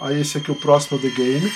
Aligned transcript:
Aí 0.00 0.20
esse 0.20 0.38
aqui, 0.38 0.50
o 0.50 0.56
próximo 0.56 0.98
é 0.98 1.02
The 1.02 1.10
Game. 1.10 1.52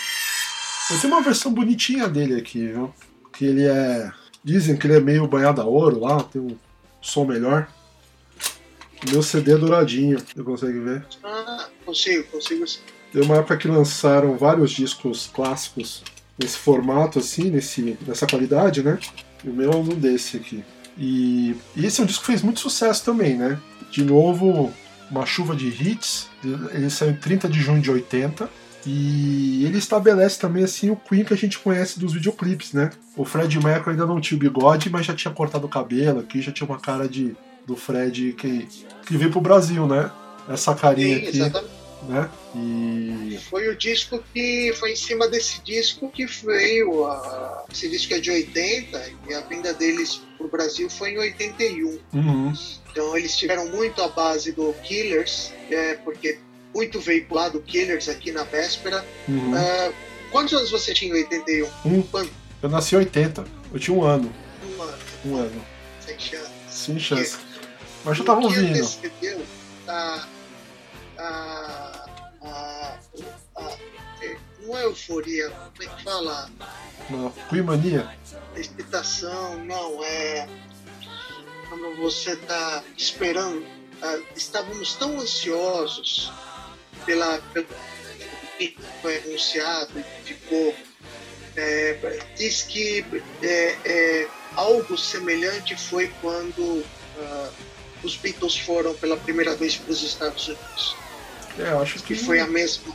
Eu 0.90 1.00
tenho 1.00 1.12
uma 1.12 1.22
versão 1.22 1.52
bonitinha 1.52 2.08
dele 2.08 2.36
aqui, 2.36 2.66
viu? 2.66 2.92
Que 3.32 3.46
ele 3.46 3.64
é. 3.64 4.12
Dizem 4.42 4.76
que 4.76 4.86
ele 4.86 4.96
é 4.96 5.00
meio 5.00 5.26
banhado 5.26 5.60
a 5.60 5.64
ouro 5.64 6.00
lá, 6.00 6.22
tem 6.22 6.42
um 6.42 6.56
som 7.00 7.24
melhor. 7.24 7.68
Meu 9.10 9.22
CD 9.22 9.52
é 9.52 9.56
douradinho, 9.56 10.18
você 10.18 10.42
consegue 10.42 10.78
ver? 10.78 11.06
Ah, 11.22 11.68
consigo, 11.84 12.24
consigo 12.24 12.66
sim. 12.66 12.80
Tem 13.12 13.22
uma 13.22 13.36
época 13.36 13.56
que 13.56 13.68
lançaram 13.68 14.36
vários 14.36 14.72
discos 14.72 15.30
clássicos 15.32 16.02
nesse 16.38 16.58
formato, 16.58 17.18
assim, 17.18 17.50
nesse, 17.50 17.96
nessa 18.06 18.26
qualidade, 18.26 18.82
né? 18.82 18.98
E 19.42 19.48
o 19.48 19.52
meu 19.52 19.72
é 19.72 19.76
um 19.76 19.84
desse 19.84 20.36
aqui. 20.36 20.64
E, 20.98 21.54
e 21.76 21.86
esse 21.86 22.00
é 22.00 22.04
um 22.04 22.06
disco 22.06 22.22
que 22.22 22.26
fez 22.26 22.42
muito 22.42 22.60
sucesso 22.60 23.04
também, 23.04 23.36
né? 23.36 23.58
De 23.90 24.04
novo, 24.04 24.72
uma 25.10 25.26
chuva 25.26 25.54
de 25.54 25.68
hits. 25.68 26.28
Ele 26.72 26.90
saiu 26.90 27.12
em 27.12 27.16
30 27.16 27.48
de 27.48 27.60
junho 27.60 27.80
de 27.80 27.90
80. 27.90 28.48
E 28.86 29.64
ele 29.64 29.78
estabelece 29.78 30.38
também 30.38 30.62
assim 30.62 30.90
o 30.90 30.96
Queen 30.96 31.24
que 31.24 31.32
a 31.32 31.36
gente 31.36 31.58
conhece 31.58 31.98
dos 31.98 32.12
videoclipes, 32.12 32.74
né? 32.74 32.90
O 33.16 33.24
Fred 33.24 33.58
Mercury 33.58 33.92
ainda 33.92 34.04
não 34.04 34.20
tinha 34.20 34.36
o 34.36 34.40
bigode, 34.40 34.90
mas 34.90 35.06
já 35.06 35.14
tinha 35.14 35.32
cortado 35.32 35.66
o 35.66 35.70
cabelo 35.70 36.20
aqui, 36.20 36.42
já 36.42 36.52
tinha 36.52 36.68
uma 36.68 36.78
cara 36.78 37.08
de 37.08 37.34
do 37.66 37.76
Fred 37.76 38.34
que, 38.34 38.68
que 39.06 39.16
veio 39.16 39.30
pro 39.30 39.40
Brasil, 39.40 39.86
né? 39.86 40.10
Essa 40.46 40.74
carinha 40.74 41.18
Sim, 41.18 41.28
aqui. 41.28 41.36
Exatamente 41.38 41.73
né? 42.08 42.30
E 42.54 43.38
foi 43.50 43.68
o 43.68 43.76
disco 43.76 44.22
que 44.32 44.72
foi 44.78 44.92
em 44.92 44.96
cima 44.96 45.28
desse 45.28 45.60
disco 45.62 46.10
que 46.10 46.26
veio 46.26 47.06
a, 47.06 47.64
esse 47.72 47.88
disco 47.88 48.14
é 48.14 48.20
de 48.20 48.30
80 48.30 49.12
e 49.28 49.34
a 49.34 49.40
vinda 49.40 49.72
deles 49.74 50.22
pro 50.36 50.48
Brasil 50.48 50.88
foi 50.90 51.12
em 51.12 51.18
81. 51.18 51.98
Uhum. 52.12 52.52
Então 52.90 53.16
eles 53.16 53.36
tiveram 53.36 53.68
muito 53.68 54.02
a 54.02 54.08
base 54.08 54.52
do 54.52 54.72
Killers, 54.82 55.52
é, 55.70 55.94
porque 55.94 56.38
muito 56.74 57.00
veiculado 57.00 57.60
Killers 57.60 58.08
aqui 58.08 58.32
na 58.32 58.42
véspera. 58.44 59.04
Uhum. 59.28 59.52
Uh, 59.52 59.94
quantos 60.30 60.52
anos 60.54 60.70
você 60.70 60.92
tinha 60.92 61.12
em 61.12 61.22
81? 61.22 61.68
Um. 61.84 62.02
Quando? 62.02 62.30
Eu 62.62 62.68
nasci 62.68 62.94
em 62.94 62.98
80, 62.98 63.44
eu 63.72 63.78
tinha 63.78 63.96
um 63.96 64.02
ano. 64.02 64.32
Um 64.64 64.82
ano. 64.82 64.98
Um 65.24 65.36
ano. 65.36 65.66
Sem 66.00 66.18
chance. 66.18 66.50
Sem 66.68 66.98
chance. 66.98 67.36
Mas 68.04 68.18
eu 68.18 68.24
tava 68.24 68.40
ouvindo. 68.40 68.88
A, 69.86 69.92
a, 69.92 70.26
a, 71.18 71.22
a, 71.22 71.83
não 74.74 74.80
é 74.80 74.84
euforia, 74.84 75.50
como 75.50 75.82
é 75.90 75.94
que 75.94 76.02
fala? 76.02 76.50
Uma 77.08 77.30
cuimania? 77.48 78.08
Excitação, 78.56 79.64
não, 79.64 80.02
é 80.02 80.48
quando 81.68 81.96
você 81.96 82.32
está 82.32 82.82
esperando. 82.96 83.64
Ah, 84.02 84.18
estávamos 84.34 84.94
tão 84.94 85.20
ansiosos 85.20 86.32
pela, 87.06 87.38
pelo 87.52 87.66
que 88.58 88.76
foi 89.00 89.18
anunciado 89.18 89.92
e 89.98 90.02
ficou. 90.24 90.74
É, 91.56 92.20
diz 92.36 92.62
que 92.62 93.04
é, 93.40 93.78
é, 93.84 94.28
algo 94.56 94.98
semelhante 94.98 95.76
foi 95.76 96.12
quando 96.20 96.84
ah, 97.16 97.50
os 98.02 98.16
Beatles 98.16 98.58
foram 98.58 98.92
pela 98.94 99.16
primeira 99.16 99.54
vez 99.54 99.76
para 99.76 99.92
os 99.92 100.02
Estados 100.02 100.48
Unidos. 100.48 100.96
É, 101.60 101.70
eu 101.70 101.80
acho 101.80 102.00
que... 102.00 102.14
que 102.14 102.16
foi 102.16 102.40
a 102.40 102.46
mesma 102.48 102.92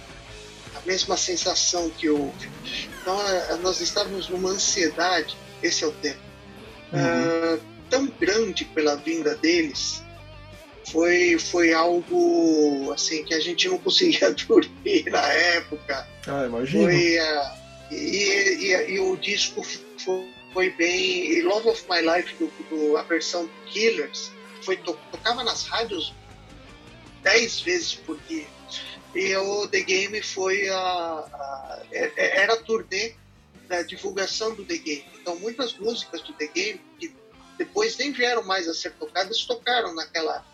a 0.83 0.87
mesma 0.87 1.17
sensação 1.17 1.89
que 1.89 2.09
houve. 2.09 2.49
Então 3.01 3.19
é, 3.27 3.57
nós 3.57 3.79
estávamos 3.81 4.29
numa 4.29 4.49
ansiedade, 4.49 5.35
esse 5.61 5.83
é 5.83 5.87
o 5.87 5.91
tema, 5.91 6.19
uhum. 6.93 7.55
uh, 7.55 7.61
tão 7.89 8.07
grande 8.07 8.65
pela 8.65 8.95
vinda 8.95 9.35
deles. 9.35 10.03
Foi, 10.91 11.37
foi 11.37 11.71
algo 11.71 12.91
assim 12.93 13.23
que 13.23 13.33
a 13.33 13.39
gente 13.39 13.67
não 13.67 13.77
conseguia 13.77 14.31
dormir 14.47 15.05
na 15.09 15.21
época. 15.27 16.07
Ah, 16.25 16.45
imagina. 16.45 16.85
Foi, 16.85 17.19
uh, 17.19 17.59
e, 17.91 17.95
e, 17.95 18.91
e, 18.93 18.99
o 18.99 19.15
disco 19.17 19.61
foi, 19.63 20.27
foi 20.53 20.69
bem. 20.71 21.31
E 21.31 21.41
Love 21.41 21.69
of 21.69 21.85
My 21.89 22.01
Life, 22.01 22.33
do, 22.35 22.51
do, 22.69 22.97
a 22.97 23.03
versão 23.03 23.47
Killers, 23.67 24.31
foi, 24.63 24.77
tocava 24.77 25.43
nas 25.43 25.65
rádios 25.65 26.13
dez 27.21 27.59
vezes 27.61 27.95
por 27.95 28.17
dia. 28.27 28.47
E 29.15 29.35
o 29.35 29.67
The 29.67 29.81
Game 29.81 30.21
foi 30.21 30.69
a, 30.69 30.77
a 30.77 31.83
é, 31.91 32.13
é, 32.15 32.41
era 32.41 32.53
a 32.53 32.57
turnê 32.57 33.15
da 33.67 33.81
divulgação 33.81 34.53
do 34.55 34.65
The 34.65 34.77
Game. 34.77 35.05
Então 35.19 35.37
muitas 35.39 35.77
músicas 35.77 36.21
do 36.21 36.33
The 36.33 36.47
Game 36.47 36.81
que 36.99 37.13
depois 37.57 37.97
nem 37.97 38.11
vieram 38.11 38.43
mais 38.43 38.67
a 38.67 38.73
ser 38.73 38.93
tocadas 38.93 39.45
tocaram 39.45 39.93
naquela 39.93 40.45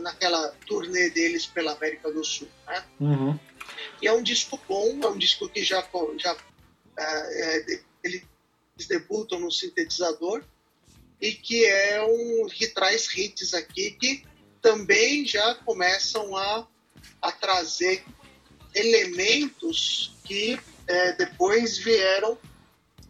naquela 0.00 0.48
turnê 0.66 1.08
deles 1.10 1.46
pela 1.46 1.72
América 1.72 2.10
do 2.10 2.24
Sul. 2.24 2.48
Né? 2.66 2.84
Uhum. 2.98 3.38
E 4.02 4.08
é 4.08 4.12
um 4.12 4.22
disco 4.22 4.60
bom, 4.68 4.98
é 5.02 5.06
um 5.06 5.16
disco 5.16 5.48
que 5.48 5.62
já 5.62 5.86
já 6.18 6.36
é, 6.98 7.80
eles 8.02 8.24
debutam 8.88 9.38
no 9.38 9.52
sintetizador 9.52 10.44
e 11.20 11.32
que 11.32 11.64
é 11.64 12.02
um 12.02 12.46
que 12.46 12.68
traz 12.68 13.08
hits 13.16 13.54
aqui 13.54 13.92
que 13.92 14.24
também 14.60 15.26
já 15.26 15.54
começam 15.56 16.36
a, 16.36 16.66
a 17.20 17.32
trazer 17.32 18.04
elementos 18.74 20.12
que 20.24 20.58
é, 20.86 21.12
depois 21.12 21.78
vieram 21.78 22.38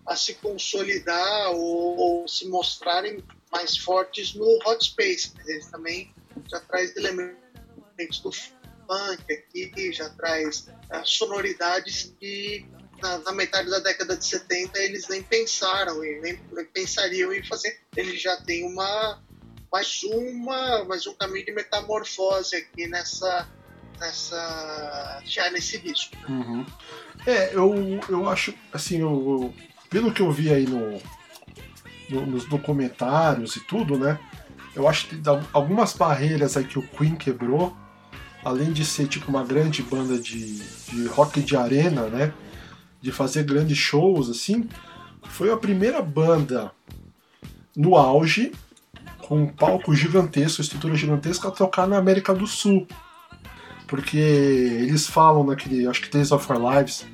a 0.07 0.17
se 0.17 0.35
consolidar 0.35 1.51
ou, 1.51 1.97
ou, 1.97 2.29
se 2.29 2.49
mostrarem 2.49 3.23
mais 3.53 3.77
fortes 3.77 4.35
no 4.35 4.59
Hot 4.67 4.85
Space. 4.85 5.33
Eles 5.47 5.67
também 5.67 6.13
já 6.51 6.61
traz 6.61 6.97
elementos 6.97 8.21
do 8.23 8.33
funk 8.33 9.33
aqui, 9.33 9.93
já 9.93 10.09
traz 10.11 10.69
é, 10.91 11.05
sonoridades 11.05 12.15
que 12.19 12.67
na, 13.03 13.19
na, 13.19 13.33
metade 13.33 13.71
da 13.71 13.79
década 13.79 14.17
de 14.17 14.25
70 14.25 14.79
eles 14.79 15.07
nem 15.09 15.23
pensaram 15.23 16.03
e 16.05 16.21
nem 16.21 16.37
pensariam 16.73 17.33
em 17.33 17.45
fazer. 17.45 17.79
Eles 17.97 18.21
já 18.21 18.37
têm 18.39 18.65
uma 18.65 19.23
mais 19.71 20.03
uma, 20.03 20.85
mais 20.85 21.07
um 21.07 21.15
caminho 21.15 21.45
de 21.45 21.53
metamorfose 21.53 22.57
aqui 22.57 22.87
nessa, 22.87 23.47
nessa 23.99 25.21
já 25.25 25.51
nesse 25.51 25.79
disco. 25.79 26.17
Uhum. 26.29 26.65
É, 27.27 27.55
eu, 27.55 28.01
eu 28.09 28.29
acho, 28.29 28.55
assim, 28.73 29.01
eu, 29.01 29.09
eu, 29.09 29.55
pelo 29.91 30.13
que 30.13 30.23
eu 30.23 30.31
vi 30.31 30.53
aí 30.53 30.67
no, 30.67 31.01
no, 32.09 32.27
nos 32.27 32.45
documentários 32.45 33.57
e 33.57 33.61
tudo, 33.61 33.99
né? 33.99 34.19
Eu 34.75 34.89
acho 34.89 35.09
que 35.09 35.21
algumas 35.53 35.93
barreiras 35.93 36.57
aí 36.57 36.65
que 36.65 36.79
o 36.79 36.83
Queen 36.83 37.17
quebrou, 37.17 37.77
além 38.45 38.73
de 38.73 38.85
ser 38.85 39.09
tipo 39.09 39.29
uma 39.29 39.45
grande 39.45 39.83
banda 39.83 40.19
de, 40.19 40.59
de 40.59 41.07
rock 41.09 41.41
de 41.41 41.57
arena, 41.57 42.07
né? 42.07 42.33
De 43.01 43.11
fazer 43.11 43.45
grandes 43.45 43.79
shows, 43.79 44.29
assim, 44.29 44.69
foi 45.25 45.53
a 45.53 45.57
primeira 45.57 46.01
banda 46.03 46.73
no 47.77 47.97
auge 47.97 48.53
com 49.21 49.43
um 49.43 49.47
palco 49.47 49.95
gigantesco, 49.95 50.63
estrutura 50.63 50.95
gigantesca, 50.95 51.49
a 51.49 51.51
tocar 51.51 51.87
na 51.87 51.99
América 51.99 52.35
do 52.35 52.47
Sul. 52.47 52.87
Porque 53.89 54.17
eles 54.17 55.07
falam 55.07 55.43
naquele, 55.43 55.87
acho 55.89 56.03
que 56.03 56.11
Days 56.11 56.31
of 56.31 56.53
Our 56.53 56.77
Lives, 56.77 57.05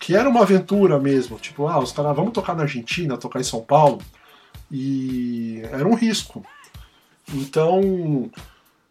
que 0.00 0.16
era 0.16 0.28
uma 0.28 0.40
aventura 0.40 0.98
mesmo. 0.98 1.38
Tipo, 1.38 1.68
ah, 1.68 1.78
os 1.78 1.92
caras, 1.92 2.16
vamos 2.16 2.32
tocar 2.32 2.56
na 2.56 2.62
Argentina, 2.62 3.16
tocar 3.16 3.38
em 3.38 3.44
São 3.44 3.60
Paulo. 3.60 4.02
E 4.72 5.62
era 5.70 5.86
um 5.86 5.94
risco. 5.94 6.44
Então, 7.32 8.30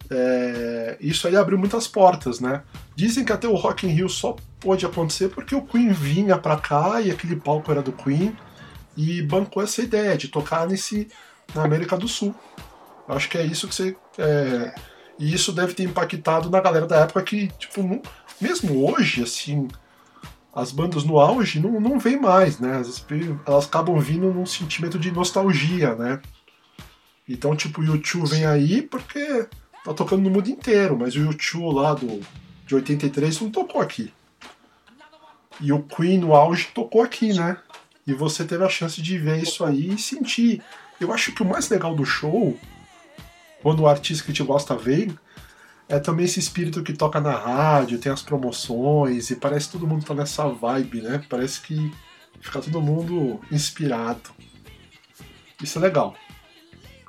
é, 0.09 0.97
isso 1.01 1.27
aí 1.27 1.35
abriu 1.35 1.57
muitas 1.57 1.87
portas, 1.87 2.39
né? 2.39 2.61
Dizem 2.95 3.25
que 3.25 3.33
até 3.33 3.47
o 3.47 3.55
Rock 3.55 3.87
in 3.87 3.89
Rio 3.89 4.07
só 4.07 4.35
pôde 4.59 4.85
acontecer 4.85 5.29
porque 5.29 5.55
o 5.55 5.61
Queen 5.61 5.91
vinha 5.91 6.37
pra 6.37 6.57
cá 6.57 7.01
e 7.01 7.11
aquele 7.11 7.35
palco 7.35 7.71
era 7.71 7.81
do 7.81 7.91
Queen 7.91 8.35
e 8.95 9.21
bancou 9.23 9.63
essa 9.63 9.81
ideia 9.81 10.15
de 10.15 10.27
tocar 10.27 10.67
nesse 10.67 11.07
na 11.53 11.63
América 11.63 11.97
do 11.97 12.07
Sul. 12.07 12.33
Acho 13.07 13.29
que 13.29 13.37
é 13.37 13.45
isso 13.45 13.67
que 13.67 13.75
você. 13.75 13.95
É, 14.17 14.73
e 15.23 15.33
isso 15.33 15.53
deve 15.53 15.73
ter 15.73 15.83
impactado 15.83 16.49
na 16.49 16.59
galera 16.59 16.85
da 16.85 16.97
época 16.97 17.23
que, 17.23 17.47
tipo, 17.57 17.81
não, 17.81 18.01
mesmo 18.41 18.85
hoje, 18.85 19.23
assim, 19.23 19.69
as 20.53 20.73
bandas 20.73 21.05
no 21.05 21.17
auge 21.17 21.61
não, 21.61 21.79
não 21.79 21.97
vem 21.97 22.19
mais, 22.19 22.59
né? 22.59 22.75
Elas, 22.75 23.05
elas 23.47 23.65
acabam 23.65 23.97
vindo 23.99 24.33
num 24.33 24.45
sentimento 24.45 24.99
de 24.99 25.13
nostalgia, 25.13 25.95
né? 25.95 26.21
Então, 27.27 27.55
tipo, 27.55 27.79
o 27.79 27.85
YouTube 27.85 28.27
vem 28.27 28.45
aí 28.45 28.81
porque 28.81 29.47
tá 29.85 29.93
tocando 29.93 30.23
no 30.23 30.29
mundo 30.29 30.49
inteiro, 30.49 30.97
mas 30.99 31.15
o 31.15 31.19
YouTube 31.19 31.73
lá 31.73 31.93
do, 31.93 32.19
de 32.67 32.75
83 32.75 33.39
não 33.39 33.49
tocou 33.49 33.79
aqui. 33.79 34.11
E 35.61 35.71
o 35.71 35.81
Queen 35.83 36.17
no 36.17 36.35
auge 36.35 36.67
tocou 36.73 37.01
aqui, 37.01 37.31
né? 37.31 37.55
E 38.05 38.13
você 38.13 38.43
teve 38.43 38.65
a 38.65 38.69
chance 38.69 39.01
de 39.01 39.17
ver 39.17 39.41
isso 39.41 39.63
aí 39.63 39.93
e 39.93 39.97
sentir 39.97 40.61
eu 40.99 41.13
acho 41.13 41.31
que 41.33 41.41
o 41.41 41.45
mais 41.45 41.69
legal 41.69 41.95
do 41.95 42.05
show, 42.05 42.57
quando 43.63 43.79
o 43.79 43.87
artista 43.87 44.25
que 44.25 44.33
te 44.33 44.43
gosta 44.43 44.75
vem, 44.75 45.17
é 45.87 45.97
também 45.97 46.25
esse 46.25 46.39
espírito 46.39 46.83
que 46.83 46.91
toca 46.91 47.21
na 47.21 47.31
rádio, 47.31 47.97
tem 47.97 48.11
as 48.11 48.21
promoções, 48.21 49.31
e 49.31 49.37
parece 49.37 49.67
que 49.67 49.71
todo 49.73 49.87
mundo 49.87 50.05
tá 50.05 50.13
nessa 50.13 50.47
vibe, 50.49 51.01
né? 51.01 51.25
Parece 51.29 51.61
que 51.61 51.91
fica 52.41 52.61
todo 52.61 52.81
mundo 52.81 53.39
inspirado. 53.49 54.31
Isso 55.61 55.79
é 55.79 55.81
legal. 55.81 56.13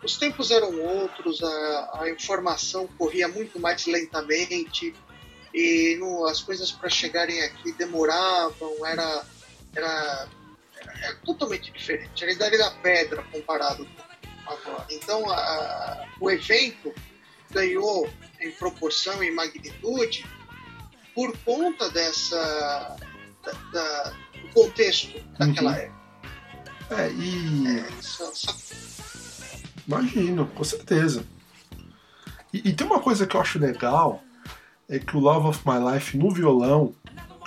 Os 0.03 0.17
tempos 0.17 0.51
eram 0.53 0.81
outros, 0.81 1.43
a, 1.43 2.01
a 2.03 2.11
informação 2.11 2.87
corria 2.97 3.27
muito 3.27 3.59
mais 3.59 3.85
lentamente, 3.87 4.95
e 5.53 5.97
no, 5.99 6.27
as 6.27 6.41
coisas 6.41 6.71
para 6.71 6.89
chegarem 6.89 7.43
aqui 7.43 7.73
demoravam, 7.73 8.87
era, 8.87 9.25
era, 9.75 10.29
era, 11.03 11.15
totalmente 11.25 11.73
diferente. 11.73 12.23
Era 12.23 12.33
a 12.33 12.35
idade 12.35 12.59
da 12.59 12.71
pedra 12.71 13.25
comparado 13.33 13.85
com. 13.85 14.14
Então 14.91 15.29
a, 15.31 16.07
o 16.21 16.31
evento 16.31 16.93
ganhou 17.51 18.09
em 18.41 18.51
proporção 18.53 19.23
e 19.23 19.31
magnitude 19.31 20.27
por 21.15 21.37
conta 21.39 21.89
dessa 21.91 22.97
da, 23.45 23.53
da, 23.73 24.11
do 24.41 24.49
contexto 24.53 25.21
daquela 25.39 25.71
uhum. 25.71 25.77
época. 25.77 26.05
É, 26.91 27.11
e. 27.11 27.79
É, 27.79 28.03
só, 28.03 28.31
só... 28.35 28.53
Imagino, 29.87 30.47
com 30.47 30.65
certeza. 30.65 31.25
E, 32.53 32.69
e, 32.69 32.73
tem 32.73 32.87
uma 32.87 33.01
coisa 33.01 33.27
que 33.27 33.37
eu 33.37 33.41
acho 33.41 33.59
legal, 33.59 34.23
é 34.89 34.99
que 34.99 35.17
o 35.17 35.21
Love 35.21 35.49
of 35.49 35.61
My 35.67 35.93
Life 35.93 36.17
no 36.17 36.31
violão, 36.31 36.95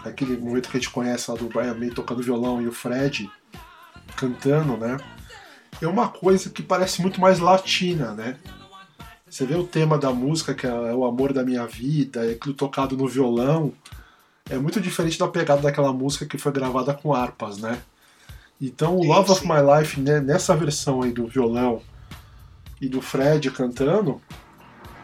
aquele 0.04 0.38
momento 0.38 0.70
que 0.70 0.78
a 0.78 0.80
gente 0.80 0.92
conhece 0.92 1.30
lá 1.32 1.38
do 1.38 1.48
Brian 1.48 1.74
May 1.74 1.90
tocando 1.90 2.22
violão 2.22 2.62
e 2.62 2.68
o 2.68 2.72
Fred 2.72 3.30
cantando, 4.16 4.78
né? 4.78 4.98
É 5.82 5.88
uma 5.88 6.10
coisa 6.10 6.50
que 6.50 6.64
parece 6.64 7.02
muito 7.02 7.22
mais 7.22 7.40
latina, 7.40 8.14
né? 8.14 8.38
Você 9.30 9.46
vê 9.46 9.56
o 9.56 9.68
tema 9.68 9.98
da 9.98 10.12
música, 10.12 10.54
que 10.54 10.66
é 10.66 10.72
o 10.72 11.06
amor 11.06 11.34
da 11.34 11.44
minha 11.44 11.68
vida, 11.68 12.26
é 12.26 12.32
aquilo 12.32 12.54
tocado 12.54 12.96
no 12.96 13.08
violão, 13.08 13.74
é 14.50 14.58
muito 14.58 14.80
diferente 14.80 15.20
da 15.20 15.28
pegada 15.28 15.62
daquela 15.62 15.92
música 15.92 16.26
que 16.26 16.38
foi 16.38 16.52
gravada 16.52 16.94
com 16.94 17.14
harpas, 17.14 17.58
né? 17.58 17.82
Então 18.60 18.96
o 18.96 19.04
Love 19.04 19.32
of 19.32 19.46
My 19.46 19.60
Life, 19.62 20.00
né, 20.00 20.20
nessa 20.20 20.56
versão 20.56 21.04
aí 21.04 21.12
do 21.12 21.28
violão 21.28 21.82
e 22.82 22.88
do 22.88 23.02
Fred 23.02 23.52
cantando, 23.52 24.22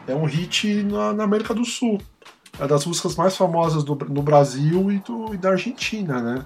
é 0.08 0.16
um 0.16 0.26
hit 0.26 0.84
na, 0.84 1.14
na 1.14 1.24
América 1.24 1.54
do 1.54 1.66
Sul. 1.66 2.00
É 2.60 2.68
das 2.68 2.86
músicas 2.86 3.16
mais 3.16 3.36
famosas 3.36 3.84
do, 3.84 3.96
no 3.96 4.22
Brasil 4.22 4.92
e, 4.92 5.00
do, 5.00 5.34
e 5.34 5.38
da 5.38 5.52
Argentina, 5.52 6.22
né? 6.22 6.46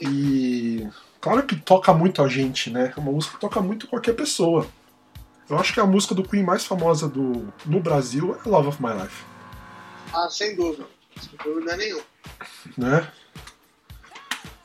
E 0.00 0.86
claro 1.26 1.42
que 1.42 1.56
toca 1.56 1.92
muito 1.92 2.22
a 2.22 2.28
gente, 2.28 2.70
né? 2.70 2.92
É 2.96 3.00
uma 3.00 3.10
música 3.10 3.34
que 3.34 3.40
toca 3.40 3.60
muito 3.60 3.88
qualquer 3.88 4.14
pessoa. 4.14 4.64
Eu 5.50 5.58
acho 5.58 5.74
que 5.74 5.80
a 5.80 5.86
música 5.86 6.14
do 6.14 6.22
Queen 6.22 6.44
mais 6.44 6.64
famosa 6.64 7.08
do, 7.08 7.52
no 7.64 7.80
Brasil 7.80 8.38
é 8.44 8.48
Love 8.48 8.68
of 8.68 8.80
My 8.80 8.92
Life. 8.92 9.24
Ah, 10.14 10.28
sem 10.30 10.54
dúvida. 10.54 10.86
Sem 11.20 11.36
dúvida 11.44 11.76
nenhuma. 11.76 12.02
Né? 12.78 13.10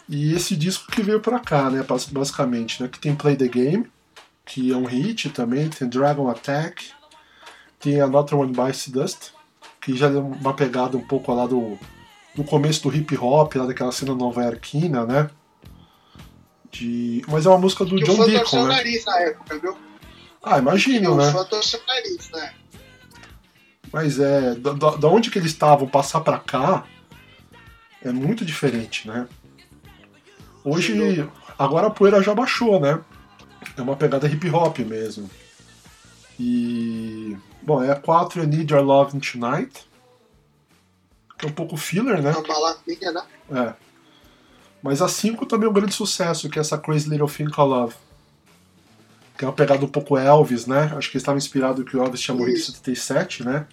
E 0.08 0.36
esse 0.36 0.56
disco 0.56 0.92
que 0.92 1.02
veio 1.02 1.20
pra 1.20 1.40
cá, 1.40 1.68
né? 1.72 1.84
Basicamente, 2.12 2.84
né? 2.84 2.88
Que 2.88 3.00
tem 3.00 3.16
Play 3.16 3.36
the 3.36 3.48
Game, 3.48 3.92
que 4.46 4.72
é 4.72 4.78
um 4.78 4.86
hit 4.86 5.32
também, 5.32 5.68
tem 5.68 5.90
Dragon 5.90 6.30
Attack, 6.30 6.92
tem 7.80 8.00
Another 8.00 8.38
One 8.38 8.54
Bites 8.54 8.88
Dust, 8.90 9.32
que 9.82 9.98
já 9.98 10.12
é 10.12 10.18
uma 10.18 10.54
pegada 10.54 10.96
um 10.96 11.08
pouco 11.08 11.34
lá 11.34 11.48
do, 11.48 11.76
do 12.36 12.44
começo 12.44 12.84
do 12.84 12.96
hip 12.96 13.18
hop, 13.18 13.56
lá 13.56 13.66
daquela 13.66 13.92
cena 13.92 14.14
nova 14.14 14.44
iorquina, 14.44 15.08
né? 15.08 15.28
De... 16.72 17.22
Mas 17.28 17.46
é 17.46 17.50
uma 17.50 17.58
música 17.58 17.84
do 17.84 17.96
que 17.98 18.04
John 18.04 18.26
Deacon, 18.26 18.68
né? 18.68 18.76
nariz 18.76 19.06
na 19.06 19.20
época, 19.20 19.60
viu? 19.60 19.78
Ah, 20.42 20.58
imagino, 20.58 21.16
né? 21.16 21.32
seu 21.62 21.82
nariz, 21.88 22.30
né? 22.32 22.54
Mas 23.92 24.20
é, 24.20 24.56
da, 24.56 24.74
da 24.74 25.08
onde 25.08 25.30
que 25.30 25.38
eles 25.38 25.52
estavam 25.52 25.88
passar 25.88 26.22
para 26.22 26.40
cá 26.40 26.86
é 28.02 28.12
muito 28.12 28.46
diferente, 28.46 29.08
né? 29.08 29.28
Hoje, 30.64 31.30
agora 31.58 31.88
a 31.88 31.92
poeira 31.92 32.22
já 32.22 32.34
baixou, 32.34 32.80
né? 32.80 33.00
É 33.78 33.82
uma 33.82 33.96
pegada 33.96 34.28
hip 34.28 34.50
hop 34.50 34.80
mesmo. 34.80 35.30
E. 36.40 37.38
Bom, 37.62 37.84
é 37.84 37.92
a 37.92 37.96
4 37.96 38.44
I 38.44 38.48
Need 38.48 38.74
Your 38.74 38.84
Love 38.84 39.20
Tonight. 39.20 39.86
Que 41.38 41.46
é 41.46 41.50
um 41.50 41.54
pouco 41.54 41.78
filler, 41.78 42.22
né? 42.22 42.32
Uma 42.32 42.42
baladinha, 42.42 43.12
né? 43.12 43.24
É. 43.52 43.91
Mas 44.82 45.02
a 45.02 45.08
5 45.08 45.46
também 45.46 45.68
é 45.68 45.70
um 45.70 45.74
grande 45.74 45.94
sucesso, 45.94 46.50
que 46.50 46.58
é 46.58 46.62
essa 46.62 46.78
Crazy 46.78 47.10
Little 47.10 47.28
Thing 47.28 47.50
Called 47.50 47.74
Love. 47.74 47.96
Que 49.38 49.46
é 49.46 49.48
uma 49.48 49.54
pegada 49.54 49.86
um 49.86 49.90
pouco 49.90 50.18
Elvis, 50.18 50.66
né? 50.66 50.92
Acho 50.96 51.12
que 51.12 51.18
estava 51.18 51.38
inspirado 51.38 51.84
que 51.84 51.96
o 51.96 52.04
Elvis 52.04 52.22
tinha 52.22 52.36
morrido 52.36 52.58
em 52.58 52.62
77, 52.62 53.44
né? 53.44 53.66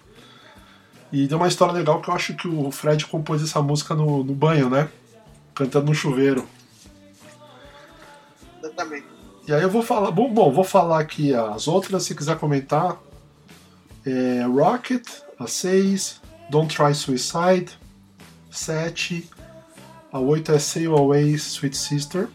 E 1.11 1.27
tem 1.27 1.35
uma 1.35 1.47
história 1.47 1.73
legal 1.73 2.01
que 2.01 2.09
eu 2.09 2.13
acho 2.13 2.35
que 2.35 2.47
o 2.47 2.71
Fred 2.71 3.05
compôs 3.07 3.41
essa 3.41 3.61
música 3.61 3.95
no, 3.95 4.23
no 4.23 4.33
banho, 4.33 4.69
né? 4.69 4.89
Cantando 5.55 5.87
no 5.87 5.95
chuveiro. 5.95 6.47
Exatamente. 8.59 9.07
E 9.47 9.53
aí 9.53 9.63
eu 9.63 9.69
vou 9.69 9.81
falar. 9.81 10.11
Bom, 10.11 10.31
bom, 10.31 10.51
vou 10.51 10.63
falar 10.63 10.99
aqui 10.99 11.33
as 11.33 11.67
outras, 11.67 12.03
se 12.03 12.13
quiser 12.13 12.37
comentar. 12.37 13.01
É 14.05 14.43
Rocket, 14.43 15.05
a 15.39 15.47
6, 15.47 16.21
Don't 16.49 16.75
Try 16.75 16.93
Suicide, 16.93 17.71
7, 18.51 19.27
a 20.11 20.19
8 20.19 20.51
é 20.51 20.59
Sail 20.59 20.95
Away, 20.95 21.33
Sweet 21.33 21.77
Sister, 21.77 22.27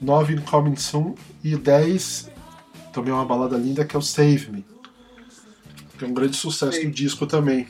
9 0.00 0.40
Coming 0.42 0.76
Soon 0.76 1.14
e 1.42 1.56
10, 1.56 2.30
também 2.92 3.12
é 3.12 3.14
uma 3.14 3.24
balada 3.24 3.56
linda, 3.56 3.84
que 3.84 3.96
é 3.96 3.98
o 3.98 4.02
Save 4.02 4.50
Me 4.50 4.64
que 5.98 6.04
é 6.04 6.08
um 6.08 6.14
grande 6.14 6.36
sucesso 6.36 6.80
do 6.80 6.90
disco 6.90 7.26
também. 7.26 7.66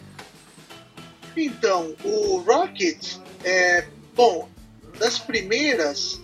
Então, 1.37 1.95
o 2.05 2.39
Rocket, 2.39 3.17
é, 3.43 3.87
bom, 4.15 4.49
das 4.99 5.19
primeiras, 5.19 6.21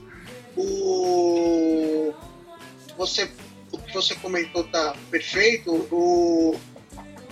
o 0.57 2.13
você 2.97 3.29
o 3.73 3.79
que 3.79 3.93
você 3.93 4.15
comentou 4.17 4.63
tá 4.65 4.95
perfeito. 5.11 5.73
O, 5.91 6.57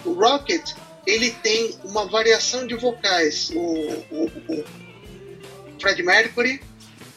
o 0.04 0.12
Rocket 0.12 0.72
ele 1.06 1.31
tem 1.31 1.76
uma 1.84 2.06
variação 2.06 2.66
de 2.66 2.75
vocais. 2.75 3.50
O, 3.50 3.60
o, 3.60 4.25
o 4.49 4.64
Fred 5.82 6.00
Mercury 6.00 6.62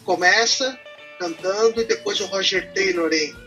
começa 0.03 0.77
cantando 1.19 1.79
e 1.79 1.85
depois 1.85 2.19
o 2.19 2.25
Roger 2.25 2.73
Taylor 2.73 3.13
entra. 3.13 3.45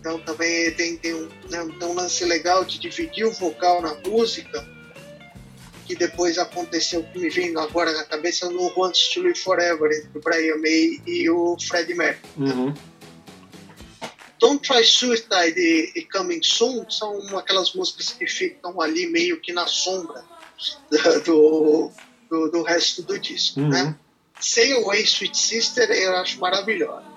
Então 0.00 0.18
também 0.18 0.72
tem, 0.72 0.96
tem, 0.96 1.14
um, 1.14 1.28
né, 1.48 1.62
um 1.62 1.94
lance 1.94 2.24
legal 2.24 2.64
de 2.64 2.80
dividir 2.80 3.24
o 3.24 3.30
vocal 3.30 3.80
na 3.80 3.94
música, 4.04 4.66
que 5.86 5.94
depois 5.94 6.38
aconteceu, 6.38 7.04
que 7.04 7.20
me 7.20 7.30
vem 7.30 7.56
agora 7.56 7.92
na 7.92 8.02
cabeça, 8.02 8.50
no 8.50 8.72
Wants 8.76 9.10
to 9.10 9.22
Live 9.22 9.38
Forever, 9.38 9.92
entre 9.92 10.18
o 10.18 10.20
Brian 10.20 10.56
May 10.56 11.00
e 11.06 11.30
o 11.30 11.56
Freddie 11.60 11.94
Mercury. 11.94 12.32
Uhum. 12.38 12.74
Don't 14.40 14.60
Try 14.66 14.84
Suicide 14.84 15.54
e, 15.56 15.92
e 15.94 16.04
Coming 16.06 16.42
Soon 16.42 16.90
são 16.90 17.38
aquelas 17.38 17.72
músicas 17.74 18.10
que 18.10 18.26
ficam 18.26 18.80
ali 18.80 19.06
meio 19.06 19.40
que 19.40 19.52
na 19.52 19.68
sombra 19.68 20.24
do, 21.24 21.92
do, 22.32 22.50
do 22.50 22.62
resto 22.62 23.02
do 23.02 23.18
disco, 23.18 23.60
uhum. 23.60 23.68
né? 23.68 23.94
Say 24.40 24.72
Away 24.72 25.02
Sweet 25.02 25.36
Sister 25.36 25.90
eu 25.90 26.16
acho 26.16 26.40
maravilhosa 26.40 27.12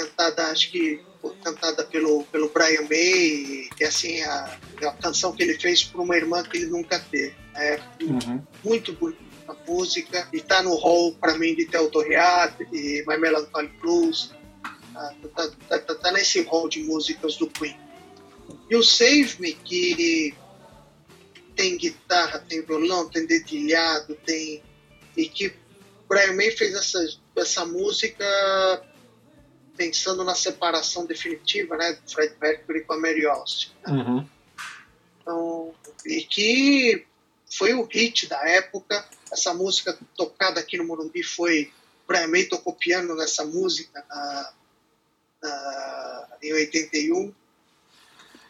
cantada, 0.00 0.46
acho 0.46 0.70
que 0.70 1.00
cantada 1.44 1.84
pelo, 1.84 2.24
pelo 2.24 2.48
Brian 2.48 2.82
May, 2.82 3.68
que 3.76 3.84
é 3.84 3.86
assim, 3.86 4.22
a, 4.22 4.58
a 4.82 4.92
canção 4.92 5.32
que 5.32 5.42
ele 5.42 5.58
fez 5.58 5.84
para 5.84 6.00
uma 6.00 6.16
irmã 6.16 6.42
que 6.42 6.56
ele 6.56 6.66
nunca 6.66 6.98
teve. 6.98 7.34
É 7.54 7.78
uhum. 8.00 8.42
muito 8.64 8.94
bonita 8.94 9.20
a 9.48 9.70
música, 9.70 10.28
e 10.32 10.40
tá 10.40 10.62
no 10.62 10.74
hall 10.76 11.12
para 11.14 11.36
mim 11.36 11.54
de 11.54 11.66
Theo 11.66 11.90
e 12.72 13.04
My 13.06 13.18
Melancholy 13.18 13.68
Blues. 13.80 14.32
Tá, 14.92 15.14
tá, 15.34 15.50
tá, 15.68 15.78
tá, 15.78 15.94
tá 15.94 16.12
nesse 16.12 16.40
hall 16.42 16.68
de 16.68 16.82
músicas 16.82 17.36
do 17.36 17.48
Queen. 17.48 17.76
E 18.70 18.76
o 18.76 18.82
Save 18.82 19.36
Me, 19.40 19.52
que 19.52 20.34
tem 21.60 21.76
guitarra, 21.76 22.38
tem 22.38 22.62
violão, 22.62 23.10
tem 23.10 23.26
dedilhado, 23.26 24.14
tem. 24.24 24.62
E 25.14 25.28
que 25.28 25.54
Brian 26.08 26.32
May 26.32 26.50
fez 26.52 26.74
essa, 26.74 26.98
essa 27.36 27.66
música 27.66 28.24
pensando 29.76 30.24
na 30.24 30.34
separação 30.34 31.04
definitiva 31.04 31.76
né, 31.76 31.92
do 31.92 32.10
Fred 32.10 32.34
Mercury 32.40 32.84
com 32.84 32.94
a 32.94 32.98
Mary 32.98 33.26
Austin. 33.26 33.72
Né? 33.86 33.92
Uhum. 33.92 34.28
Então, 35.20 35.74
e 36.06 36.22
que 36.22 37.06
foi 37.52 37.74
o 37.74 37.84
hit 37.84 38.26
da 38.26 38.40
época. 38.48 39.06
Essa 39.30 39.52
música 39.52 39.98
tocada 40.16 40.60
aqui 40.60 40.78
no 40.78 40.84
Morumbi 40.84 41.22
foi. 41.22 41.70
Brian 42.08 42.26
May 42.28 42.44
tocou 42.44 42.72
piano 42.72 43.14
nessa 43.14 43.44
música 43.44 44.02
na, 44.08 44.52
na, 45.42 46.28
em 46.42 46.54
81. 46.54 47.34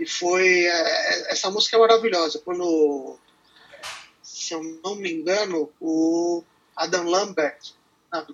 E 0.00 0.06
foi. 0.06 0.64
É, 0.64 1.32
essa 1.32 1.50
música 1.50 1.76
é 1.76 1.78
maravilhosa. 1.78 2.40
Quando, 2.42 3.18
se 4.22 4.54
eu 4.54 4.62
não 4.82 4.96
me 4.96 5.12
engano, 5.12 5.70
o 5.78 6.42
Adam 6.74 7.04
Lambert, 7.04 7.58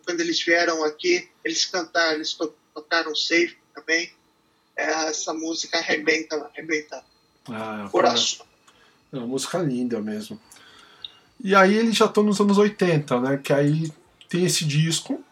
quando 0.05 0.21
eles 0.21 0.41
vieram 0.43 0.85
aqui, 0.85 1.29
eles 1.45 1.65
cantaram, 1.65 2.15
eles 2.15 2.39
tocaram 2.73 3.15
Safe 3.17 3.59
também. 3.75 4.13
É, 4.77 5.09
essa 5.09 5.35
música 5.35 5.79
arrebenta, 5.79 6.37
arrebenta. 6.37 7.05
Ah, 7.51 7.89
coração. 7.91 8.47
É 9.13 9.17
uma 9.17 9.27
música 9.27 9.59
linda 9.59 10.01
mesmo. 10.01 10.41
E 11.43 11.55
aí 11.55 11.77
eles 11.77 11.97
já 11.97 12.07
estão 12.07 12.23
nos 12.23 12.41
anos 12.41 12.59
80, 12.59 13.21
né? 13.21 13.41
Que 13.43 13.53
aí 13.53 13.93
tem 14.29 14.45
esse 14.45 14.65
disco 14.65 15.23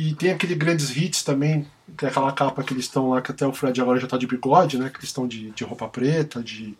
e 0.00 0.14
tem 0.14 0.30
aquele 0.30 0.54
grandes 0.54 0.96
hits 0.96 1.24
também, 1.24 1.66
que 1.96 2.04
é 2.04 2.08
aquela 2.08 2.30
capa 2.30 2.62
que 2.62 2.72
eles 2.72 2.84
estão 2.84 3.10
lá, 3.10 3.20
que 3.20 3.32
até 3.32 3.44
o 3.44 3.52
Fred 3.52 3.80
agora 3.80 3.98
já 3.98 4.06
tá 4.06 4.16
de 4.16 4.28
bigode, 4.28 4.78
né? 4.78 4.90
Que 4.90 4.98
eles 4.98 5.08
estão 5.08 5.26
de, 5.26 5.50
de 5.50 5.64
roupa 5.64 5.88
preta, 5.88 6.40
de, 6.40 6.78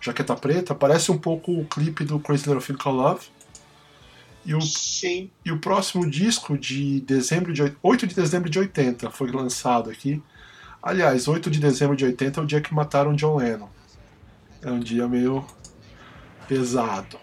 jaqueta 0.00 0.36
preta, 0.36 0.72
parece 0.72 1.10
um 1.10 1.18
pouco 1.18 1.52
o 1.52 1.64
clipe 1.64 2.04
do 2.04 2.20
Crazy 2.20 2.48
Little 2.48 2.62
Thing 2.62 2.76
Called 2.76 3.02
Love. 3.02 3.26
E 4.44 4.54
o, 4.54 4.60
Sim. 4.60 5.32
e 5.44 5.50
o 5.50 5.58
próximo 5.58 6.08
disco 6.08 6.56
de 6.56 7.00
dezembro 7.00 7.52
de 7.52 7.62
8 7.82 8.06
de 8.06 8.14
dezembro 8.14 8.48
de 8.48 8.58
80 8.58 9.10
foi 9.10 9.32
lançado 9.32 9.90
aqui. 9.90 10.22
Aliás, 10.80 11.26
8 11.26 11.50
de 11.50 11.58
dezembro 11.58 11.96
de 11.96 12.04
80 12.04 12.38
é 12.38 12.42
o 12.42 12.46
dia 12.46 12.60
que 12.60 12.72
mataram 12.72 13.16
John 13.16 13.36
Lennon. 13.36 13.68
É 14.62 14.70
um 14.70 14.78
dia 14.78 15.08
meio 15.08 15.44
pesado. 16.46 17.18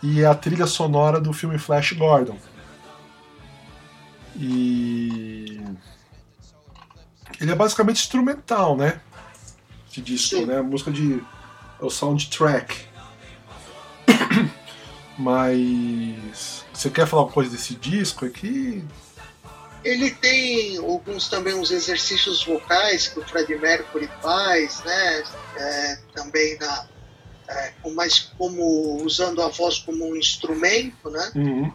E 0.00 0.20
é 0.22 0.26
a 0.26 0.36
trilha 0.36 0.68
sonora 0.68 1.20
do 1.20 1.32
filme 1.32 1.58
Flash 1.58 1.94
Gordon. 1.94 2.38
E 4.38 5.60
ele 7.40 7.50
é 7.50 7.54
basicamente 7.54 8.00
instrumental, 8.00 8.76
né? 8.76 9.00
Esse 9.90 10.00
disco, 10.00 10.36
Sim. 10.36 10.46
né? 10.46 10.62
Música 10.62 10.90
de 10.90 11.22
é 11.80 11.84
o 11.84 11.90
soundtrack. 11.90 12.86
Mas 15.18 16.64
você 16.72 16.90
quer 16.90 17.06
falar 17.06 17.24
uma 17.24 17.32
coisa 17.32 17.50
desse 17.50 17.74
disco 17.74 18.24
aqui? 18.24 18.84
Ele 19.84 20.10
tem 20.10 20.76
alguns 20.78 21.28
também 21.28 21.54
uns 21.54 21.70
exercícios 21.70 22.44
vocais 22.44 23.08
que 23.08 23.18
o 23.18 23.24
Fred 23.24 23.54
Mercury 23.56 24.08
faz, 24.20 24.82
né? 24.84 25.24
É, 25.56 25.98
também 26.14 26.58
na, 26.58 26.86
é, 27.48 27.72
mais 27.94 28.32
como 28.36 29.02
usando 29.02 29.40
a 29.40 29.48
voz 29.48 29.78
como 29.78 30.08
um 30.08 30.16
instrumento, 30.16 31.10
né? 31.10 31.32
Uhum. 31.34 31.72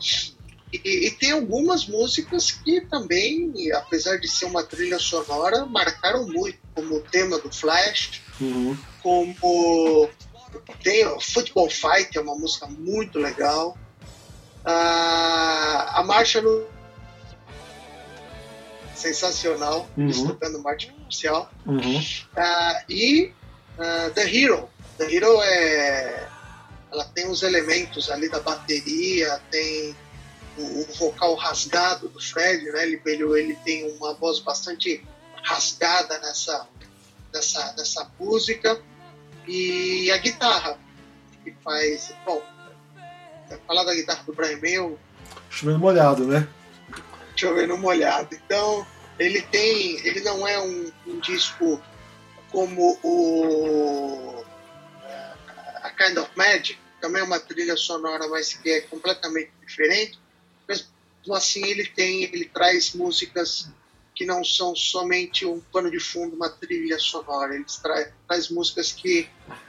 E, 0.73 1.07
e 1.07 1.11
tem 1.11 1.31
algumas 1.31 1.85
músicas 1.85 2.51
que 2.51 2.81
também, 2.81 3.53
apesar 3.73 4.17
de 4.17 4.27
ser 4.27 4.45
uma 4.45 4.63
trilha 4.63 4.97
sonora, 4.97 5.65
marcaram 5.67 6.25
muito, 6.27 6.57
como 6.73 6.95
o 6.95 7.01
tema 7.01 7.37
do 7.37 7.51
Flash, 7.53 8.21
Uhum. 8.41 8.75
como 9.03 10.09
tem 10.83 11.05
o 11.05 11.19
Football 11.19 11.69
Fight, 11.69 12.17
é 12.17 12.21
uma 12.21 12.35
música 12.35 12.65
muito 12.65 13.19
legal. 13.19 13.77
Ah, 14.65 15.99
a 15.99 16.03
marcha 16.03 16.41
no 16.41 16.65
sensacional, 18.95 19.87
Uhum. 19.97 20.03
eles 20.05 20.21
tocando 20.21 20.59
marcha 20.61 20.91
comercial. 20.91 21.51
Uhum. 21.65 22.03
Ah, 22.35 22.83
e 22.89 23.31
ah, 23.77 24.09
The 24.13 24.23
Hero. 24.35 24.69
The 24.97 25.13
Hero 25.13 25.41
é. 25.43 26.29
Ela 26.91 27.05
tem 27.05 27.27
os 27.29 27.41
elementos 27.41 28.09
ali 28.11 28.29
da 28.29 28.39
bateria, 28.39 29.39
tem 29.49 29.95
o, 30.57 30.81
o 30.81 30.85
vocal 30.93 31.35
rasgado 31.35 32.07
do 32.09 32.19
Fred, 32.19 32.63
né? 32.71 32.83
Ele, 32.83 33.01
ele, 33.05 33.23
ele 33.39 33.55
tem 33.63 33.89
uma 33.97 34.13
voz 34.13 34.39
bastante 34.39 35.03
rasgada 35.43 36.19
nessa, 36.19 36.67
nessa, 37.33 37.73
nessa 37.77 38.11
música. 38.19 38.81
E 39.47 40.09
a 40.11 40.17
guitarra, 40.17 40.79
que 41.43 41.51
faz. 41.63 42.13
Bom, 42.25 42.41
falar 43.67 43.83
da 43.83 43.93
guitarra 43.93 44.23
do 44.23 44.33
Brian 44.33 44.59
May, 44.61 44.77
eu 44.77 44.99
Chovendo 45.49 45.79
molhado, 45.79 46.25
né? 46.25 46.47
chovendo 47.35 47.77
molhado. 47.77 48.35
Então, 48.35 48.85
ele 49.19 49.41
tem. 49.41 49.99
Ele 50.05 50.21
não 50.21 50.47
é 50.47 50.59
um, 50.59 50.91
um 51.07 51.19
disco 51.19 51.81
como 52.51 52.99
o 53.03 54.43
A 55.81 55.89
Kind 55.91 56.17
of 56.17 56.29
Magic, 56.35 56.79
também 57.01 57.21
é 57.21 57.25
uma 57.25 57.39
trilha 57.39 57.75
sonora, 57.75 58.27
mas 58.27 58.53
que 58.53 58.69
é 58.69 58.81
completamente 58.81 59.51
diferente. 59.61 60.19
Mesmo 61.23 61.35
assim, 61.35 61.63
ele 61.65 61.85
tem, 61.85 62.23
ele 62.23 62.45
traz 62.45 62.93
músicas 62.93 63.69
que 64.13 64.25
não 64.25 64.43
são 64.43 64.75
somente 64.75 65.45
um 65.45 65.59
pano 65.71 65.89
de 65.89 65.99
fundo, 65.99 66.35
uma 66.35 66.49
trilha 66.49 66.99
sonora. 66.99 67.55
Ele 67.55 67.65
traz, 67.81 68.09
traz 68.27 68.49
músicas 68.49 68.91
que, 68.91 69.27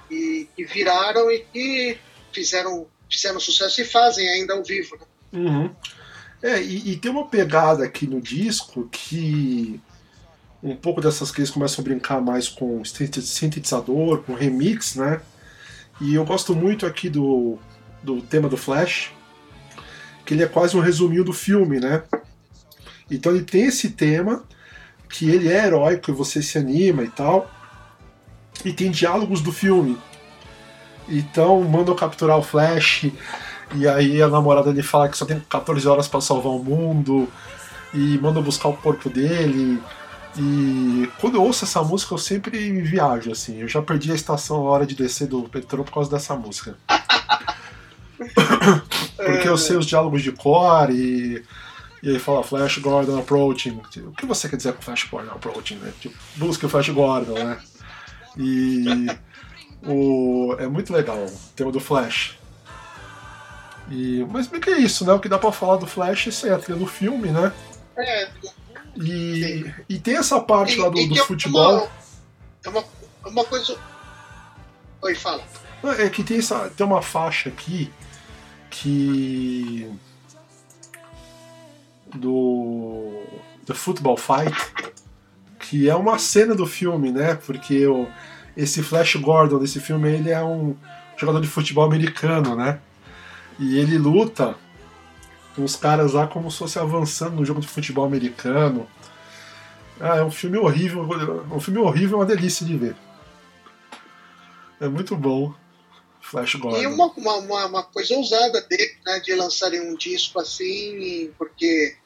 que, 0.09 0.49
que 0.55 0.65
viraram 0.65 1.31
e 1.31 1.41
que 1.41 1.99
fizeram, 2.33 2.87
fizeram 3.11 3.39
sucesso 3.39 3.81
e 3.81 3.85
fazem 3.85 4.29
ainda 4.29 4.55
ao 4.55 4.65
vivo. 4.65 4.97
Né? 4.97 5.07
Uhum. 5.33 5.75
É, 6.43 6.61
e, 6.61 6.93
e 6.93 6.97
tem 6.97 7.11
uma 7.11 7.27
pegada 7.27 7.85
aqui 7.85 8.07
no 8.07 8.21
disco 8.21 8.89
que 8.91 9.81
um 10.63 10.75
pouco 10.75 11.01
dessas 11.01 11.31
que 11.31 11.41
eles 11.41 11.51
começam 11.51 11.83
a 11.83 11.85
brincar 11.85 12.21
mais 12.21 12.49
com 12.49 12.83
sintetizador, 12.85 14.23
com 14.23 14.35
remix, 14.35 14.97
né? 14.97 15.21
E 16.01 16.15
eu 16.15 16.25
gosto 16.25 16.55
muito 16.55 16.87
aqui 16.87 17.09
do, 17.09 17.59
do 18.03 18.21
tema 18.23 18.49
do 18.49 18.57
Flash, 18.57 19.13
que 20.25 20.35
ele 20.35 20.43
é 20.43 20.47
quase 20.47 20.77
um 20.77 20.81
resuminho 20.81 21.25
do 21.25 21.33
filme, 21.33 21.79
né? 21.81 22.03
Então 23.11 23.33
ele 23.33 23.45
tem 23.45 23.65
esse 23.65 23.91
tema, 23.91 24.43
que 25.09 25.29
ele 25.29 25.49
é 25.49 25.67
heróico 25.67 26.11
e 26.11 26.15
você 26.15 26.43
se 26.43 26.59
anima 26.59 27.03
e 27.03 27.09
tal, 27.09 27.51
e 28.65 28.73
tem 28.73 28.91
diálogos 28.91 29.41
do 29.41 29.53
filme. 29.53 29.99
Então 31.09 31.63
mandam 31.63 31.95
capturar 31.95 32.39
o 32.39 32.43
Flash, 32.43 33.11
e 33.75 33.87
aí 33.87 34.23
a 34.23 34.29
namorada 34.29 34.73
dele 34.73 34.87
fala 34.87 35.09
que 35.09 35.17
só 35.17 35.25
tem 35.25 35.41
14 35.41 35.87
horas 35.87 36.09
para 36.09 36.21
salvar 36.21 36.53
o 36.53 36.63
mundo, 36.63 37.29
e 37.93 38.19
manda 38.19 38.41
buscar 38.41 38.69
o 38.69 38.77
corpo 38.77 39.09
dele. 39.09 39.81
E 40.37 41.09
quando 41.21 41.37
eu 41.37 41.43
ouço 41.45 41.65
essa 41.65 41.83
música, 41.83 42.13
eu 42.15 42.19
sempre 42.19 42.83
viajo, 42.83 43.31
assim. 43.31 43.61
Eu 43.61 43.69
já 43.69 43.81
perdi 43.81 44.11
a 44.11 44.17
estação 44.17 44.57
a 44.57 44.71
hora 44.71 44.87
de 44.87 44.95
descer 44.97 45.29
do 45.29 45.49
metrô 45.55 45.85
por 45.85 45.93
causa 45.93 46.11
dessa 46.11 46.35
música. 46.35 46.77
Porque 49.27 49.49
eu 49.49 49.57
sei 49.59 49.77
os 49.77 49.87
diálogos 49.87 50.23
de 50.23 50.33
cor 50.33 50.91
e. 50.91 51.43
E 52.03 52.11
aí 52.11 52.19
fala 52.19 52.43
Flash 52.45 52.79
Gordon 52.79 53.19
approaching. 53.19 53.81
O 54.07 54.13
que 54.13 54.27
você 54.27 54.47
quer 54.49 54.57
dizer 54.57 54.75
com 54.75 54.83
Flash 54.83 55.05
Gordon 55.05 55.31
approaching, 55.33 55.77
né? 55.77 55.91
Tipo, 56.01 56.15
busca 56.37 56.67
o 56.67 56.69
Flash 56.69 56.89
Gordon, 56.91 57.35
né? 57.35 57.59
E. 58.37 58.85
O, 59.87 60.57
é 60.59 60.67
muito 60.67 60.91
legal 60.95 61.15
o 61.19 61.31
tema 61.55 61.71
do 61.71 61.79
Flash. 61.79 62.39
E, 63.91 64.27
mas 64.31 64.47
bem 64.47 64.59
que 64.59 64.71
é 64.71 64.79
isso, 64.79 65.05
né? 65.05 65.13
O 65.13 65.21
que 65.21 65.29
dá 65.29 65.39
pra 65.39 65.53
falar 65.53 65.77
do 65.77 65.87
Flash, 65.87 66.29
isso 66.29 66.47
é 66.47 66.55
a 66.55 66.59
trilha 66.59 66.79
do 66.79 66.87
filme, 66.87 67.29
né? 67.29 67.53
É, 67.99 68.29
E, 68.97 69.71
e 69.87 69.99
tem 69.99 70.17
essa 70.17 70.41
parte 70.41 70.79
lá 70.79 70.89
do, 70.89 70.97
E- 70.99 71.05
e 71.05 71.09
do 71.09 71.15
que 71.15 71.21
é 71.21 71.25
futebol. 71.25 71.81
Uma, 71.81 71.89
é 72.65 72.69
uma, 72.71 72.85
uma 73.27 73.45
coisa. 73.45 73.77
Oi, 75.03 75.15
fala. 75.15 75.45
É 75.99 76.09
que 76.09 76.25
tem, 76.25 76.39
essa, 76.39 76.71
tem 76.75 76.87
uma 76.87 77.03
faixa 77.03 77.51
aqui 77.51 77.93
que. 78.75 79.91
Do. 82.15 83.23
The 83.67 83.75
Football 83.75 84.19
Fight, 84.19 84.55
que 85.59 85.89
é 85.89 85.95
uma 85.95 86.19
cena 86.19 86.55
do 86.55 86.67
filme, 86.67 87.11
né? 87.11 87.35
Porque 87.35 87.87
o, 87.87 88.07
esse 88.57 88.83
Flash 88.83 89.17
Gordon 89.17 89.59
desse 89.59 89.81
filme 89.81 90.11
ele 90.11 90.31
é 90.31 90.43
um 90.43 90.77
jogador 91.17 91.41
de 91.41 91.49
futebol 91.49 91.85
americano, 91.85 92.55
né? 92.55 92.79
E 93.59 93.79
ele 93.79 93.97
luta 93.97 94.55
com 95.57 95.65
os 95.65 95.77
caras 95.77 96.13
lá 96.13 96.27
como 96.27 96.51
se 96.51 96.59
fosse 96.59 96.79
avançando 96.79 97.37
no 97.37 97.45
jogo 97.45 97.61
de 97.61 97.69
futebol 97.69 98.05
americano. 98.05 98.87
Ah, 100.01 100.17
é 100.17 100.25
um 100.25 100.31
filme 100.31 100.59
horrível, 100.59 101.09
um 101.51 101.61
filme 101.61 101.79
horrível, 101.79 102.19
uma 102.19 102.27
delícia 102.27 102.67
de 102.67 102.77
ver. 102.77 102.97
É 104.81 104.89
muito 104.89 105.17
bom. 105.17 105.55
Flash 106.25 106.55
Gordon. 106.55 106.81
E 106.81 106.87
uma, 106.87 107.07
uma, 107.13 107.67
uma, 107.67 107.83
coisa 107.83 108.15
ousada 108.17 108.63
dele, 108.63 108.97
né, 109.05 109.21
de 109.21 109.35
lançarem 109.35 109.81
um 109.81 109.95
disco 109.95 110.41
assim, 110.41 111.31
porque 111.37 111.97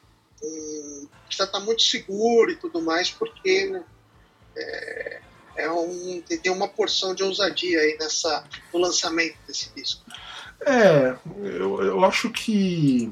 hum, 0.43 1.07
precisa 1.25 1.45
estar 1.45 1.59
muito 1.61 1.81
seguro 1.81 2.51
e 2.51 2.55
tudo 2.57 2.81
mais, 2.81 3.09
porque 3.09 3.81
é, 4.57 5.21
é 5.55 5.71
um, 5.71 6.21
tem 6.21 6.51
uma 6.51 6.67
porção 6.67 7.15
de 7.15 7.23
ousadia 7.23 7.79
aí 7.79 7.97
nessa, 7.97 8.43
no 8.73 8.79
lançamento 8.81 9.37
desse 9.47 9.73
disco. 9.73 10.03
É, 10.65 11.15
eu, 11.41 11.81
eu 11.81 12.05
acho 12.05 12.29
que. 12.29 13.09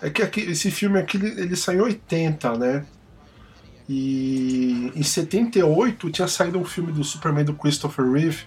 É 0.00 0.08
que 0.08 0.22
aqui, 0.22 0.40
esse 0.40 0.70
filme 0.70 0.98
aqui 0.98 1.18
ele, 1.18 1.42
ele 1.42 1.56
saiu 1.56 1.80
em 1.80 1.82
80, 1.82 2.58
né? 2.58 2.86
E 3.86 4.90
em 4.96 5.02
78 5.02 6.10
tinha 6.10 6.26
saído 6.26 6.58
um 6.58 6.64
filme 6.64 6.92
do 6.92 7.04
Superman 7.04 7.44
do 7.44 7.54
Christopher 7.54 8.10
Reeve, 8.10 8.46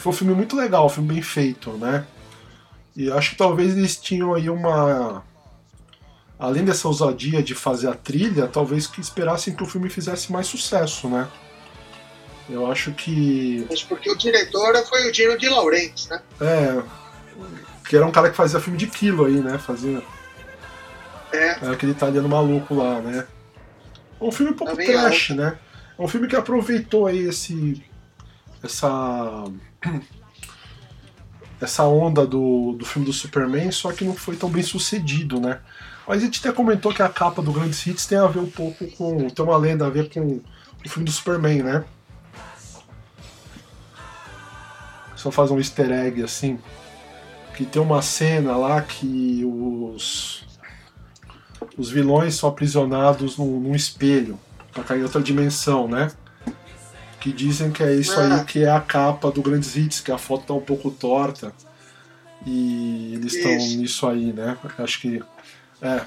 foi 0.00 0.12
um 0.12 0.16
filme 0.16 0.34
muito 0.34 0.56
legal, 0.56 0.86
um 0.86 0.88
filme 0.88 1.14
bem 1.14 1.22
feito, 1.22 1.70
né? 1.72 2.06
E 2.96 3.10
acho 3.10 3.30
que 3.30 3.36
talvez 3.36 3.76
eles 3.76 3.96
tinham 3.96 4.34
aí 4.34 4.50
uma. 4.50 5.24
Além 6.38 6.64
dessa 6.64 6.86
ousadia 6.88 7.42
de 7.42 7.54
fazer 7.54 7.88
a 7.88 7.94
trilha, 7.94 8.46
talvez 8.46 8.86
que 8.86 9.00
esperassem 9.00 9.54
que 9.54 9.62
o 9.62 9.66
filme 9.66 9.88
fizesse 9.88 10.32
mais 10.32 10.46
sucesso, 10.46 11.08
né? 11.08 11.28
Eu 12.48 12.70
acho 12.70 12.92
que. 12.92 13.66
Mas 13.68 13.82
porque 13.82 14.10
o 14.10 14.16
diretor 14.16 14.74
foi 14.86 15.08
o 15.08 15.12
Dino 15.12 15.36
de 15.36 15.48
Laurentiis, 15.48 16.08
né? 16.08 16.22
É. 16.40 16.82
Que 17.86 17.96
era 17.96 18.06
um 18.06 18.10
cara 18.10 18.30
que 18.30 18.36
fazia 18.36 18.60
filme 18.60 18.78
de 18.78 18.86
quilo 18.86 19.26
aí, 19.26 19.40
né? 19.40 19.58
Fazia. 19.58 20.02
É, 21.32 21.50
Era 21.62 21.72
aquele 21.72 21.92
italiano 21.92 22.28
maluco 22.28 22.74
lá, 22.74 23.00
né? 23.00 23.26
É 24.20 24.24
um 24.24 24.32
filme 24.32 24.52
um 24.52 24.56
pouco 24.56 24.72
Também 24.72 24.88
é 24.88 24.92
trash, 24.92 25.30
né? 25.30 25.58
É 25.98 26.02
um 26.02 26.08
filme 26.08 26.26
que 26.26 26.36
aproveitou 26.36 27.06
aí 27.06 27.28
esse. 27.28 27.84
Essa. 28.62 29.44
essa 31.60 31.84
onda 31.84 32.24
do, 32.26 32.72
do 32.72 32.84
filme 32.84 33.04
do 33.04 33.12
Superman, 33.12 33.72
só 33.72 33.90
que 33.92 34.04
não 34.04 34.14
foi 34.14 34.36
tão 34.36 34.48
bem 34.48 34.62
sucedido, 34.62 35.40
né? 35.40 35.60
Mas 36.06 36.22
a 36.22 36.24
gente 36.24 36.40
até 36.40 36.54
comentou 36.54 36.92
que 36.92 37.02
a 37.02 37.08
capa 37.08 37.42
do 37.42 37.52
Grandes 37.52 37.84
Hits 37.86 38.06
tem 38.06 38.16
a 38.16 38.26
ver 38.26 38.38
um 38.38 38.50
pouco 38.50 38.86
com. 38.92 39.28
tem 39.28 39.44
uma 39.44 39.56
lenda 39.56 39.86
a 39.86 39.90
ver 39.90 40.08
com 40.08 40.20
o 40.20 40.88
filme 40.88 41.04
do 41.04 41.12
Superman, 41.12 41.62
né? 41.62 41.84
só 45.18 45.32
fazer 45.32 45.52
um 45.52 45.58
easter 45.58 45.90
egg 45.90 46.22
assim, 46.22 46.58
que 47.56 47.66
tem 47.66 47.82
uma 47.82 48.00
cena 48.00 48.56
lá 48.56 48.80
que 48.80 49.42
os 49.44 50.46
os 51.76 51.90
vilões 51.90 52.36
são 52.36 52.48
aprisionados 52.48 53.36
num, 53.36 53.60
num 53.60 53.74
espelho 53.74 54.38
pra 54.72 54.84
cair 54.84 55.00
em 55.00 55.02
outra 55.02 55.20
dimensão, 55.20 55.88
né? 55.88 56.10
Que 57.20 57.32
dizem 57.32 57.70
que 57.72 57.82
é 57.82 57.94
isso 57.94 58.18
aí 58.18 58.44
que 58.44 58.62
é 58.62 58.70
a 58.70 58.80
capa 58.80 59.30
do 59.30 59.42
Grandes 59.42 59.74
Hits, 59.76 60.00
que 60.00 60.12
a 60.12 60.18
foto 60.18 60.46
tá 60.46 60.54
um 60.54 60.60
pouco 60.60 60.90
torta. 60.90 61.52
E 62.46 63.14
eles 63.14 63.34
estão 63.34 63.52
nisso 63.52 64.06
aí, 64.06 64.32
né? 64.32 64.56
Acho 64.78 65.00
que. 65.00 65.22
É. 65.82 66.02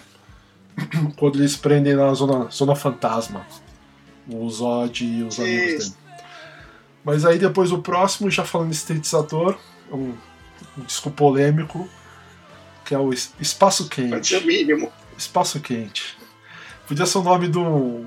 Quando 1.17 1.37
eles 1.39 1.55
prendem 1.55 1.95
na 1.95 2.13
zona, 2.13 2.49
zona 2.49 2.75
fantasma. 2.75 3.45
O 4.27 4.49
Zod 4.49 5.03
e 5.03 5.23
os 5.23 5.39
amigos 5.39 5.89
dele. 5.89 6.01
Mas 7.03 7.25
aí 7.25 7.39
depois 7.39 7.71
o 7.71 7.79
próximo, 7.79 8.29
já 8.29 8.45
falando 8.45 8.69
de 8.69 8.75
sintetizador, 8.75 9.57
um, 9.91 10.13
um 10.77 10.83
disco 10.85 11.09
polêmico, 11.09 11.89
que 12.85 12.93
é 12.93 12.97
o 12.97 13.11
Espaço 13.11 13.89
Quente. 13.89 14.09
Pode 14.09 14.27
ser 14.27 14.37
o 14.37 14.45
mínimo. 14.45 14.91
Espaço 15.17 15.59
Quente. 15.59 16.17
Podia 16.87 17.05
ser 17.05 17.17
o 17.17 17.23
nome 17.23 17.47
do. 17.47 18.05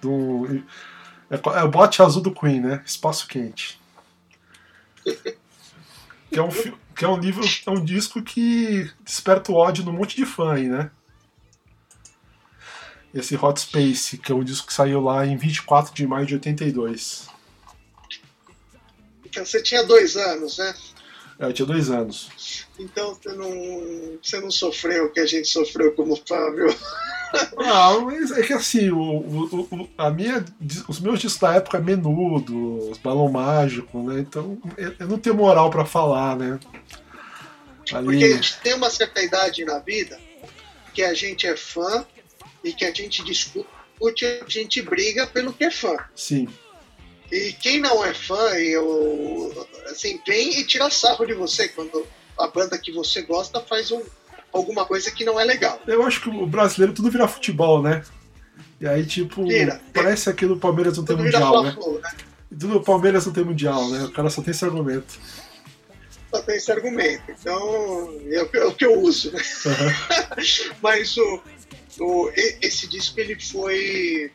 do 0.00 0.62
é, 1.30 1.36
é 1.36 1.62
o 1.62 1.70
bote 1.70 2.02
azul 2.02 2.22
do 2.22 2.34
Queen, 2.34 2.60
né? 2.60 2.82
Espaço 2.84 3.26
Quente. 3.26 3.80
que 5.04 6.38
é 6.38 6.42
um, 6.42 6.48
que 6.94 7.04
é 7.04 7.08
um 7.08 7.18
livro, 7.18 7.44
é 7.66 7.70
um 7.70 7.84
disco 7.84 8.22
que 8.22 8.90
desperta 9.00 9.52
o 9.52 9.56
ódio 9.56 9.84
num 9.84 9.92
monte 9.92 10.16
de 10.16 10.26
fã 10.26 10.54
aí, 10.54 10.68
né? 10.68 10.90
Esse 13.14 13.36
Hot 13.36 13.58
Space, 13.60 14.18
que 14.18 14.30
é 14.30 14.34
um 14.34 14.44
disco 14.44 14.66
que 14.66 14.72
saiu 14.72 15.00
lá 15.00 15.26
em 15.26 15.36
24 15.36 15.94
de 15.94 16.06
maio 16.06 16.26
de 16.26 16.34
82. 16.34 17.28
Então 19.24 19.44
você 19.44 19.62
tinha 19.62 19.82
dois 19.84 20.16
anos, 20.16 20.58
né? 20.58 20.74
É, 21.38 21.46
eu 21.46 21.52
tinha 21.52 21.66
dois 21.66 21.90
anos. 21.90 22.66
Então 22.78 23.14
você 23.14 23.32
não, 23.32 24.18
você 24.22 24.40
não 24.40 24.50
sofreu 24.50 25.06
o 25.06 25.12
que 25.12 25.20
a 25.20 25.26
gente 25.26 25.48
sofreu 25.48 25.94
como 25.94 26.14
viu? 26.14 26.74
Ah, 27.58 27.98
mas 28.00 28.30
é 28.30 28.42
que 28.42 28.52
assim, 28.52 28.90
o, 28.90 28.98
o, 28.98 29.68
o, 29.70 29.90
a 29.98 30.10
minha, 30.10 30.44
os 30.88 31.00
meus 31.00 31.20
discos 31.20 31.40
da 31.40 31.54
época 31.54 31.78
é 31.78 31.80
menudo, 31.80 32.90
os 32.90 32.98
balão 32.98 33.30
mágico, 33.30 34.02
né? 34.02 34.20
Então 34.20 34.58
eu 34.98 35.06
não 35.06 35.18
tenho 35.18 35.36
moral 35.36 35.70
para 35.70 35.84
falar, 35.84 36.36
né? 36.36 36.58
Ali... 37.92 38.06
Porque 38.06 38.24
a 38.24 38.36
gente 38.36 38.60
tem 38.60 38.74
uma 38.74 38.90
certa 38.90 39.22
idade 39.22 39.64
na 39.64 39.78
vida 39.78 40.18
que 40.94 41.02
a 41.02 41.14
gente 41.14 41.46
é 41.46 41.56
fã 41.56 42.06
e 42.64 42.72
que 42.72 42.84
a 42.84 42.92
gente 42.92 43.22
discute, 43.24 44.26
a 44.26 44.48
gente 44.48 44.82
briga 44.82 45.26
pelo 45.26 45.52
que 45.52 45.64
é 45.64 45.70
fã. 45.70 45.96
Sim. 46.14 46.48
E 47.30 47.52
quem 47.52 47.80
não 47.80 48.04
é 48.04 48.14
fã, 48.14 48.54
eu, 48.54 49.68
assim, 49.90 50.20
vem 50.26 50.58
e 50.58 50.64
tira 50.64 50.90
sarro 50.90 51.26
de 51.26 51.34
você 51.34 51.68
quando 51.68 52.06
a 52.38 52.48
banda 52.48 52.78
que 52.78 52.90
você 52.92 53.22
gosta 53.22 53.60
faz 53.60 53.90
um, 53.90 54.02
alguma 54.52 54.84
coisa 54.86 55.10
que 55.10 55.24
não 55.24 55.38
é 55.38 55.44
legal. 55.44 55.80
Eu 55.86 56.02
acho 56.02 56.22
que 56.22 56.28
o 56.28 56.46
brasileiro 56.46 56.92
tudo 56.92 57.10
vira 57.10 57.28
futebol, 57.28 57.82
né? 57.82 58.02
E 58.80 58.86
aí, 58.86 59.04
tipo, 59.04 59.44
vira. 59.44 59.80
parece 59.92 60.30
aquilo 60.30 60.54
o 60.54 60.60
Palmeiras 60.60 60.96
não 60.96 61.04
tem 61.04 61.16
mundial, 61.16 61.62
né? 61.64 61.70
né? 61.70 62.10
Tudo 62.50 62.76
o 62.76 62.84
Palmeiras 62.84 63.26
não 63.26 63.32
tem 63.32 63.44
mundial, 63.44 63.88
né? 63.90 64.04
O 64.04 64.12
cara 64.12 64.30
só 64.30 64.40
tem 64.40 64.52
esse 64.52 64.64
argumento. 64.64 65.18
Só 66.30 66.42
tem 66.42 66.56
esse 66.56 66.70
argumento. 66.70 67.22
Então, 67.28 68.20
é 68.30 68.42
o 68.42 68.48
que, 68.48 68.56
é 68.56 68.64
o 68.64 68.74
que 68.74 68.84
eu 68.84 69.00
uso, 69.00 69.32
né? 69.32 69.42
Uhum. 69.66 70.74
Mas 70.80 71.16
o, 71.16 71.42
o, 72.00 72.32
esse 72.36 72.88
disco, 72.88 73.18
ele 73.18 73.40
foi... 73.40 74.30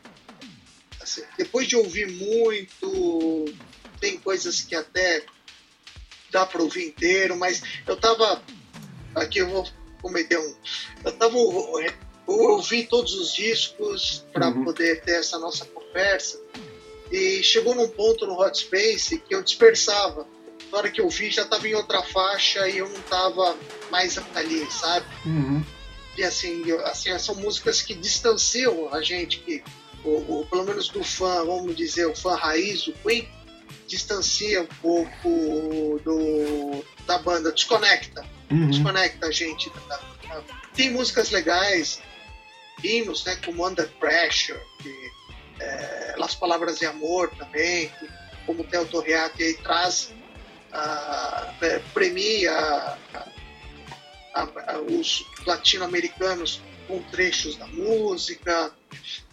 Assim, 1.00 1.22
depois 1.38 1.66
de 1.66 1.76
ouvir 1.76 2.10
muito, 2.10 3.44
tem 4.00 4.18
coisas 4.18 4.60
que 4.60 4.74
até 4.74 5.24
dá 6.30 6.44
para 6.44 6.62
ouvir 6.62 6.86
inteiro, 6.86 7.36
mas 7.36 7.62
eu 7.86 7.96
tava... 7.96 8.42
Aqui 9.14 9.38
eu 9.38 9.48
vou 9.48 9.66
um. 10.08 10.54
Eu 11.04 11.12
tava. 11.12 11.36
Eu 11.36 11.94
ouvi 12.26 12.86
todos 12.86 13.14
os 13.14 13.34
discos 13.34 14.24
para 14.32 14.48
uhum. 14.48 14.64
poder 14.64 15.02
ter 15.02 15.18
essa 15.20 15.38
nossa 15.38 15.64
conversa. 15.66 16.40
E 17.10 17.42
chegou 17.42 17.74
num 17.74 17.88
ponto 17.88 18.26
no 18.26 18.40
Hot 18.40 18.56
Space 18.56 19.18
que 19.18 19.34
eu 19.34 19.42
dispersava. 19.42 20.26
Na 20.72 20.78
hora 20.78 20.90
que 20.90 21.00
eu 21.00 21.08
vi, 21.08 21.30
já 21.30 21.42
estava 21.42 21.68
em 21.68 21.74
outra 21.74 22.02
faixa 22.02 22.68
e 22.68 22.78
eu 22.78 22.88
não 22.88 22.96
estava 22.96 23.56
mais 23.90 24.18
ali, 24.34 24.66
sabe? 24.70 25.06
Uhum. 25.26 25.62
E 26.16 26.24
assim, 26.24 26.62
eu, 26.66 26.84
assim, 26.86 27.16
são 27.18 27.34
músicas 27.36 27.82
que 27.82 27.94
distanciam 27.94 28.92
a 28.92 29.02
gente, 29.02 29.38
que, 29.40 29.62
o, 30.02 30.40
o, 30.40 30.46
pelo 30.46 30.64
menos 30.64 30.88
do 30.88 31.04
fã, 31.04 31.44
vamos 31.44 31.76
dizer, 31.76 32.06
o 32.06 32.16
fã 32.16 32.34
raiz, 32.34 32.86
o 32.86 32.92
Queen, 32.92 33.28
distancia 33.86 34.62
um 34.62 34.66
pouco 34.66 36.00
do, 36.04 36.84
da 37.06 37.18
banda, 37.18 37.52
desconecta 37.52 38.24
uhum. 38.54 38.70
desconecta 38.70 39.26
a 39.26 39.30
gente. 39.30 39.70
Tem 40.74 40.90
músicas 40.90 41.30
legais, 41.30 42.00
hinos, 42.82 43.24
né, 43.24 43.36
como 43.44 43.66
Under 43.66 43.88
Pressure, 44.00 44.60
que, 44.82 45.10
é, 45.60 46.14
Las 46.16 46.34
Palavras 46.34 46.78
de 46.78 46.86
Amor 46.86 47.30
também, 47.36 47.88
que, 47.88 48.08
como 48.46 48.62
o 48.62 48.64
Theo 48.64 48.86
Torriati 48.86 49.42
aí 49.42 49.54
traz, 49.54 50.12
é, 51.62 51.78
premia 51.92 52.52
a, 54.34 54.42
a, 54.42 54.78
os 54.80 55.24
latino-americanos 55.46 56.60
com 56.86 57.02
trechos 57.04 57.56
da 57.56 57.66
música, 57.66 58.72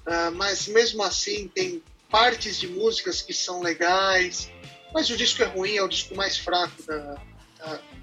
uh, 0.06 0.32
mas 0.36 0.68
mesmo 0.68 1.04
assim 1.04 1.48
tem 1.48 1.84
partes 2.10 2.60
de 2.60 2.68
músicas 2.68 3.22
que 3.22 3.34
são 3.34 3.62
legais, 3.62 4.50
mas 4.94 5.10
o 5.10 5.18
disco 5.18 5.42
é 5.44 5.46
ruim, 5.46 5.76
é 5.76 5.84
o 5.84 5.88
disco 5.88 6.16
mais 6.16 6.38
fraco 6.38 6.82
da, 6.84 7.22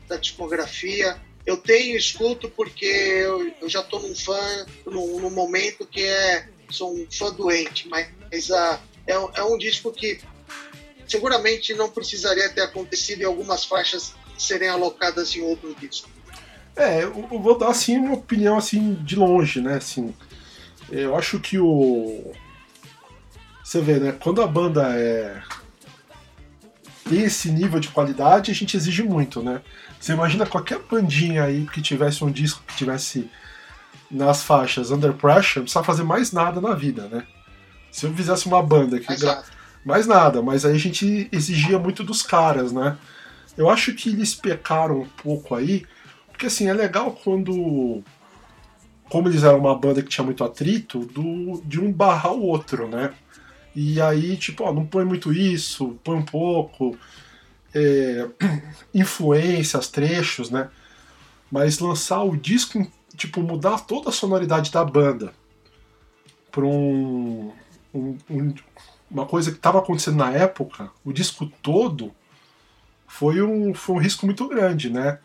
da, 0.09 0.17
discografia. 0.17 1.17
Eu 1.45 1.57
tenho, 1.57 1.97
escuto 1.97 2.49
porque 2.51 2.85
eu, 2.85 3.53
eu 3.61 3.69
já 3.69 3.81
estou 3.81 4.01
num 4.01 4.15
fã, 4.15 4.67
num, 4.87 5.21
num, 5.21 5.31
momento 5.31 5.87
que 5.87 6.03
é, 6.03 6.49
sou 6.71 6.95
um 6.95 7.07
fã 7.11 7.33
doente, 7.33 7.89
mas 7.89 8.51
uh, 8.51 8.79
é, 9.07 9.13
é 9.13 9.43
um 9.45 9.57
disco 9.57 9.91
que 9.91 10.21
seguramente 11.07 11.73
não 11.75 11.89
precisaria 11.89 12.51
ter 12.51 12.61
acontecido 12.61 13.23
em 13.23 13.25
algumas 13.25 13.65
faixas 13.65 14.15
serem 14.37 14.69
alocadas 14.69 15.35
em 15.35 15.43
outro 15.43 15.75
disco. 15.75 16.09
É, 16.77 17.03
eu 17.03 17.13
vou 17.13 17.59
dar 17.59 17.71
assim 17.71 17.97
uma 17.97 18.15
opinião 18.15 18.57
assim 18.57 18.95
de 18.95 19.17
longe, 19.17 19.61
né? 19.61 19.77
Assim, 19.77 20.15
eu 20.91 21.17
acho 21.17 21.41
que 21.41 21.59
o 21.59 22.33
você 23.65 23.81
vê, 23.83 23.99
né? 23.99 24.13
Quando 24.13 24.41
a 24.41 24.47
banda 24.47 24.95
é 24.97 25.43
tem 27.09 27.23
esse 27.23 27.51
nível 27.51 27.81
de 27.81 27.89
qualidade, 27.89 28.51
a 28.51 28.55
gente 28.55 28.77
exige 28.77 29.03
muito, 29.03 29.43
né? 29.43 29.61
Você 29.99 30.13
imagina 30.13 30.47
qualquer 30.47 30.81
bandinha 30.81 31.45
aí 31.45 31.67
que 31.67 31.81
tivesse 31.81 32.23
um 32.23 32.31
disco 32.31 32.63
que 32.67 32.77
tivesse 32.77 33.31
nas 34.11 34.43
faixas 34.43 34.91
Under 34.91 35.13
Pressure, 35.13 35.59
não 35.59 35.65
precisava 35.65 35.87
fazer 35.87 36.03
mais 36.03 36.33
nada 36.33 36.61
na 36.61 36.75
vida, 36.75 37.09
né? 37.09 37.27
Se 37.91 38.07
eu 38.07 38.15
fizesse 38.15 38.47
uma 38.47 38.63
banda 38.63 38.99
que. 38.99 39.17
Gra... 39.17 39.43
Mais 39.85 40.07
nada, 40.07 40.43
mas 40.43 40.65
aí 40.65 40.75
a 40.75 40.79
gente 40.79 41.29
exigia 41.33 41.79
muito 41.79 42.05
dos 42.05 42.23
caras, 42.23 42.73
né? 42.73 42.99
Eu 43.57 43.71
acho 43.71 43.95
que 43.95 44.11
eles 44.11 44.35
pecaram 44.35 45.01
um 45.01 45.09
pouco 45.23 45.55
aí, 45.55 45.87
porque 46.31 46.47
assim, 46.47 46.69
é 46.69 46.73
legal 46.73 47.13
quando. 47.13 48.03
Como 49.09 49.29
eles 49.29 49.43
eram 49.43 49.59
uma 49.59 49.77
banda 49.77 50.03
que 50.03 50.09
tinha 50.09 50.25
muito 50.25 50.45
atrito, 50.45 51.01
do, 51.07 51.63
de 51.65 51.81
um 51.81 51.91
barrar 51.91 52.33
o 52.33 52.43
outro, 52.43 52.87
né? 52.87 53.15
E 53.75 54.01
aí, 54.01 54.37
tipo, 54.37 54.65
ó, 54.65 54.73
não 54.73 54.87
põe 54.87 55.05
muito 55.05 55.33
isso, 55.33 55.99
põe 56.03 56.17
um 56.17 56.25
pouco 56.25 56.99
é, 57.75 58.29
influências, 58.95 59.89
trechos, 59.89 60.51
né? 60.51 60.71
Mas 61.51 61.79
lançar 61.79 62.23
o 62.23 62.37
disco, 62.37 62.87
tipo, 63.17 63.41
mudar 63.41 63.81
toda 63.81 64.11
a 64.11 64.13
sonoridade 64.13 64.71
da 64.71 64.85
banda 64.85 65.33
para 66.51 66.65
um, 66.65 67.53
um, 67.95 68.17
um, 68.29 68.55
uma 69.11 69.27
coisa 69.27 69.51
que 69.51 69.57
estava 69.57 69.79
acontecendo 69.79 70.17
na 70.17 70.33
época, 70.33 70.91
o 71.05 71.13
disco 71.13 71.47
todo 71.63 72.13
foi 73.07 73.41
um, 73.43 73.75
foi 73.75 73.97
um 73.97 74.01
risco 74.01 74.27
muito 74.27 74.47
grande, 74.49 74.91
né? 74.91 75.19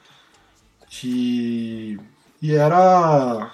Que 0.89 1.99
e 2.41 2.53
era 2.53 3.53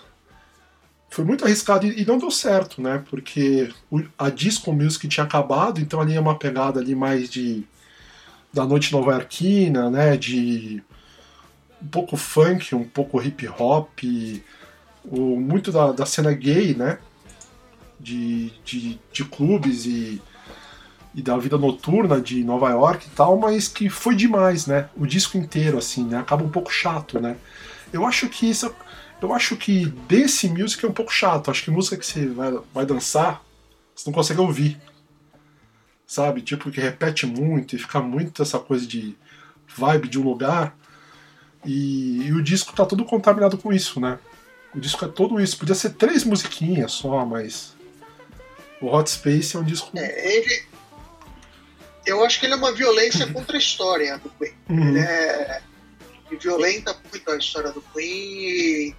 foi 1.10 1.26
muito 1.26 1.44
arriscado 1.44 1.88
e 1.88 2.06
não 2.06 2.18
deu 2.18 2.30
certo, 2.30 2.82
né? 2.82 3.04
Porque 3.10 3.74
a 4.18 4.30
disco 4.30 4.72
music 4.72 5.08
tinha 5.08 5.26
acabado, 5.26 5.82
então 5.82 6.00
ali 6.00 6.14
é 6.14 6.20
uma 6.20 6.38
pegada 6.38 6.80
ali 6.80 6.96
mais 6.96 7.30
de 7.30 7.66
da 8.54 8.66
noite 8.66 8.92
nova-iorquina, 8.92 9.90
né? 9.90 10.16
De 10.18 10.84
um 11.82 11.88
pouco 11.88 12.16
funk, 12.16 12.76
um 12.76 12.84
pouco 12.84 13.22
hip 13.22 13.48
hop, 13.48 14.00
o, 15.04 15.40
muito 15.40 15.72
da, 15.72 15.92
da 15.92 16.06
cena 16.06 16.32
gay, 16.32 16.76
né? 16.76 17.00
De, 18.00 18.52
de, 18.64 19.00
de 19.12 19.26
clubes 19.26 19.86
e, 19.86 20.22
e 21.14 21.22
da 21.22 21.38
vida 21.38 21.58
noturna 21.58 22.22
de 22.22 22.44
Nova 22.44 22.70
York 22.70 23.08
e 23.08 23.10
tal, 23.12 23.38
mas 23.38 23.68
que 23.68 23.90
foi 23.90 24.16
demais, 24.16 24.68
né? 24.68 24.90
O 24.96 25.08
disco 25.08 25.38
inteiro, 25.38 25.78
assim, 25.78 26.06
né? 26.06 26.18
Acaba 26.18 26.44
um 26.44 26.50
pouco 26.50 26.72
chato, 26.72 27.20
né? 27.20 27.36
Eu 27.92 28.06
acho 28.06 28.30
que 28.30 28.50
isso. 28.50 28.74
Eu 29.22 29.34
acho 29.34 29.58
que 29.58 29.86
desse 30.08 30.48
music 30.48 30.86
é 30.86 30.88
um 30.88 30.94
pouco 30.94 31.12
chato. 31.12 31.52
Acho 31.52 31.64
que 31.64 31.72
música 31.72 31.98
que 31.98 32.06
você 32.06 32.28
vai, 32.28 32.52
vai 32.74 32.86
dançar, 32.86 33.44
você 33.96 34.10
não 34.10 34.14
consegue 34.14 34.40
ouvir 34.40 34.80
sabe? 36.10 36.42
Tipo, 36.42 36.72
que 36.72 36.82
repete 36.82 37.28
muito 37.28 37.76
e 37.76 37.80
fica 37.80 38.02
muito 38.02 38.42
essa 38.42 38.58
coisa 38.58 38.88
de 38.88 39.16
vibe 39.78 40.08
de 40.08 40.20
um 40.20 40.24
lugar. 40.24 40.76
E, 41.64 42.24
e, 42.24 42.34
o 42.34 42.42
disco 42.42 42.74
tá 42.74 42.84
todo 42.84 43.06
contaminado 43.06 43.60
com 43.60 43.72
isso, 43.72 44.00
né? 44.00 44.18
O 44.74 44.80
disco 44.80 45.06
é 45.06 45.08
todo 45.08 45.40
isso. 45.40 45.58
Podia 45.58 45.76
ser 45.76 45.92
três 45.92 46.24
musiquinhas 46.24 46.94
só, 46.94 47.24
mas. 47.24 47.76
O 48.82 48.88
Hot 48.88 49.08
Space 49.08 49.56
é 49.56 49.60
um 49.60 49.64
disco. 49.64 49.92
É, 49.96 50.38
ele. 50.38 50.64
Eu 52.08 52.26
acho 52.26 52.40
que 52.40 52.48
ele 52.48 52.54
é 52.54 52.58
uma 52.58 52.72
violência 52.72 53.28
contra 53.32 53.56
a 53.56 53.60
história 53.60 54.18
do 54.18 54.30
Queen. 54.32 54.54
Uhum. 54.68 54.98
É. 54.98 55.62
Ele 56.30 56.40
violenta 56.40 56.96
muito 57.12 57.32
a 57.32 57.38
história 57.38 57.72
do 57.72 57.82
Queen 57.82 58.06
e, 58.08 58.96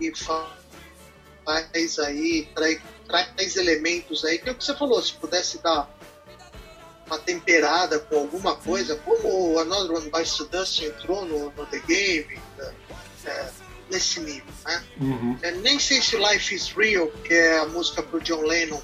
e 0.00 0.14
faz 0.16 1.98
aí, 1.98 2.48
traz, 2.54 2.80
traz 3.06 3.56
elementos 3.56 4.24
aí, 4.24 4.38
que 4.38 4.48
é 4.48 4.52
o 4.52 4.54
que 4.54 4.64
você 4.64 4.74
falou, 4.74 5.02
se 5.02 5.12
pudesse 5.14 5.62
dar 5.62 5.88
uma 7.06 7.18
temperada 7.18 7.98
com 7.98 8.16
alguma 8.16 8.56
coisa, 8.56 8.96
como 8.96 9.58
Another 9.58 9.96
One 9.96 10.10
Bites 10.10 10.38
the 10.38 10.44
Dust 10.56 10.82
entrou 10.82 11.24
no, 11.24 11.50
no 11.50 11.66
The 11.66 11.78
Game, 11.80 12.40
é, 12.58 12.72
é, 13.26 13.50
nesse 13.90 14.20
nível, 14.20 14.52
né? 14.64 14.84
Uhum. 15.00 15.38
É, 15.42 15.50
nem 15.50 15.78
sei 15.78 16.00
se 16.00 16.16
Life 16.16 16.54
is 16.54 16.72
Real, 16.72 17.08
que 17.08 17.34
é 17.34 17.58
a 17.58 17.66
música 17.66 18.02
pro 18.02 18.20
John 18.20 18.42
Lennon, 18.42 18.80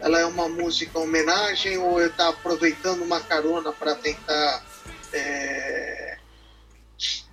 ela 0.00 0.20
é 0.20 0.24
uma 0.24 0.48
música 0.48 0.98
homenagem 0.98 1.76
ou 1.78 2.00
ele 2.00 2.10
tá 2.10 2.28
aproveitando 2.28 3.02
uma 3.02 3.20
carona 3.20 3.72
para 3.72 3.94
tentar 3.96 4.64
é, 5.12 6.07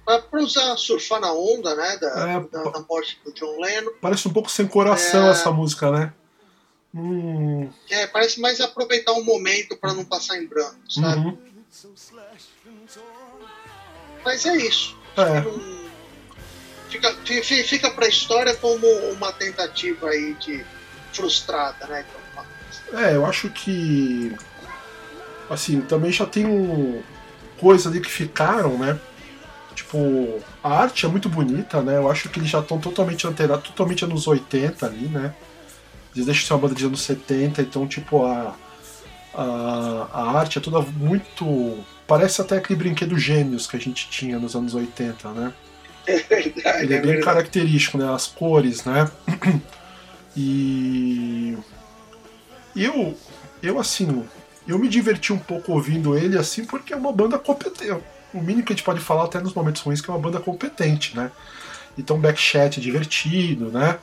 para 0.05 0.41
usar 0.41 0.77
surfar 0.77 1.19
na 1.19 1.33
onda, 1.33 1.75
né, 1.75 1.97
da, 1.97 2.29
é, 2.29 2.39
da, 2.39 2.63
da, 2.69 2.79
morte 2.87 3.19
do 3.25 3.33
John 3.33 3.59
Lennon. 3.59 3.91
Parece 3.99 4.27
um 4.27 4.33
pouco 4.33 4.49
sem 4.49 4.67
coração 4.67 5.27
é, 5.27 5.31
essa 5.31 5.51
música, 5.51 5.91
né? 5.91 6.13
Hum. 6.93 7.69
É, 7.89 8.07
parece 8.07 8.39
mais 8.39 8.61
aproveitar 8.61 9.11
o 9.13 9.19
um 9.19 9.23
momento 9.25 9.75
para 9.75 9.93
não 9.93 10.05
passar 10.05 10.37
em 10.37 10.47
branco, 10.47 10.77
sabe? 10.87 11.27
Uhum. 11.27 11.37
Mas 14.23 14.45
é 14.45 14.55
isso. 14.55 14.97
É. 15.17 15.43
Fica, 16.89 17.13
fica 17.43 17.91
para 17.91 18.05
a 18.05 18.09
história 18.09 18.55
como 18.55 18.87
uma 19.11 19.33
tentativa 19.33 20.09
aí 20.09 20.33
de 20.35 20.63
frustrada, 21.11 21.85
né? 21.87 22.05
É, 22.93 23.15
eu 23.15 23.25
acho 23.25 23.49
que 23.49 24.35
assim 25.49 25.81
também 25.81 26.11
já 26.11 26.25
tem 26.25 26.45
um, 26.45 27.01
coisas 27.59 27.87
ali 27.87 27.99
que 27.99 28.09
ficaram, 28.09 28.77
né? 28.77 28.99
Tipo, 29.75 30.39
a 30.63 30.69
arte 30.79 31.05
é 31.05 31.09
muito 31.09 31.27
bonita, 31.27 31.81
né? 31.81 31.97
Eu 31.97 32.09
acho 32.09 32.29
que 32.29 32.39
eles 32.39 32.49
já 32.49 32.59
estão 32.59 32.79
totalmente 32.79 33.27
antenados, 33.27 33.67
totalmente 33.69 34.05
anos 34.05 34.25
80 34.25 34.85
ali, 34.85 35.07
né? 35.07 35.35
Eles 36.15 36.25
deixam 36.25 36.47
ser 36.47 36.53
uma 36.53 36.59
banda 36.59 36.75
de 36.75 36.85
anos 36.85 37.01
70, 37.01 37.61
então, 37.61 37.85
tipo, 37.85 38.25
a, 38.25 38.55
a, 39.33 40.07
a 40.13 40.39
arte 40.39 40.57
é 40.57 40.61
toda 40.61 40.79
muito. 40.79 41.77
Parece 42.07 42.41
até 42.41 42.57
aquele 42.57 42.79
brinquedo 42.79 43.17
Gêmeos 43.17 43.67
que 43.67 43.75
a 43.75 43.79
gente 43.79 44.09
tinha 44.09 44.39
nos 44.39 44.55
anos 44.55 44.73
80, 44.73 45.29
né? 45.31 45.53
É 46.07 46.17
verdade. 46.19 46.83
Ele 46.83 46.93
é, 46.93 46.97
é 46.97 47.01
bem 47.01 47.19
característico, 47.19 47.97
né? 47.97 48.13
As 48.13 48.27
cores, 48.27 48.85
né? 48.85 49.09
E. 50.37 51.57
Eu, 52.75 53.17
eu 53.63 53.79
assim, 53.79 54.25
eu 54.67 54.77
me 54.77 54.89
diverti 54.89 55.31
um 55.31 55.39
pouco 55.39 55.71
ouvindo 55.71 56.17
ele 56.17 56.37
assim, 56.37 56.65
porque 56.65 56.93
é 56.93 56.97
uma 56.97 57.13
banda 57.13 57.39
competente. 57.39 58.03
O 58.35 58.41
mínimo 58.41 58.65
que 58.65 58.73
a 58.73 58.75
gente 58.75 58.85
pode 58.85 58.99
falar 58.99 59.23
até 59.23 59.39
nos 59.39 59.53
momentos 59.53 59.81
ruins 59.81 60.01
que 60.01 60.09
é 60.09 60.13
uma 60.13 60.19
banda 60.19 60.39
competente, 60.39 61.15
né? 61.15 61.31
Então 61.97 62.19
backchat 62.19 62.79
é 62.79 62.83
divertido, 62.83 63.71
né? 63.71 63.97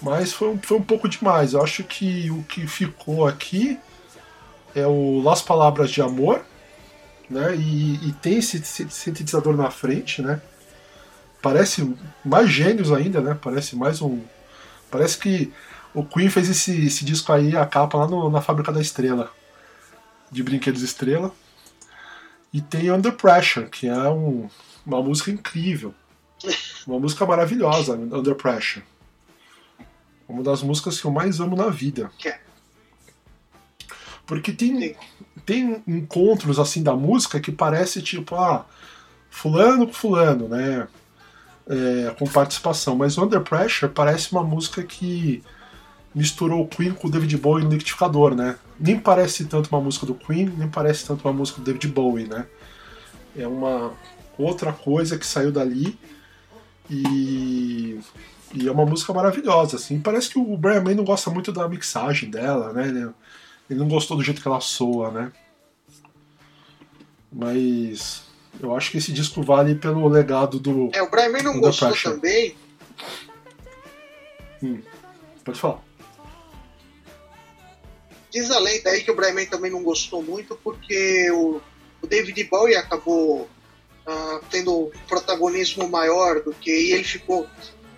Mas 0.00 0.32
foi, 0.32 0.58
foi 0.62 0.78
um 0.78 0.82
pouco 0.82 1.08
demais. 1.08 1.52
Eu 1.52 1.62
acho 1.62 1.84
que 1.84 2.30
o 2.30 2.42
que 2.44 2.66
ficou 2.66 3.26
aqui 3.26 3.78
é 4.74 4.86
o 4.86 5.20
Las 5.22 5.42
Palavras 5.42 5.90
de 5.90 6.00
Amor, 6.00 6.42
né? 7.28 7.54
E, 7.54 8.08
e 8.08 8.12
tem 8.14 8.38
esse 8.38 8.62
sintetizador 8.64 9.54
na 9.54 9.70
frente, 9.70 10.22
né? 10.22 10.40
Parece 11.42 11.94
mais 12.24 12.48
gênios 12.48 12.90
ainda, 12.90 13.20
né? 13.20 13.36
Parece 13.40 13.76
mais 13.76 14.00
um. 14.00 14.20
Parece 14.90 15.18
que 15.18 15.52
o 15.94 16.04
Queen 16.04 16.30
fez 16.30 16.48
esse, 16.48 16.86
esse 16.86 17.04
disco 17.04 17.32
aí, 17.32 17.56
a 17.56 17.66
capa 17.66 17.98
lá 17.98 18.06
no, 18.08 18.30
na 18.30 18.40
Fábrica 18.40 18.72
da 18.72 18.80
Estrela, 18.80 19.30
de 20.30 20.42
Brinquedos 20.42 20.82
Estrela. 20.82 21.32
E 22.52 22.60
tem 22.60 22.90
Under 22.90 23.12
Pressure, 23.12 23.68
que 23.68 23.88
é 23.88 24.08
um, 24.10 24.48
uma 24.84 25.02
música 25.02 25.30
incrível. 25.30 25.94
Uma 26.86 26.98
música 26.98 27.24
maravilhosa, 27.24 27.94
Under 27.94 28.34
Pressure. 28.34 28.84
Uma 30.28 30.42
das 30.42 30.62
músicas 30.62 31.00
que 31.00 31.06
eu 31.06 31.10
mais 31.10 31.40
amo 31.40 31.56
na 31.56 31.68
vida. 31.68 32.10
É. 32.24 32.38
Porque 34.26 34.52
tem, 34.52 34.96
tem 35.46 35.82
encontros 35.86 36.58
assim 36.58 36.82
da 36.82 36.94
música 36.94 37.40
que 37.40 37.52
parece 37.52 38.02
tipo, 38.02 38.34
ah, 38.34 38.66
fulano 39.30 39.86
com 39.86 39.92
fulano, 39.92 40.48
né? 40.48 40.86
É, 41.66 42.14
com 42.18 42.26
participação. 42.26 42.96
Mas 42.96 43.16
Under 43.16 43.40
Pressure 43.40 43.92
parece 43.92 44.32
uma 44.32 44.42
música 44.42 44.82
que 44.82 45.42
misturou 46.14 46.62
o 46.62 46.68
Queen 46.68 46.92
com 46.92 47.08
o 47.08 47.10
David 47.10 47.36
Bowie 47.38 47.64
no 47.64 47.70
liquidificador, 47.70 48.34
né? 48.34 48.56
Nem 48.78 48.98
parece 48.98 49.44
tanto 49.46 49.68
uma 49.70 49.80
música 49.80 50.06
do 50.06 50.14
Queen, 50.14 50.52
nem 50.56 50.68
parece 50.68 51.06
tanto 51.06 51.26
uma 51.26 51.32
música 51.32 51.60
do 51.60 51.64
David 51.64 51.88
Bowie, 51.88 52.26
né? 52.26 52.46
É 53.36 53.46
uma 53.46 53.92
outra 54.38 54.72
coisa 54.72 55.18
que 55.18 55.26
saiu 55.26 55.50
dali 55.50 55.98
e 56.90 57.98
e 58.54 58.68
é 58.68 58.70
uma 58.70 58.84
música 58.84 59.12
maravilhosa, 59.14 59.76
assim. 59.76 59.98
Parece 59.98 60.28
que 60.28 60.38
o 60.38 60.56
Brian 60.56 60.82
May 60.82 60.94
não 60.94 61.04
gosta 61.04 61.30
muito 61.30 61.50
da 61.52 61.66
mixagem 61.68 62.30
dela, 62.30 62.72
né? 62.72 62.88
Ele, 62.88 63.10
ele 63.70 63.80
não 63.80 63.88
gostou 63.88 64.16
do 64.16 64.22
jeito 64.22 64.42
que 64.42 64.48
ela 64.48 64.60
soa, 64.60 65.10
né? 65.10 65.32
Mas 67.32 68.24
eu 68.60 68.76
acho 68.76 68.90
que 68.90 68.98
esse 68.98 69.10
disco 69.12 69.42
vale 69.42 69.74
pelo 69.74 70.06
legado 70.06 70.58
do. 70.58 70.90
É, 70.92 71.02
o 71.02 71.10
Brian 71.10 71.30
May 71.30 71.42
não 71.42 71.58
gostou 71.58 71.88
Pressure. 71.88 72.14
também. 72.14 72.54
Hum, 74.62 74.82
pode 75.42 75.58
falar. 75.58 75.80
Diz 78.32 78.50
a 78.50 78.58
lenda 78.58 78.90
aí 78.90 79.02
que 79.02 79.10
o 79.10 79.14
Brian 79.14 79.34
May 79.34 79.46
também 79.46 79.70
não 79.70 79.82
gostou 79.82 80.22
muito 80.22 80.56
porque 80.56 81.30
o, 81.30 81.60
o 82.00 82.06
David 82.06 82.42
Bowie 82.44 82.74
acabou 82.74 83.42
uh, 83.42 84.40
tendo 84.50 84.86
um 84.86 84.90
protagonismo 85.06 85.86
maior 85.88 86.40
do 86.40 86.52
que 86.52 86.70
e 86.70 86.92
ele 86.92 87.04
ficou 87.04 87.46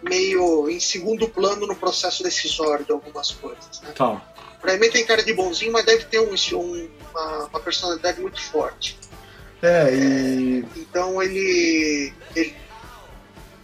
meio 0.02 0.68
em 0.68 0.80
segundo 0.80 1.28
plano 1.28 1.66
no 1.66 1.76
processo 1.76 2.22
decisório 2.22 2.84
de 2.84 2.92
algumas 2.92 3.30
coisas. 3.30 3.80
Né? 3.80 3.92
Tá. 3.92 4.20
Pra 4.60 4.76
mim 4.76 4.90
tem 4.90 5.06
cara 5.06 5.22
de 5.22 5.32
bonzinho, 5.32 5.72
mas 5.72 5.84
deve 5.84 6.04
ter 6.06 6.18
um, 6.18 6.34
um, 6.34 6.90
uma, 7.10 7.46
uma, 7.46 7.60
personalidade 7.60 8.20
muito 8.20 8.40
forte. 8.40 8.98
É, 9.62 9.94
e... 9.94 10.60
É, 10.60 10.80
então 10.80 11.22
ele, 11.22 12.12
ele, 12.34 12.54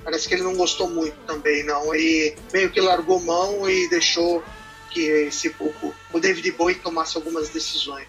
Parece 0.04 0.28
que 0.28 0.34
ele 0.34 0.42
não 0.42 0.56
gostou 0.56 0.88
muito 0.88 1.16
também, 1.26 1.64
não. 1.64 1.94
E 1.94 2.34
meio 2.52 2.70
que 2.70 2.80
largou 2.80 3.20
mão 3.20 3.68
e 3.68 3.88
deixou 3.88 4.42
que 4.90 5.00
esse, 5.00 5.48
o, 5.48 5.94
o 6.12 6.20
David 6.20 6.50
Bowie 6.52 6.76
tomasse 6.76 7.16
algumas 7.16 7.48
decisões. 7.50 8.06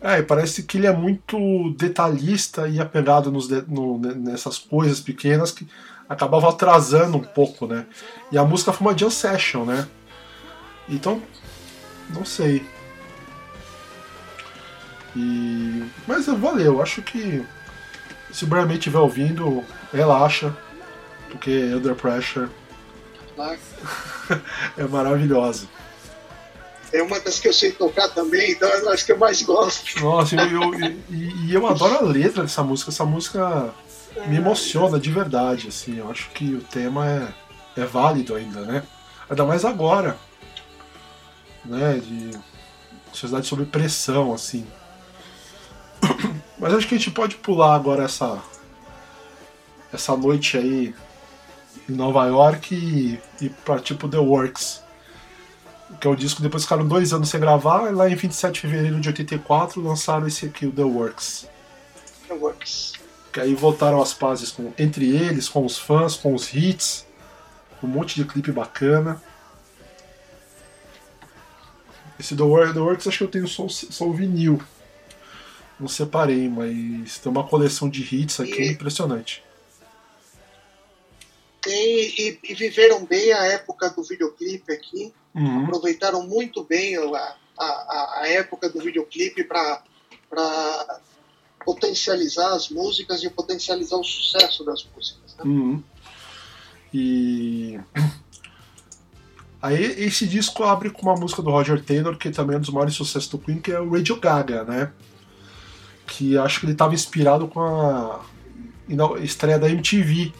É, 0.00 0.22
parece 0.22 0.62
que 0.62 0.78
ele 0.78 0.86
é 0.86 0.92
muito 0.92 1.74
detalhista 1.76 2.66
e 2.66 2.80
apegado 2.80 3.30
nos, 3.30 3.48
no, 3.68 3.98
nessas 3.98 4.56
coisas 4.58 4.98
pequenas 4.98 5.50
que 5.52 5.68
acabava 6.08 6.48
atrasando 6.48 7.18
um 7.18 7.22
pouco, 7.22 7.66
né? 7.66 7.86
E 8.32 8.38
a 8.38 8.44
música 8.44 8.72
foi 8.72 8.86
uma 8.86 8.96
jam 8.96 9.10
session, 9.10 9.64
né? 9.64 9.86
Então, 10.88 11.22
não 12.08 12.24
sei. 12.24 12.66
E... 15.14 15.84
Mas 16.06 16.26
valeu, 16.26 16.80
acho 16.80 17.02
que 17.02 17.44
se 18.32 18.44
o 18.44 18.46
Brian 18.46 18.66
May 18.66 18.76
estiver 18.76 18.98
ouvindo, 18.98 19.64
relaxa, 19.92 20.56
porque 21.30 21.50
Under 21.74 21.94
Pressure 21.94 22.48
é 24.76 24.84
maravilhosa. 24.84 25.66
É 26.92 27.02
uma 27.02 27.20
das 27.20 27.38
que 27.38 27.48
eu 27.48 27.52
sei 27.52 27.72
tocar 27.72 28.08
também, 28.08 28.52
então 28.52 28.68
é 28.68 28.80
das 28.82 29.02
que 29.02 29.12
eu 29.12 29.18
mais 29.18 29.42
gosto. 29.42 30.00
Nossa, 30.00 30.34
eu, 30.36 30.74
eu, 30.74 30.90
e, 31.08 31.46
e 31.46 31.54
eu 31.54 31.66
adoro 31.66 31.98
a 31.98 32.02
letra 32.02 32.42
dessa 32.42 32.62
música. 32.62 32.90
Essa 32.90 33.04
música 33.04 33.72
me 34.26 34.36
emociona 34.36 34.98
de 34.98 35.10
verdade, 35.10 35.68
assim. 35.68 35.98
Eu 35.98 36.10
acho 36.10 36.30
que 36.30 36.54
o 36.54 36.60
tema 36.60 37.06
é, 37.06 37.82
é 37.82 37.84
válido 37.84 38.34
ainda, 38.34 38.62
né? 38.62 38.82
Ainda 39.28 39.44
mais 39.44 39.64
agora, 39.64 40.18
né? 41.64 42.00
De 42.04 42.30
sociedade 43.12 43.46
sob 43.46 43.64
pressão, 43.66 44.32
assim. 44.32 44.66
Mas 46.58 46.74
acho 46.74 46.88
que 46.88 46.94
a 46.94 46.98
gente 46.98 47.10
pode 47.10 47.36
pular 47.36 47.74
agora 47.74 48.04
essa 48.04 48.42
essa 49.92 50.16
noite 50.16 50.56
aí 50.56 50.94
em 51.88 51.92
Nova 51.92 52.24
York 52.26 52.74
e, 52.74 53.20
e 53.44 53.48
pra 53.48 53.78
tipo 53.78 54.08
The 54.08 54.18
Works. 54.18 54.82
Que 55.98 56.06
é 56.06 56.10
o 56.10 56.14
disco 56.14 56.42
depois 56.42 56.64
ficaram 56.64 56.86
dois 56.86 57.12
anos 57.12 57.28
sem 57.28 57.40
gravar, 57.40 57.90
e 57.90 57.94
lá 57.94 58.08
em 58.08 58.14
27 58.14 58.54
de 58.54 58.60
fevereiro 58.60 59.00
de 59.00 59.08
84 59.08 59.82
lançaram 59.82 60.26
esse 60.26 60.46
aqui, 60.46 60.66
o 60.66 60.72
The 60.72 60.82
Works. 60.82 61.48
The 62.28 62.34
Works 62.34 63.00
que 63.32 63.40
aí 63.40 63.54
voltaram 63.54 64.02
as 64.02 64.12
pazes 64.12 64.50
com, 64.50 64.72
entre 64.78 65.08
eles, 65.08 65.48
com 65.48 65.64
os 65.64 65.78
fãs, 65.78 66.16
com 66.16 66.34
os 66.34 66.52
hits, 66.52 67.06
um 67.82 67.86
monte 67.86 68.16
de 68.16 68.24
clipe 68.24 68.50
bacana. 68.50 69.22
Esse 72.18 72.36
The, 72.36 72.42
Work, 72.42 72.74
The 72.74 72.80
Works 72.80 73.06
acho 73.06 73.18
que 73.18 73.24
eu 73.24 73.28
tenho 73.28 73.48
só, 73.48 73.68
só 73.68 74.04
o 74.04 74.12
vinil. 74.12 74.60
Não 75.78 75.88
separei, 75.88 76.48
mas 76.48 77.18
tem 77.18 77.32
uma 77.32 77.44
coleção 77.44 77.88
de 77.88 78.02
hits 78.02 78.40
aqui 78.40 78.62
e... 78.62 78.72
impressionante. 78.72 79.42
E, 81.72 82.38
e, 82.42 82.54
viveram 82.54 83.04
bem 83.04 83.32
a 83.32 83.44
época 83.44 83.90
do 83.90 84.02
videoclipe 84.02 84.72
aqui. 84.72 85.12
Uhum. 85.34 85.64
Aproveitaram 85.64 86.26
muito 86.26 86.64
bem 86.64 86.96
a, 86.96 87.36
a, 87.58 88.20
a 88.20 88.28
época 88.28 88.68
do 88.68 88.80
videoclipe 88.80 89.44
para 89.44 89.82
potencializar 91.64 92.54
as 92.54 92.68
músicas 92.68 93.22
e 93.22 93.30
potencializar 93.30 93.96
o 93.96 94.04
sucesso 94.04 94.64
das 94.64 94.84
músicas. 94.84 95.36
Né? 95.36 95.44
Uhum. 95.44 95.82
E 96.92 97.78
aí 99.62 99.84
esse 100.02 100.26
disco 100.26 100.64
abre 100.64 100.90
com 100.90 101.02
uma 101.02 101.14
música 101.14 101.42
do 101.42 101.50
Roger 101.50 101.82
Taylor, 101.84 102.16
que 102.16 102.30
também 102.30 102.54
é 102.54 102.58
um 102.58 102.62
dos 102.62 102.70
maiores 102.70 102.94
sucessos 102.94 103.28
do 103.28 103.38
Queen, 103.38 103.60
que 103.60 103.70
é 103.70 103.80
o 103.80 103.90
Radio 103.90 104.18
Gaga, 104.18 104.64
né? 104.64 104.92
Que 106.06 106.36
acho 106.36 106.60
que 106.60 106.66
ele 106.66 106.72
estava 106.72 106.94
inspirado 106.94 107.46
com 107.46 107.60
a 107.60 108.24
estreia 109.22 109.58
da 109.58 109.70
MTV 109.70 110.32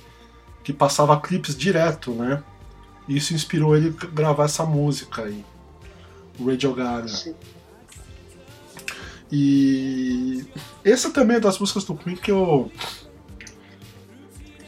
que 0.63 0.73
passava 0.73 1.21
clipes 1.21 1.57
direto, 1.57 2.13
né? 2.13 2.43
Isso 3.09 3.35
inspirou 3.35 3.77
ele 3.77 3.95
a 4.01 4.07
gravar 4.07 4.45
essa 4.45 4.65
música 4.65 5.23
aí, 5.23 5.45
o 6.39 6.49
Radio 6.49 6.75
Gaga. 6.75 7.09
Sim. 7.09 7.35
E 9.33 10.45
essa 10.85 11.11
também 11.11 11.37
é 11.37 11.41
das 11.41 11.59
músicas 11.59 11.85
do 11.85 11.95
Queen 11.95 12.17
que 12.17 12.31
eu, 12.31 12.71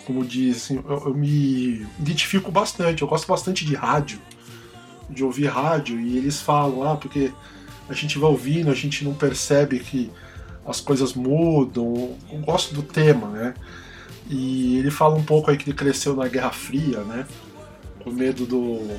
como 0.06 0.24
dizem, 0.24 0.82
eu, 0.88 1.02
eu 1.06 1.14
me 1.14 1.86
identifico 1.98 2.50
bastante. 2.50 3.02
Eu 3.02 3.08
gosto 3.08 3.26
bastante 3.26 3.64
de 3.64 3.74
rádio, 3.74 4.20
de 5.10 5.24
ouvir 5.24 5.46
rádio, 5.46 6.00
e 6.00 6.16
eles 6.16 6.40
falam, 6.40 6.88
ah, 6.88 6.96
porque 6.96 7.32
a 7.88 7.92
gente 7.92 8.18
vai 8.18 8.30
ouvindo, 8.30 8.70
a 8.70 8.74
gente 8.74 9.04
não 9.04 9.14
percebe 9.14 9.78
que 9.80 10.10
as 10.66 10.80
coisas 10.80 11.14
mudam. 11.14 12.16
Eu 12.30 12.38
gosto 12.40 12.74
do 12.74 12.82
tema, 12.82 13.28
né? 13.28 13.54
E 14.28 14.78
ele 14.78 14.90
fala 14.90 15.14
um 15.14 15.24
pouco 15.24 15.50
aí 15.50 15.56
que 15.56 15.68
ele 15.68 15.76
cresceu 15.76 16.14
na 16.14 16.28
Guerra 16.28 16.50
Fria, 16.50 17.00
né? 17.00 17.26
Com 18.02 18.10
medo 18.10 18.46
do, 18.46 18.96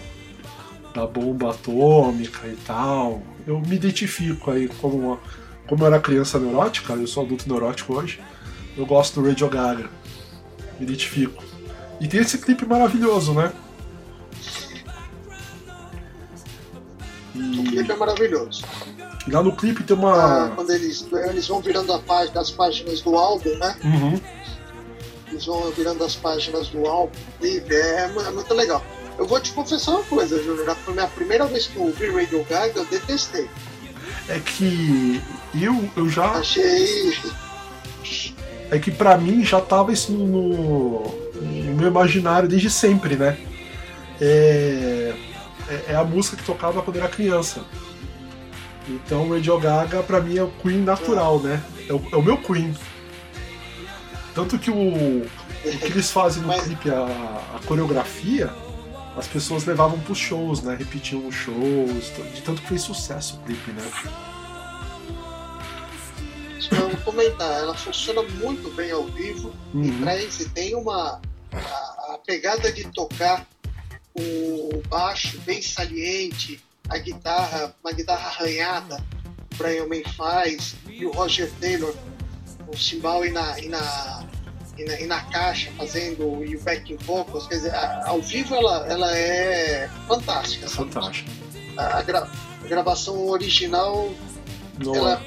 da 0.94 1.08
bomba 1.08 1.52
atômica 1.52 2.48
e 2.48 2.56
tal. 2.66 3.22
Eu 3.46 3.60
me 3.60 3.76
identifico 3.76 4.52
aí 4.52 4.68
como 4.68 4.98
uma, 4.98 5.20
como 5.68 5.84
eu 5.84 5.88
era 5.88 6.00
criança 6.00 6.40
neurótica, 6.40 6.94
eu 6.94 7.08
sou 7.08 7.24
adulto 7.24 7.48
neurótico 7.48 7.94
hoje. 7.94 8.22
Eu 8.78 8.86
gosto 8.86 9.22
do 9.22 9.28
Radio 9.28 9.50
Gaga. 9.50 9.90
Me 10.80 10.86
identifico. 10.86 11.44
E 12.00 12.08
tem 12.08 12.22
esse 12.22 12.38
clipe 12.38 12.66
maravilhoso, 12.66 13.34
né? 13.34 13.52
E... 17.36 17.60
O 17.60 17.64
clipe 17.64 17.92
é 17.92 17.96
maravilhoso. 17.96 18.64
E 19.26 19.32
lá 19.32 19.42
no 19.42 19.56
clipe 19.56 19.84
tem 19.84 19.96
uma. 19.96 20.48
Ah, 20.48 20.50
quando 20.50 20.72
eles, 20.72 21.08
eles 21.30 21.48
vão 21.48 21.62
virando 21.62 21.94
a 21.94 22.00
página, 22.00 22.42
as 22.42 22.52
páginas 22.52 23.02
do 23.02 23.16
álbum, 23.16 23.56
né? 23.58 23.78
Uhum 23.84 24.43
eles 25.34 25.46
vão 25.46 25.72
virando 25.72 26.04
as 26.04 26.16
páginas 26.16 26.70
do 26.70 26.86
álbum, 26.86 27.18
e 27.42 27.62
é, 27.70 28.06
é 28.06 28.32
muito 28.32 28.54
legal. 28.54 28.84
Eu 29.18 29.28
vou 29.28 29.40
te 29.40 29.52
confessar 29.52 29.92
uma 29.92 30.04
coisa, 30.04 30.42
Júnior. 30.42 30.76
Foi 30.84 31.00
a 31.00 31.08
primeira 31.08 31.46
vez 31.46 31.68
que 31.68 31.76
eu 31.76 31.84
ouvi 31.84 32.10
Radio 32.10 32.44
Gaga, 32.50 32.80
eu 32.80 32.86
detestei. 32.86 33.50
É 34.28 34.40
que 34.40 35.22
eu, 35.60 35.90
eu 35.96 36.10
já. 36.10 36.32
Achei. 36.32 37.14
É 38.72 38.80
que 38.80 38.92
pra 38.92 39.18
mim 39.18 39.44
já 39.44 39.62
tava 39.62 39.92
isso 39.92 40.12
no, 40.12 41.04
no 41.36 41.76
meu 41.76 41.88
imaginário 41.88 42.50
desde 42.50 42.70
sempre, 42.70 43.16
né? 43.16 43.38
É, 44.20 45.14
é, 45.70 45.84
é, 45.90 45.96
a 45.96 46.04
música 46.04 46.38
que 46.38 46.44
tocava 46.44 46.82
quando 46.82 46.98
era 46.98 47.08
criança. 47.08 47.64
Então 48.88 49.30
Radio 49.30 49.60
Gaga 49.60 50.02
pra 50.02 50.20
mim 50.20 50.38
é 50.38 50.44
o 50.44 50.52
Queen 50.62 50.82
natural, 50.82 51.40
é. 51.44 51.48
né? 51.50 51.64
É 51.88 51.94
o, 51.94 52.02
é 52.12 52.16
o 52.16 52.22
meu 52.22 52.38
Queen. 52.38 52.74
Tanto 54.34 54.58
que 54.58 54.72
o, 54.72 55.24
o 55.24 55.30
que 55.62 55.86
eles 55.86 56.10
fazem 56.10 56.42
no 56.42 56.48
Mas... 56.48 56.64
clipe, 56.64 56.90
a, 56.90 57.06
a, 57.56 57.60
coreografia, 57.68 58.52
as 59.16 59.28
pessoas 59.28 59.66
levavam 59.66 60.00
pros 60.00 60.18
shows, 60.18 60.64
né? 60.64 60.76
Repetiam 60.76 61.28
os 61.28 61.36
shows, 61.36 62.12
de 62.34 62.42
tanto 62.42 62.62
que 62.62 62.70
fez 62.70 62.82
sucesso 62.82 63.38
o 63.38 63.46
clipe, 63.46 63.72
né? 63.72 63.84
Vamos 66.72 67.04
comentar, 67.04 67.60
ela 67.60 67.76
funciona 67.76 68.24
muito 68.24 68.74
bem 68.76 68.90
ao 68.90 69.04
vivo 69.06 69.54
uhum. 69.74 69.84
e 69.84 69.92
traz 70.02 70.40
e 70.40 70.50
tem 70.50 70.74
uma 70.74 71.22
a, 71.52 72.14
a, 72.14 72.20
pegada 72.26 72.72
de 72.72 72.86
tocar 72.92 73.46
o 74.16 74.82
baixo 74.88 75.38
bem 75.42 75.62
saliente, 75.62 76.60
a 76.90 76.98
guitarra, 76.98 77.76
uma 77.84 77.94
guitarra 77.94 78.30
arranhada, 78.30 79.04
o 79.54 79.56
Brian 79.58 79.86
May 79.86 80.04
faz 80.16 80.76
e 80.88 81.06
o 81.06 81.12
Roger 81.12 81.52
Taylor 81.60 81.94
o 82.74 82.78
cimbal 82.78 83.26
e 83.26 83.32
na, 83.32 83.60
e 83.60 83.70
na, 83.70 84.23
e 84.78 84.84
na, 84.86 85.00
e 85.00 85.08
na 85.08 85.22
caixa 85.22 85.72
fazendo 85.78 86.44
e 86.44 86.56
o 86.56 86.62
backing 86.62 86.98
vocals, 86.98 87.48
quer 87.48 87.56
dizer, 87.56 87.76
a, 87.76 88.10
ao 88.10 88.22
vivo 88.22 88.56
ela, 88.56 88.88
ela 88.88 89.16
é 89.18 89.90
fantástica. 90.08 90.68
Fantástica. 90.68 91.32
A, 91.78 92.00
a, 92.00 92.02
gra, 92.02 92.30
a, 92.64 92.68
gravação 92.68 93.28
original 93.28 94.12
Não. 94.84 94.96
ela 94.96 95.22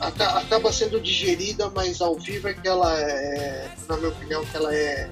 a, 0.00 0.38
acaba 0.38 0.72
sendo 0.72 1.00
digerida, 1.00 1.70
mas 1.70 2.00
ao 2.00 2.18
vivo 2.18 2.48
é 2.48 2.54
que 2.54 2.68
ela 2.68 2.98
é, 2.98 3.70
na 3.88 3.96
minha 3.96 4.10
opinião, 4.10 4.44
que 4.44 4.56
ela 4.56 4.74
é 4.74 5.08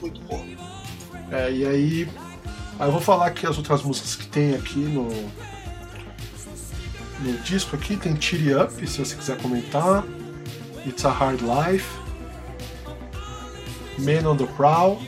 muito 0.00 0.20
boa. 0.22 0.44
É, 1.30 1.50
e 1.50 1.66
aí, 1.66 2.08
aí 2.78 2.88
eu 2.88 2.92
vou 2.92 3.00
falar 3.00 3.26
aqui 3.26 3.46
as 3.46 3.58
outras 3.58 3.82
músicas 3.82 4.14
que 4.16 4.26
tem 4.28 4.54
aqui 4.54 4.78
no, 4.78 5.08
no 7.20 7.38
disco 7.42 7.76
aqui, 7.76 7.96
tem 7.96 8.18
Cheer 8.20 8.62
Up, 8.62 8.86
se 8.86 8.98
você 8.98 9.14
quiser 9.14 9.36
comentar. 9.38 10.04
It's 10.86 11.04
a 11.04 11.10
Hard 11.10 11.40
Life, 11.40 11.88
Men 13.98 14.26
on 14.26 14.36
the 14.36 14.46
Prowl, 14.56 14.98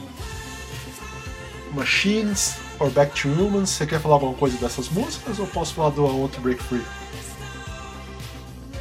Machines 1.74 2.56
or 2.78 2.90
Back 2.90 3.14
to 3.20 3.28
Humans. 3.28 3.70
Você 3.70 3.86
quer 3.86 4.00
falar 4.00 4.16
alguma 4.16 4.34
coisa 4.34 4.56
dessas 4.58 4.88
músicas 4.88 5.38
ou 5.38 5.46
posso 5.46 5.74
falar 5.74 5.90
do 5.90 6.28
to 6.28 6.40
Break 6.40 6.62
Free? 6.62 6.84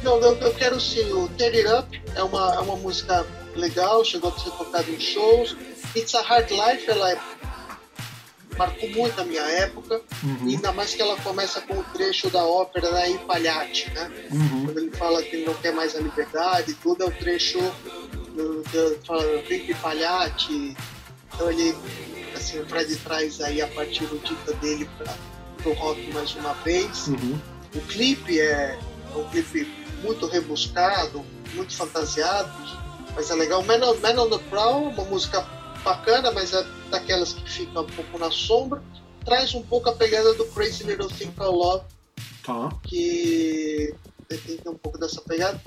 Não, 0.02 0.16
eu, 0.18 0.36
eu 0.36 0.54
quero 0.54 0.80
sim. 0.80 1.12
O 1.12 1.28
Tear 1.28 1.54
It 1.54 1.66
Up 1.66 2.02
é 2.14 2.22
uma, 2.22 2.54
é 2.54 2.58
uma 2.60 2.76
música 2.76 3.26
legal, 3.54 4.04
chegou 4.04 4.30
a 4.30 4.38
ser 4.38 4.50
tocada 4.50 4.90
em 4.90 5.00
shows. 5.00 5.56
It's 5.96 6.14
a 6.14 6.22
Hard 6.22 6.50
Life, 6.50 6.88
ela 6.88 7.12
é 7.12 7.18
marcou 8.58 8.90
muito 8.90 9.20
a 9.20 9.24
minha 9.24 9.42
época, 9.42 10.02
uhum. 10.22 10.48
ainda 10.48 10.72
mais 10.72 10.92
que 10.92 11.00
ela 11.00 11.16
começa 11.18 11.60
com 11.60 11.74
o 11.74 11.84
trecho 11.84 12.28
da 12.28 12.44
ópera 12.44 12.90
da 12.90 13.08
Impalhate, 13.08 13.88
né? 13.92 14.10
Uhum. 14.32 14.64
Quando 14.66 14.78
ele 14.78 14.90
fala 14.90 15.22
que 15.22 15.36
ele 15.36 15.46
não 15.46 15.54
quer 15.54 15.72
mais 15.72 15.94
a 15.94 16.00
liberdade, 16.00 16.74
tudo 16.74 17.04
é 17.04 17.06
o 17.06 17.10
trecho 17.10 17.58
do, 18.38 18.62
do, 18.62 19.48
vem 19.48 19.70
Impalhate, 19.70 20.76
então 21.34 21.50
ele, 21.50 21.76
assim, 22.34 22.60
o 22.60 22.66
Fred 22.66 22.94
traz 22.96 23.40
aí 23.40 23.60
a 23.60 23.66
partir 23.68 24.06
do 24.06 24.18
dita 24.18 24.52
dele 24.54 24.88
para 24.96 25.68
o 25.68 25.74
rock 25.74 26.12
mais 26.12 26.34
uma 26.36 26.54
vez. 26.54 27.08
Uhum. 27.08 27.38
O 27.74 27.80
clipe 27.82 28.40
é, 28.40 28.78
é 29.12 29.16
um 29.16 29.28
clipe 29.28 29.66
muito 30.02 30.26
rebuscado, 30.26 31.24
muito 31.54 31.76
fantasiado, 31.76 32.50
mas 33.14 33.30
é 33.30 33.34
legal. 33.34 33.62
Man 33.64 33.84
on, 33.84 33.96
Man 33.96 34.22
on 34.22 34.30
the 34.30 34.38
Prowl, 34.48 34.88
uma 34.88 35.04
música 35.04 35.44
bacana, 35.82 36.30
mas 36.30 36.52
é 36.52 36.64
daquelas 36.90 37.32
que 37.32 37.50
ficam 37.50 37.82
um 37.82 37.86
pouco 37.86 38.18
na 38.18 38.30
sombra. 38.30 38.82
Traz 39.24 39.54
um 39.54 39.62
pouco 39.62 39.90
a 39.90 39.92
pegada 39.92 40.32
do 40.34 40.46
Crazy 40.46 40.84
Little 40.84 41.08
Thing 41.08 41.32
Called 41.32 41.56
Love, 41.56 41.84
tá. 42.44 42.70
que 42.84 43.94
tem 44.28 44.60
um 44.66 44.74
pouco 44.76 44.98
dessa 44.98 45.20
pegada. 45.22 45.60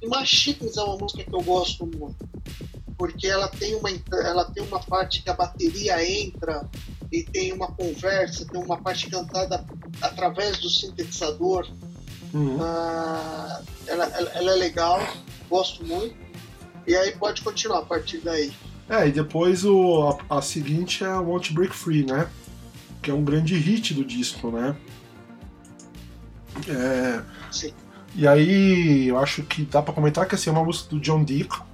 E 0.00 0.06
Machines 0.06 0.76
é 0.76 0.82
uma 0.82 0.96
música 0.96 1.24
que 1.24 1.34
eu 1.34 1.42
gosto 1.42 1.86
muito, 1.86 2.28
porque 2.96 3.26
ela 3.26 3.48
tem 3.48 3.74
uma, 3.74 3.90
ela 4.24 4.44
tem 4.44 4.62
uma 4.62 4.80
parte 4.80 5.22
que 5.22 5.30
a 5.30 5.34
bateria 5.34 6.04
entra 6.04 6.68
e 7.10 7.22
tem 7.22 7.52
uma 7.52 7.68
conversa, 7.68 8.46
tem 8.46 8.62
uma 8.62 8.76
parte 8.76 9.08
cantada 9.08 9.64
através 10.02 10.58
do 10.58 10.68
sintetizador. 10.68 11.66
Uhum. 12.34 12.58
Ah, 12.60 13.62
ela, 13.86 14.04
ela, 14.04 14.30
ela 14.30 14.52
é 14.52 14.56
legal, 14.56 15.00
gosto 15.48 15.84
muito. 15.84 16.14
E 16.86 16.94
aí 16.94 17.12
pode 17.12 17.42
continuar 17.42 17.80
a 17.80 17.84
partir 17.84 18.18
daí. 18.18 18.52
É, 18.88 19.08
e 19.08 19.12
depois 19.12 19.64
o, 19.64 20.16
a, 20.28 20.38
a 20.38 20.42
seguinte 20.42 21.02
é 21.02 21.08
Want 21.08 21.48
to 21.48 21.54
Break 21.54 21.74
Free, 21.74 22.04
né? 22.04 22.28
Que 23.02 23.10
é 23.10 23.14
um 23.14 23.24
grande 23.24 23.56
hit 23.56 23.94
do 23.94 24.04
disco, 24.04 24.50
né? 24.50 24.76
É, 26.68 27.22
Sim. 27.50 27.72
E 28.16 28.26
aí 28.26 29.08
eu 29.08 29.18
acho 29.18 29.42
que 29.42 29.62
dá 29.62 29.82
para 29.82 29.94
comentar 29.94 30.26
que 30.26 30.34
assim, 30.34 30.50
é 30.50 30.52
uma 30.52 30.64
música 30.64 30.88
do 30.90 31.00
John 31.00 31.22
Deacon, 31.22 31.64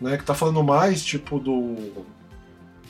né? 0.00 0.16
Que 0.16 0.24
tá 0.24 0.34
falando 0.34 0.62
mais 0.62 1.04
tipo 1.04 1.38
do. 1.38 2.06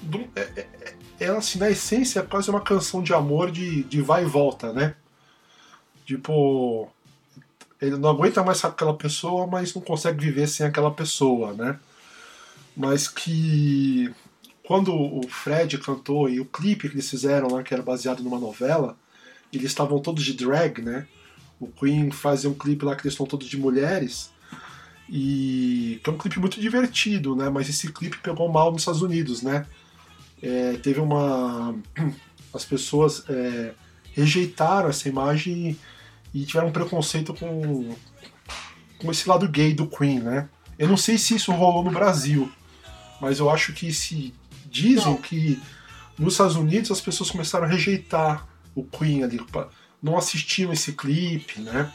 do 0.03 0.21
é, 0.37 0.41
é, 0.41 0.95
é, 1.21 1.29
assim, 1.29 1.59
na 1.59 1.71
essência 1.71 2.21
é 2.21 2.23
quase 2.23 2.49
uma 2.49 2.61
canção 2.61 3.03
de 3.03 3.13
amor 3.13 3.51
de, 3.51 3.83
de 3.85 4.01
vai 4.01 4.23
e 4.23 4.27
volta, 4.27 4.73
né? 4.73 4.95
Tipo. 6.07 6.89
Ele 7.83 7.97
não 7.97 8.09
aguenta 8.09 8.43
mais 8.43 8.65
aquela 8.65 8.95
pessoa, 8.95 9.47
mas 9.47 9.75
não 9.75 9.83
consegue 9.83 10.25
viver 10.25 10.47
sem 10.47 10.65
aquela 10.65 10.91
pessoa, 10.91 11.53
né? 11.53 11.79
mas 12.77 13.07
que 13.07 14.13
quando 14.67 14.95
o 14.95 15.27
Fred 15.29 15.79
cantou 15.79 16.29
e 16.29 16.41
o 16.41 16.45
clipe 16.45 16.89
que 16.89 16.95
eles 16.95 17.09
fizeram 17.09 17.49
lá, 17.49 17.63
que 17.63 17.73
era 17.73 17.83
baseado 17.83 18.23
numa 18.23 18.39
novela, 18.39 18.97
eles 19.53 19.67
estavam 19.67 20.01
todos 20.01 20.25
de 20.25 20.33
drag, 20.33 20.83
né? 20.83 21.07
O 21.61 21.67
Queen 21.69 22.11
fazia 22.11 22.51
um 22.51 22.55
clipe 22.55 22.85
lá 22.85 22.95
que 22.95 23.03
eles 23.03 23.15
estão 23.15 23.27
todos 23.27 23.49
de 23.49 23.57
mulheres. 23.57 24.33
E 25.09 26.01
que 26.03 26.11
é 26.11 26.13
um 26.13 26.19
clipe 26.19 26.39
muito 26.39 26.61
divertido, 26.61 27.37
né? 27.37 27.49
Mas 27.51 27.69
esse 27.69 27.93
clipe 27.93 28.19
pegou 28.19 28.51
mal 28.51 28.73
nos 28.73 28.83
Estados 28.83 29.03
Unidos, 29.03 29.43
né? 29.43 29.67
É, 30.43 30.75
teve 30.83 31.01
uma. 31.01 31.75
As 32.53 32.65
pessoas 32.65 33.25
é, 33.29 33.75
rejeitaram 34.13 34.89
essa 34.89 35.09
imagem 35.09 35.77
e, 36.33 36.43
e 36.43 36.47
tiveram 36.47 36.69
um 36.69 36.73
preconceito 36.73 37.35
com, 37.35 37.97
com 38.99 39.11
esse 39.11 39.29
lado 39.29 39.49
gay 39.49 39.75
do 39.75 39.89
Queen, 39.89 40.21
né? 40.21 40.49
Eu 40.79 40.89
não 40.89 40.97
sei 40.97 41.19
se 41.19 41.35
isso 41.35 41.53
rolou 41.53 41.83
no 41.83 41.91
Brasil, 41.91 42.51
mas 43.21 43.39
eu 43.39 43.51
acho 43.51 43.73
que 43.73 43.93
se 43.93 44.33
dizem 44.67 45.13
Não. 45.13 45.17
que 45.17 45.61
nos 46.19 46.35
Estados 46.35 46.57
Unidos 46.57 46.91
as 46.91 47.01
pessoas 47.01 47.31
começaram 47.31 47.67
a 47.67 47.69
rejeitar 47.69 48.47
o 48.75 48.85
Queen 48.85 49.23
ali, 49.23 49.41
não 50.05 50.19
assistiam 50.19 50.71
esse 50.73 50.93
clipe, 50.93 51.61
né? 51.63 51.91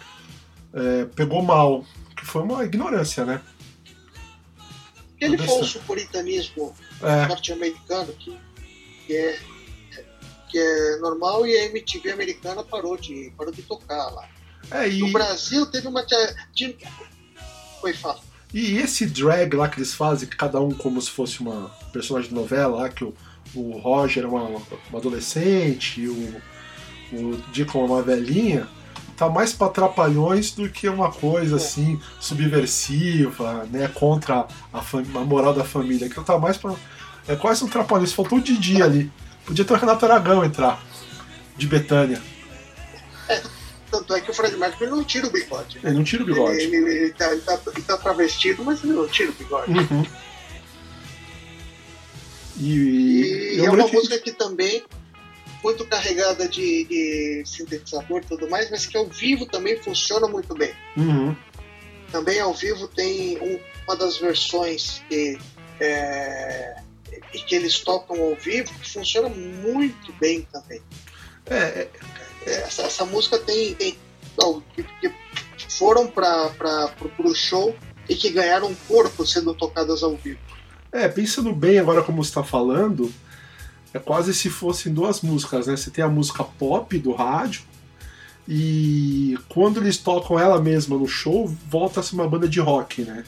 É, 0.73 1.05
pegou 1.05 1.43
mal, 1.43 1.85
que 2.17 2.25
foi 2.25 2.41
uma 2.41 2.65
ignorância, 2.65 3.23
né? 3.23 3.39
Aquele 5.15 5.37
Dessa- 5.37 5.49
falso 5.49 5.79
puritanismo 5.81 6.75
É, 7.01 7.27
norte-americano 7.27 8.11
que, 8.13 8.35
que 9.05 9.15
é, 9.15 9.39
que 10.49 10.57
é 10.57 10.97
normal 10.97 11.45
e 11.45 11.55
a 11.55 11.65
MTV 11.67 12.11
americana 12.11 12.63
parou 12.63 12.97
de, 12.97 13.31
parou 13.37 13.53
de 13.53 13.61
tocar 13.61 14.09
lá. 14.09 14.27
é 14.71 14.89
e, 14.89 14.99
No 14.99 15.11
Brasil 15.11 15.65
teve 15.67 15.87
uma. 15.87 16.03
De... 16.53 16.75
Foi 17.79 17.93
fácil. 17.93 18.23
e 18.53 18.77
esse 18.77 19.05
drag 19.05 19.53
lá 19.55 19.69
que 19.69 19.77
eles 19.77 19.93
fazem, 19.93 20.27
que 20.27 20.35
cada 20.35 20.59
um 20.59 20.71
como 20.71 20.99
se 21.01 21.11
fosse 21.11 21.39
uma 21.41 21.69
personagem 21.93 22.29
de 22.29 22.35
novela 22.35 22.77
lá, 22.77 22.89
que 22.89 23.03
o, 23.03 23.13
o 23.55 23.77
Roger 23.77 24.23
é 24.23 24.27
uma, 24.27 24.43
uma 24.89 24.99
adolescente, 24.99 26.07
o, 26.07 26.41
o 27.13 27.35
Deacon 27.53 27.83
é 27.83 27.85
uma 27.85 28.01
velhinha, 28.01 28.67
tá 29.17 29.27
mais 29.29 29.51
pra 29.53 29.69
trapalhões 29.69 30.51
do 30.51 30.69
que 30.69 30.87
uma 30.87 31.11
coisa 31.11 31.57
assim, 31.57 31.99
subversiva, 32.19 33.67
né, 33.71 33.87
contra 33.93 34.47
a, 34.73 34.79
a 34.79 35.19
moral 35.25 35.53
da 35.53 35.63
família. 35.63 36.07
Aquilo 36.07 36.25
tá 36.25 36.37
mais 36.37 36.57
pra. 36.57 36.73
É 37.27 37.35
quase 37.35 37.63
um 37.63 37.67
trapalhões, 37.67 38.11
faltou 38.13 38.37
o 38.39 38.41
Didi 38.41 38.81
ali. 38.81 39.11
Podia 39.45 39.65
ter 39.65 39.73
o 39.73 39.77
Renato 39.77 40.05
Aragão 40.05 40.43
entrar, 40.43 40.81
de 41.57 41.67
Betânia. 41.67 42.21
Tanto 43.91 44.13
é 44.13 44.21
que 44.21 44.29
o 44.29 44.33
Fred 44.33 44.55
Mercury 44.55 44.89
não 44.89 45.03
tira 45.03 45.25
o 45.27 45.31
bigode. 45.31 45.79
Ele 45.83 45.95
não 45.95 46.03
tira 46.03 46.21
o 46.21 46.25
bigode. 46.25 46.59
Ele, 46.59 46.75
ele, 46.75 46.89
ele 47.05 47.13
tá, 47.13 47.31
ele, 47.31 47.41
tá, 47.41 47.59
ele 47.75 47.81
tá 47.81 47.97
travestido, 47.97 48.63
mas 48.63 48.83
ele 48.83 48.93
não 48.93 49.07
tira 49.07 49.31
o 49.31 49.33
bigode. 49.33 49.71
Uhum. 49.71 50.05
E, 52.57 52.69
E, 52.69 53.57
eu 53.59 53.65
é 53.65 53.69
uma 53.71 53.85
que- 53.89 53.95
música 53.95 54.19
que 54.19 54.31
também 54.31 54.83
muito 55.63 55.85
carregada 55.85 56.47
de, 56.47 56.83
de 56.85 57.43
sintetizador 57.45 58.21
e 58.21 58.25
tudo 58.25 58.49
mais, 58.49 58.69
mas 58.71 58.85
que 58.85 58.97
ao 58.97 59.05
vivo 59.07 59.45
também 59.45 59.81
funciona 59.81 60.27
muito 60.27 60.53
bem. 60.55 60.73
Uhum. 60.97 61.35
Também 62.11 62.39
ao 62.39 62.53
vivo 62.53 62.87
tem 62.87 63.37
um- 63.39 63.59
uma 63.87 63.95
das 63.95 64.17
versões 64.17 65.01
que, 65.09 65.37
é, 65.79 66.75
que 67.47 67.55
eles 67.55 67.79
tocam 67.79 68.21
ao 68.21 68.35
vivo 68.35 68.73
que 68.79 68.89
funciona 68.91 69.29
muito 69.29 70.13
bem 70.19 70.47
também. 70.51 70.81
É, 71.45 71.55
é, 71.55 71.89
É, 72.45 72.53
Essa, 72.61 72.83
essa 72.83 73.05
música 73.05 73.37
tem, 73.37 73.75
tem 73.75 73.97
que, 74.75 75.13
foram 75.69 76.07
para 76.07 76.93
o 77.19 77.35
show 77.35 77.75
e 78.07 78.15
que 78.15 78.29
ganharam 78.29 78.73
corpo 78.87 79.25
sendo 79.25 79.53
tocadas 79.53 80.01
ao 80.03 80.15
vivo. 80.15 80.39
É, 80.91 81.07
pensando 81.09 81.53
bem 81.53 81.77
agora 81.77 82.01
como 82.01 82.23
você 82.23 82.29
está 82.29 82.43
falando, 82.43 83.13
é 83.93 83.99
quase 83.99 84.33
se 84.33 84.49
fossem 84.49 84.93
duas 84.93 85.21
músicas, 85.21 85.67
né? 85.67 85.75
Você 85.75 85.89
tem 85.89 86.03
a 86.03 86.09
música 86.09 86.43
pop 86.43 86.97
do 86.99 87.13
rádio 87.13 87.63
e 88.47 89.37
quando 89.47 89.79
eles 89.79 89.97
tocam 89.97 90.39
ela 90.39 90.61
mesma 90.61 90.97
no 90.97 91.07
show, 91.07 91.47
volta 91.67 91.99
a 91.99 92.03
ser 92.03 92.15
uma 92.15 92.27
banda 92.27 92.47
de 92.47 92.59
rock, 92.59 93.03
né? 93.03 93.23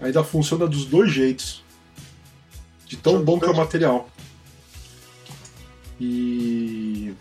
Ainda 0.00 0.24
funciona 0.24 0.66
dos 0.66 0.84
dois 0.84 1.12
jeitos. 1.12 1.62
De 2.86 2.96
tão 2.96 3.22
bom 3.22 3.38
que 3.38 3.46
é 3.46 3.50
o 3.50 3.56
material. 3.56 4.08
E 6.00 7.14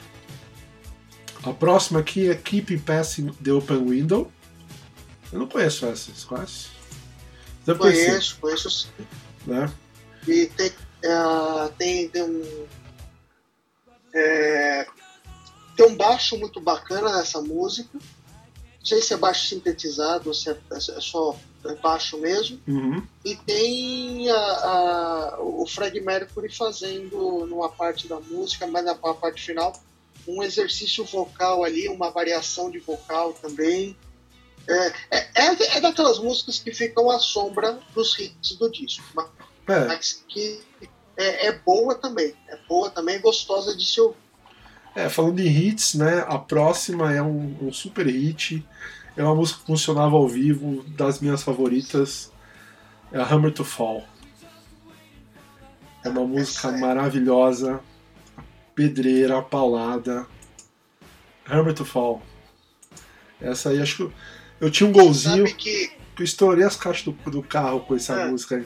a 1.44 1.52
próxima 1.52 2.00
aqui 2.00 2.30
é 2.30 2.36
Keep 2.36 2.78
Passing 2.80 3.28
the 3.44 3.52
Open 3.52 3.90
Window. 3.90 4.32
Eu 5.32 5.40
não 5.40 5.48
conheço 5.48 5.86
essa, 5.86 6.12
você 6.12 6.26
conhece? 6.26 6.54
Você 6.54 6.70
Deve 7.66 7.80
conhecer, 7.80 8.10
Conheço, 8.10 8.38
conheço 8.40 8.70
sim. 8.70 8.88
né? 9.46 9.72
E 10.28 10.46
tem, 10.48 10.72
é, 11.04 11.70
tem, 11.78 12.10
tem 12.10 12.24
um. 12.24 12.66
é, 14.14 14.88
tem 15.76 15.86
um 15.86 15.96
baixo 15.96 16.38
muito 16.38 16.60
bacana 16.60 17.18
nessa 17.18 17.42
música. 17.42 17.90
Não 17.94 18.86
sei 18.86 19.02
se 19.02 19.14
é 19.14 19.18
baixo 19.18 19.48
sintetizado 19.48 20.30
ou 20.30 20.34
se 20.34 20.50
é, 20.50 20.58
é 20.72 20.80
só 20.80 21.36
baixo 21.82 22.18
mesmo. 22.18 22.60
Uhum. 22.68 23.06
E 23.26 23.36
tem 23.36 24.30
a- 24.32 24.36
a- 24.36 25.38
o 25.42 25.66
Fred 25.68 26.00
Mercury 26.00 26.50
fazendo, 26.54 27.46
numa 27.46 27.70
parte 27.70 28.08
da 28.08 28.20
música, 28.20 28.66
mas 28.66 28.86
na 28.86 28.96
pa- 28.96 29.14
parte 29.14 29.42
final, 29.46 29.74
um 30.26 30.42
exercício 30.42 31.04
vocal 31.04 31.64
ali, 31.64 31.90
uma 31.90 32.10
variação 32.10 32.72
de 32.72 32.80
vocal 32.80 33.34
também. 33.34 33.96
É, 34.70 34.88
é, 35.12 35.18
é, 35.36 35.78
é 35.78 35.82
daquelas 35.82 36.20
músicas 36.20 36.60
que 36.60 36.74
ficam 36.74 37.10
à 37.10 37.20
sombra 37.20 37.80
dos 37.94 38.18
hits 38.20 38.56
do 38.58 38.70
disco, 38.70 39.04
É, 39.68 39.86
mas 39.88 40.24
que 40.28 40.62
é, 41.18 41.48
é 41.48 41.60
boa 41.60 41.96
também. 41.96 42.34
É 42.48 42.58
boa 42.68 42.90
também, 42.90 43.20
gostosa 43.20 43.76
de 43.76 43.86
se 43.86 44.00
ouvir. 44.00 44.18
é, 44.96 45.10
falando 45.10 45.40
em 45.40 45.48
hits, 45.48 45.94
né? 45.96 46.26
A 46.28 46.38
próxima 46.40 47.14
é 47.14 47.22
um, 47.22 47.56
um 47.62 47.72
super 47.74 48.06
hit. 48.08 48.66
É 49.16 49.24
uma 49.24 49.36
música 49.36 49.60
que 49.60 49.66
funcionava 49.66 50.16
ao 50.16 50.28
vivo, 50.28 50.84
das 50.90 51.20
minhas 51.20 51.44
favoritas. 51.44 52.32
É 53.12 53.20
a 53.20 53.24
Hammer 53.26 53.52
to 53.54 53.64
Fall. 53.64 54.06
É 56.04 56.10
uma 56.10 56.26
música 56.26 56.70
é. 56.70 56.78
maravilhosa, 56.80 57.80
pedreira, 58.76 59.42
paulada. 59.42 60.26
Hammer 61.50 61.74
to 61.74 61.84
Fall. 61.86 62.22
Essa 63.42 63.70
aí, 63.70 63.82
acho 63.82 63.96
que 63.98 64.02
eu, 64.04 64.14
eu 64.62 64.72
tinha 64.72 64.90
um 64.90 64.94
golzinho 64.94 65.46
que 65.56 65.92
que 66.16 66.24
eu 66.24 66.26
estourei 66.26 66.64
as 66.64 66.76
caixas 66.76 67.04
do, 67.06 67.12
do 67.30 67.44
carro 67.44 67.82
com 67.82 67.96
essa 67.96 68.14
É. 68.16 68.28
música 68.28 68.56
aí. 68.56 68.66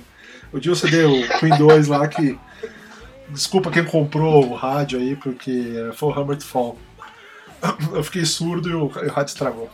Eu 0.54 0.60
tinha 0.60 0.72
um 0.72 0.76
CD, 0.76 1.04
o 1.06 1.40
Queen 1.40 1.58
2 1.58 1.88
lá, 1.88 2.08
que. 2.08 2.38
Desculpa 3.30 3.72
quem 3.72 3.86
comprou 3.86 4.46
o 4.46 4.54
rádio 4.56 5.00
aí, 5.00 5.16
porque 5.16 5.74
foi 5.96 6.10
o 6.10 6.20
Hammer 6.20 6.38
to 6.38 6.44
Fall. 6.46 6.78
Eu 7.94 8.04
fiquei 8.04 8.26
surdo 8.26 8.70
e 8.70 8.74
o, 8.74 8.86
o 8.86 8.88
rádio 9.10 9.32
estragou. 9.32 9.70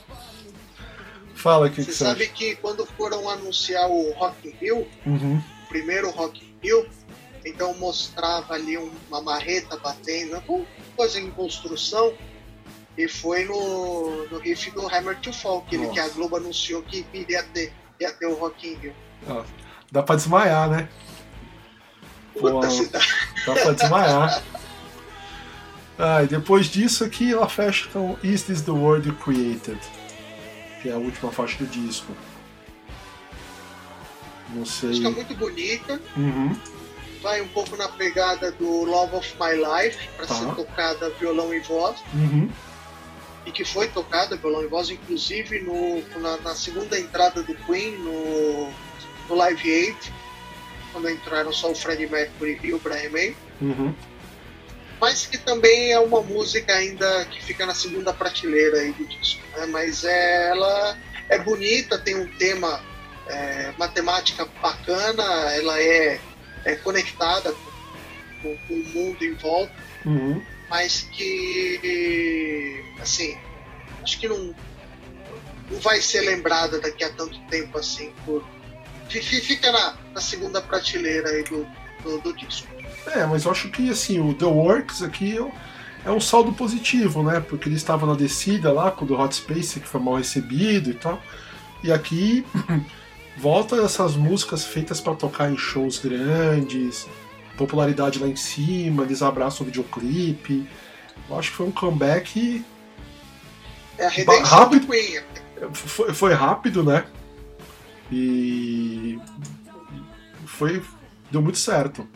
Fala 1.34 1.68
o 1.68 1.70
que, 1.72 1.82
você 1.84 1.90
que 1.92 1.98
você 1.98 2.04
acha. 2.04 2.14
sabe 2.14 2.28
que 2.30 2.56
quando 2.58 2.86
foram 2.86 3.28
anunciar 3.30 3.90
o 3.90 4.12
Rock 4.14 4.48
in 4.48 4.52
Rio, 4.60 4.88
Uhum. 5.06 5.42
o 5.66 5.68
primeiro 5.70 6.10
Rock 6.12 6.44
in 6.44 6.54
Rio, 6.68 6.88
então 7.46 7.74
mostrava 7.76 8.54
ali 8.54 8.78
um- 8.78 8.92
uma 9.08 9.22
marreta 9.22 9.78
batendo, 9.78 10.42
coisa 10.96 11.20
em 11.20 11.30
construção, 11.32 12.14
e 12.98 13.08
foi 13.08 13.46
no, 13.46 14.26
no 14.30 14.40
riff 14.40 14.70
do 14.72 14.88
Hammer 14.88 15.16
to 15.20 15.32
Fall, 15.32 15.62
que, 15.62 15.76
ele, 15.76 15.88
que 15.90 16.00
a 16.00 16.10
Globo 16.10 16.36
anunciou 16.38 16.82
que 16.82 17.06
iria 17.14 17.44
ter, 17.44 17.72
ia 18.00 18.12
ter 18.12 18.26
o 18.26 18.34
Rock 18.36 18.68
in 18.68 18.74
Rio. 18.76 18.94
Ó, 19.28 19.44
dá 19.92 20.04
pra 20.04 20.16
desmaiar, 20.16 20.70
né? 20.70 20.90
Pô, 22.40 22.50
dá 22.52 23.54
pra 23.54 23.72
desmaiar. 23.74 24.44
Ah, 26.00 26.24
e 26.24 26.28
depois 26.28 26.68
disso 26.68 27.04
aqui 27.04 27.34
ela 27.34 27.50
fecha 27.50 27.88
com 27.92 28.16
Is 28.24 28.44
This 28.44 28.62
the 28.62 28.72
World 28.72 29.08
You 29.10 29.16
Created? 29.16 29.80
Que 30.82 30.90
é 30.90 30.94
a 30.94 30.98
última 30.98 31.32
faixa 31.32 31.58
do 31.58 31.66
disco. 31.66 32.14
Não 34.50 34.66
sei. 34.66 34.90
Música 34.90 35.10
muito 35.12 35.36
bonita, 35.36 36.00
Uhum. 36.16 36.56
vai 37.22 37.42
um 37.42 37.48
pouco 37.50 37.76
na 37.76 37.88
pegada 37.90 38.52
do 38.52 38.84
Love 38.86 39.16
of 39.16 39.36
My 39.40 39.54
Life, 39.56 40.08
para 40.16 40.28
Tá. 40.28 40.36
ser 40.36 40.56
tocada 40.56 41.10
violão 41.20 41.54
e 41.54 41.60
voz, 41.60 41.98
Uhum. 42.14 42.50
e 43.46 43.52
que 43.52 43.66
foi 43.66 43.88
tocada 43.90 44.38
violão 44.38 44.64
e 44.64 44.68
voz, 44.68 44.90
inclusive 44.90 45.60
no, 45.62 46.02
na, 46.22 46.38
na 46.38 46.56
segunda 46.56 46.98
entrada 47.00 47.42
do 47.44 47.56
Queen, 47.56 47.98
no, 47.98 48.72
no 49.30 49.36
Live 49.36 49.72
Aid, 49.72 49.98
quando 50.92 51.10
entraram 51.10 51.52
só 51.54 51.72
o 51.72 51.76
Freddie 51.76 52.08
Mercury 52.08 52.60
e 52.64 52.74
o 52.74 52.80
Brian 52.80 53.10
May. 53.10 53.36
Uhum. 53.62 53.94
mas 55.00 55.28
que 55.28 55.38
também 55.38 55.92
é 55.92 56.00
uma 56.00 56.22
música 56.24 56.74
ainda 56.74 57.26
que 57.26 57.44
fica 57.44 57.66
na 57.68 57.74
segunda 57.76 58.12
prateleira 58.14 58.80
aí 58.80 58.92
do 58.94 59.06
disco. 59.06 59.42
né? 59.56 59.66
Mas 59.68 60.04
é- 60.04 60.50
ela 60.50 60.98
é 61.30 61.38
bonita, 61.40 61.98
tem 62.00 62.16
um 62.16 62.28
tema 62.38 62.82
é, 63.28 63.74
matemática 63.78 64.48
bacana, 64.62 65.24
ela 65.54 65.80
é, 65.82 66.20
é 66.66 66.76
conectada 66.78 67.52
com, 67.52 67.70
com- 68.42 68.58
com 68.68 68.74
o 68.74 68.84
mundo 68.86 69.22
em 69.24 69.34
volta, 69.36 69.74
Uhum. 70.06 70.42
mas 70.70 71.02
que 71.12 72.84
assim 73.02 73.38
acho 74.02 74.20
que 74.20 74.28
não, 74.28 74.56
não 75.70 75.80
vai 75.80 76.02
ser 76.02 76.22
lembrada 76.22 76.80
daqui 76.80 77.04
a 77.04 77.10
tanto 77.10 77.38
tempo 77.50 77.78
assim 77.78 78.14
por 78.26 78.44
fica 79.10 79.72
na, 79.72 79.96
na 80.14 80.22
segunda 80.22 80.62
prateleira 80.62 81.30
aí 81.30 81.44
do, 81.44 81.66
do, 82.04 82.20
do 82.20 82.34
disco. 82.34 82.68
É, 83.08 83.26
mas 83.26 83.46
eu 83.46 83.52
acho 83.52 83.70
que 83.70 83.90
assim, 83.90 84.20
o 84.20 84.34
The 84.34 84.46
Works 84.46 85.02
aqui 85.02 85.32
eu- 85.36 85.52
é 86.06 86.12
um 86.12 86.22
saldo 86.22 86.54
positivo, 86.54 87.22
né? 87.24 87.40
Porque 87.40 87.68
ele 87.68 87.76
estava 87.76 88.06
na 88.06 88.14
descida 88.14 88.72
lá 88.72 88.92
com 88.92 89.04
o 89.04 89.08
do 89.08 89.20
Hot 89.20 89.36
Space, 89.36 89.80
que 89.80 89.88
foi 89.88 90.00
mal 90.00 90.16
recebido 90.16 90.90
e 90.90 90.94
tal. 90.94 91.22
E 91.84 91.92
aqui 91.92 92.46
volta 93.38 93.76
essas 93.78 94.16
músicas 94.16 94.64
feitas 94.66 95.02
para 95.02 95.16
tocar 95.16 95.52
em 95.52 95.58
shows 95.58 96.00
grandes, 96.00 97.08
popularidade 97.58 98.20
lá 98.20 98.28
em 98.28 98.36
cima, 98.36 99.04
eles 99.04 99.22
abraçam 99.22 99.64
o 99.64 99.66
videoclipe. 99.66 100.68
Eu 101.30 101.38
acho 101.38 101.52
que 101.52 101.58
foi 101.58 101.66
um 101.68 101.72
comeback. 101.72 102.64
É 103.98 104.06
a 104.06 104.10
rápido. 104.44 104.88
Foi, 105.74 106.14
foi 106.14 106.34
rápido, 106.34 106.84
né? 106.84 107.06
E 108.12 109.20
foi 110.46 110.84
deu 111.32 111.42
muito 111.42 111.58
certo. 111.58 112.08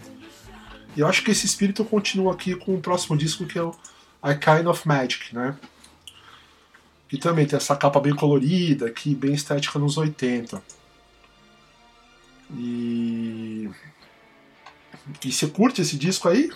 E 0.96 1.00
eu 1.00 1.08
acho 1.08 1.24
que 1.24 1.32
esse 1.32 1.46
espírito 1.46 1.84
continua 1.86 2.34
aqui 2.34 2.56
com 2.56 2.76
o 2.76 2.82
próximo 2.82 3.18
disco 3.18 3.46
que 3.46 3.58
é 3.58 3.64
o 3.64 3.72
I 4.24 4.36
Kind 4.36 4.68
of 4.68 4.88
Magic, 4.88 5.34
né? 5.34 5.58
Que 7.08 7.18
também 7.18 7.46
tem 7.46 7.58
essa 7.58 7.76
capa 7.76 8.00
bem 8.00 8.16
colorida, 8.16 8.88
aqui 8.88 9.14
bem 9.14 9.34
estética 9.34 9.80
nos 9.80 9.98
80. 9.98 10.62
E 12.54 13.70
e 15.24 15.32
você 15.32 15.48
curte 15.48 15.82
esse 15.82 15.98
disco 15.98 16.28
aí? 16.28 16.52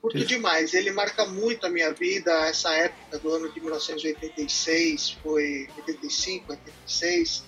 Curto 0.00 0.24
demais. 0.24 0.74
Ele 0.74 0.90
marca 0.92 1.26
muito 1.26 1.66
a 1.66 1.70
minha 1.70 1.92
vida. 1.92 2.30
Essa 2.46 2.70
época 2.72 3.18
do 3.18 3.30
ano 3.30 3.52
de 3.52 3.60
1986, 3.60 5.18
foi 5.22 5.68
85, 5.76 6.52
86. 6.52 7.44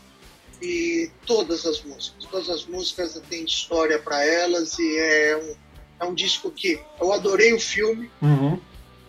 E 0.60 1.10
todas 1.26 1.64
as 1.66 1.82
músicas. 1.82 2.24
Todas 2.30 2.50
as 2.50 2.66
músicas 2.66 3.20
têm 3.28 3.44
história 3.44 3.98
para 3.98 4.24
elas 4.24 4.78
e 4.78 4.98
é 4.98 5.36
um, 5.36 6.04
é 6.04 6.08
um 6.08 6.14
disco 6.14 6.50
que 6.50 6.80
eu 7.00 7.12
adorei 7.12 7.52
o 7.52 7.60
filme. 7.60 8.10
Uhum. 8.20 8.60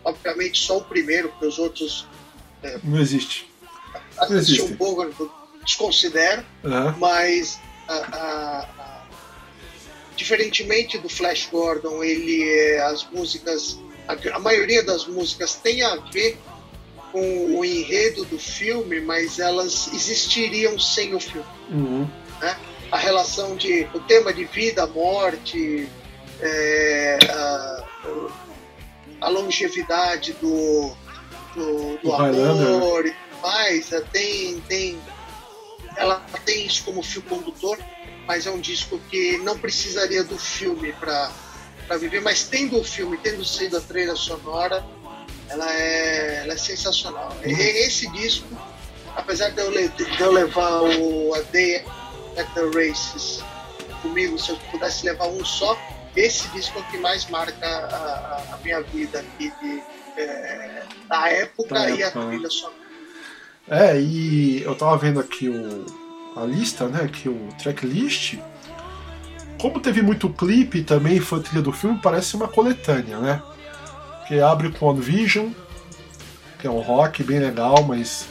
Obviamente 0.03 0.59
só 0.59 0.77
o 0.77 0.83
primeiro, 0.83 1.29
porque 1.29 1.45
os 1.45 1.59
outros. 1.59 2.07
É, 2.63 2.79
não 2.83 2.99
existe. 2.99 3.49
Assisti 4.17 4.61
um 4.61 4.75
pouco, 4.75 5.31
desconsidero. 5.63 6.45
Uhum. 6.63 6.97
Mas 6.99 7.59
a, 7.87 7.95
a 7.95 8.81
diferentemente 10.21 10.99
do 10.99 11.09
Flash 11.09 11.49
Gordon, 11.51 12.03
ele 12.03 12.43
é, 12.43 12.81
as 12.83 13.03
músicas, 13.09 13.79
a, 14.07 14.35
a, 14.35 14.39
maioria 14.39 14.83
das 14.83 15.07
músicas 15.07 15.55
tem 15.55 15.81
a 15.81 15.95
ver 15.95 16.37
com 17.11 17.57
o 17.57 17.65
enredo 17.65 18.25
do 18.25 18.39
filme, 18.39 19.01
mas 19.01 19.39
elas 19.39 19.89
existiriam 19.93 20.79
sem 20.79 21.13
o 21.13 21.19
filme. 21.19 21.47
Uhum. 21.69 22.09
Né? 22.39 22.57
A 22.91 22.97
relação 22.97 23.55
de 23.55 23.87
o 23.93 23.99
tema 24.01 24.33
de 24.33 24.45
vida, 24.45 24.85
morte, 24.87 25.87
é, 26.39 27.17
a, 27.29 27.85
a, 29.21 29.29
longevidade 29.29 30.33
do, 30.33 30.93
do, 31.55 31.97
do 31.97 32.13
amor 32.13 33.05
e 33.05 33.11
tudo 33.11 33.41
mais, 33.41 33.89
tem, 34.11 34.59
tem, 34.61 34.99
ela 35.95 36.25
tem 36.45 36.65
isso 36.65 36.83
como 36.83 37.01
fio 37.01 37.21
condutor 37.23 37.77
mas 38.31 38.45
é 38.45 38.51
um 38.51 38.59
disco 38.59 38.99
que 39.09 39.37
não 39.39 39.57
precisaria 39.57 40.23
do 40.23 40.37
filme 40.37 40.93
para 40.93 41.29
viver, 41.99 42.21
mas 42.21 42.43
tendo 42.43 42.79
o 42.79 42.83
filme, 42.83 43.17
tendo 43.17 43.43
sido 43.43 43.77
a 43.77 43.81
trilha 43.81 44.15
sonora, 44.15 44.85
ela 45.51 45.71
é, 45.73 46.41
ela 46.43 46.53
é 46.53 46.57
sensacional. 46.57 47.35
Uhum. 47.43 47.51
Esse 47.51 48.09
disco, 48.11 48.47
apesar 49.15 49.49
de 49.49 49.61
eu, 49.61 49.71
de 49.71 50.21
eu 50.21 50.31
levar 50.31 50.81
o 50.81 51.33
A 51.35 51.41
Day 51.51 51.83
at 52.37 52.47
the 52.53 52.61
Races 52.73 53.43
comigo, 54.01 54.39
se 54.39 54.49
eu 54.49 54.57
pudesse 54.71 55.05
levar 55.05 55.27
um 55.27 55.43
só, 55.43 55.77
esse 56.15 56.47
disco 56.49 56.79
é 56.79 56.81
o 56.81 56.85
que 56.85 56.97
mais 56.97 57.29
marca 57.29 57.67
a, 57.67 58.55
a 58.55 58.57
minha 58.63 58.81
vida 58.81 59.19
aqui 59.19 59.51
de, 59.61 59.83
é, 60.17 60.83
da 61.07 61.29
época 61.29 61.75
da 61.75 61.89
e 61.89 62.03
a 62.03 62.11
trilha 62.11 62.49
sonora. 62.49 62.81
É, 63.69 63.99
e 63.99 64.63
eu 64.63 64.75
tava 64.75 64.97
vendo 64.97 65.19
aqui 65.19 65.47
o, 65.47 65.85
a 66.35 66.45
lista, 66.45 66.87
né, 66.87 67.07
que 67.07 67.29
o 67.29 67.49
tracklist, 67.61 68.37
como 69.59 69.79
teve 69.79 70.01
muito 70.01 70.29
clipe 70.29 70.83
também 70.83 71.19
foi 71.19 71.41
trilha 71.41 71.61
do 71.61 71.71
filme, 71.71 71.99
parece 72.01 72.35
uma 72.35 72.47
coletânea, 72.47 73.19
né? 73.19 73.41
Que 74.31 74.39
abre 74.39 74.71
com 74.71 74.85
One 74.85 75.01
Vision, 75.01 75.49
que 76.57 76.65
é 76.65 76.69
um 76.69 76.79
rock 76.79 77.21
bem 77.21 77.37
legal, 77.37 77.83
mas 77.83 78.27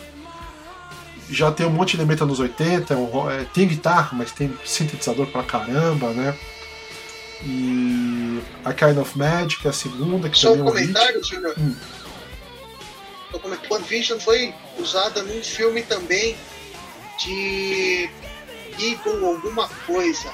já 1.28 1.52
tem 1.52 1.66
um 1.66 1.70
monte 1.70 1.90
de 1.90 1.96
elemento 1.98 2.24
nos 2.24 2.40
80, 2.40 2.94
é 2.94 2.96
um, 2.96 3.30
é, 3.30 3.44
tem 3.44 3.68
guitarra, 3.68 4.08
mas 4.14 4.32
tem 4.32 4.50
sintetizador 4.64 5.26
pra 5.26 5.42
caramba, 5.42 6.10
né? 6.14 6.34
E 7.44 8.40
a 8.64 8.72
Kind 8.72 8.96
of 8.96 9.18
Magic, 9.18 9.68
a 9.68 9.74
segunda, 9.74 10.30
que 10.30 10.38
Só 10.38 10.52
também 10.52 10.62
um 10.62 10.66
comentário, 10.68 11.22
Júnior. 11.22 11.54
Hum. 11.58 11.76
One 13.68 13.84
Vision 13.84 14.18
foi 14.18 14.54
usada 14.78 15.22
num 15.22 15.42
filme 15.42 15.82
também 15.82 16.34
de 17.18 18.08
Eagle 18.78 19.26
alguma 19.26 19.68
coisa. 19.86 20.32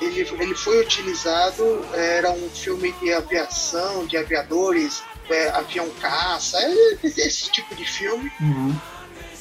Ele, 0.00 0.20
ele 0.20 0.54
foi 0.54 0.80
utilizado, 0.80 1.84
era 1.92 2.30
um 2.30 2.48
filme 2.48 2.92
de 2.92 3.12
aviação, 3.12 4.06
de 4.06 4.16
aviadores, 4.16 5.02
é, 5.28 5.50
avião 5.50 5.88
caça, 6.00 6.58
é, 6.58 6.98
esse 7.02 7.50
tipo 7.50 7.74
de 7.74 7.84
filme. 7.84 8.32
Uhum. 8.40 8.74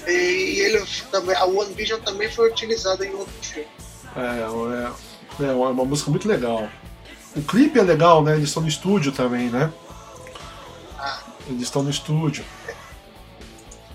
E 0.08 0.60
ele 0.60 0.84
também, 1.12 1.36
a 1.36 1.46
One 1.46 1.74
Vision 1.74 2.00
também 2.02 2.30
foi 2.30 2.50
utilizada 2.50 3.06
em 3.06 3.14
outro 3.14 3.34
filme. 3.42 3.68
É, 4.16 5.44
é, 5.44 5.48
é 5.48 5.52
uma 5.52 5.86
música 5.86 6.10
muito 6.10 6.28
legal. 6.28 6.70
O 7.36 7.42
clipe 7.42 7.80
é 7.80 7.84
legal, 7.84 8.24
né? 8.24 8.36
Eles 8.36 8.50
estão 8.50 8.64
no 8.64 8.70
estúdio 8.70 9.12
também, 9.12 9.50
né? 9.50 9.72
Ah. 10.98 11.22
Eles 11.48 11.64
estão 11.64 11.84
no 11.84 11.90
estúdio. 11.90 12.44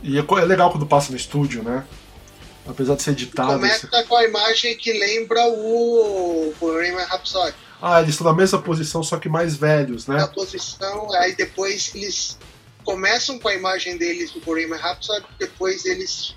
E 0.03 0.19
é, 0.19 0.21
é 0.21 0.45
legal 0.45 0.71
quando 0.71 0.87
passa 0.87 1.11
no 1.11 1.17
estúdio, 1.17 1.63
né? 1.63 1.85
Apesar 2.67 2.97
de 2.97 3.03
ser 3.03 3.11
editado. 3.11 3.53
Começa 3.53 3.87
esse... 3.87 4.07
com 4.07 4.17
a 4.17 4.25
imagem 4.25 4.77
que 4.77 4.93
lembra 4.93 5.47
o 5.49 6.55
Bohemian 6.59 7.05
Rhapsody. 7.05 7.55
Ah, 7.81 8.01
eles 8.01 8.15
estão 8.15 8.27
na 8.27 8.33
mesma 8.33 8.63
posição, 8.63 9.03
só 9.03 9.19
que 9.19 9.29
mais 9.29 9.57
velhos, 9.57 10.07
né? 10.07 10.17
Na 10.17 10.29
posição, 10.29 11.13
aí 11.17 11.35
depois 11.35 11.95
eles 11.95 12.39
começam 12.83 13.39
com 13.39 13.49
a 13.49 13.55
imagem 13.55 13.99
deles 13.99 14.31
do 14.31 14.41
Bohemian 14.41 14.77
Rhapsody, 14.77 15.27
depois 15.39 15.85
eles 15.85 16.35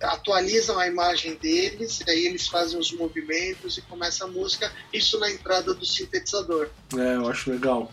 atualizam 0.00 0.78
a 0.78 0.86
imagem 0.86 1.34
deles, 1.36 2.00
aí 2.06 2.26
eles 2.26 2.46
fazem 2.46 2.78
os 2.78 2.92
movimentos 2.92 3.78
e 3.78 3.82
começa 3.82 4.24
a 4.24 4.28
música, 4.28 4.70
isso 4.92 5.18
na 5.18 5.30
entrada 5.30 5.72
do 5.72 5.84
sintetizador. 5.84 6.68
É, 6.96 7.16
eu 7.16 7.28
acho 7.28 7.50
legal. 7.50 7.90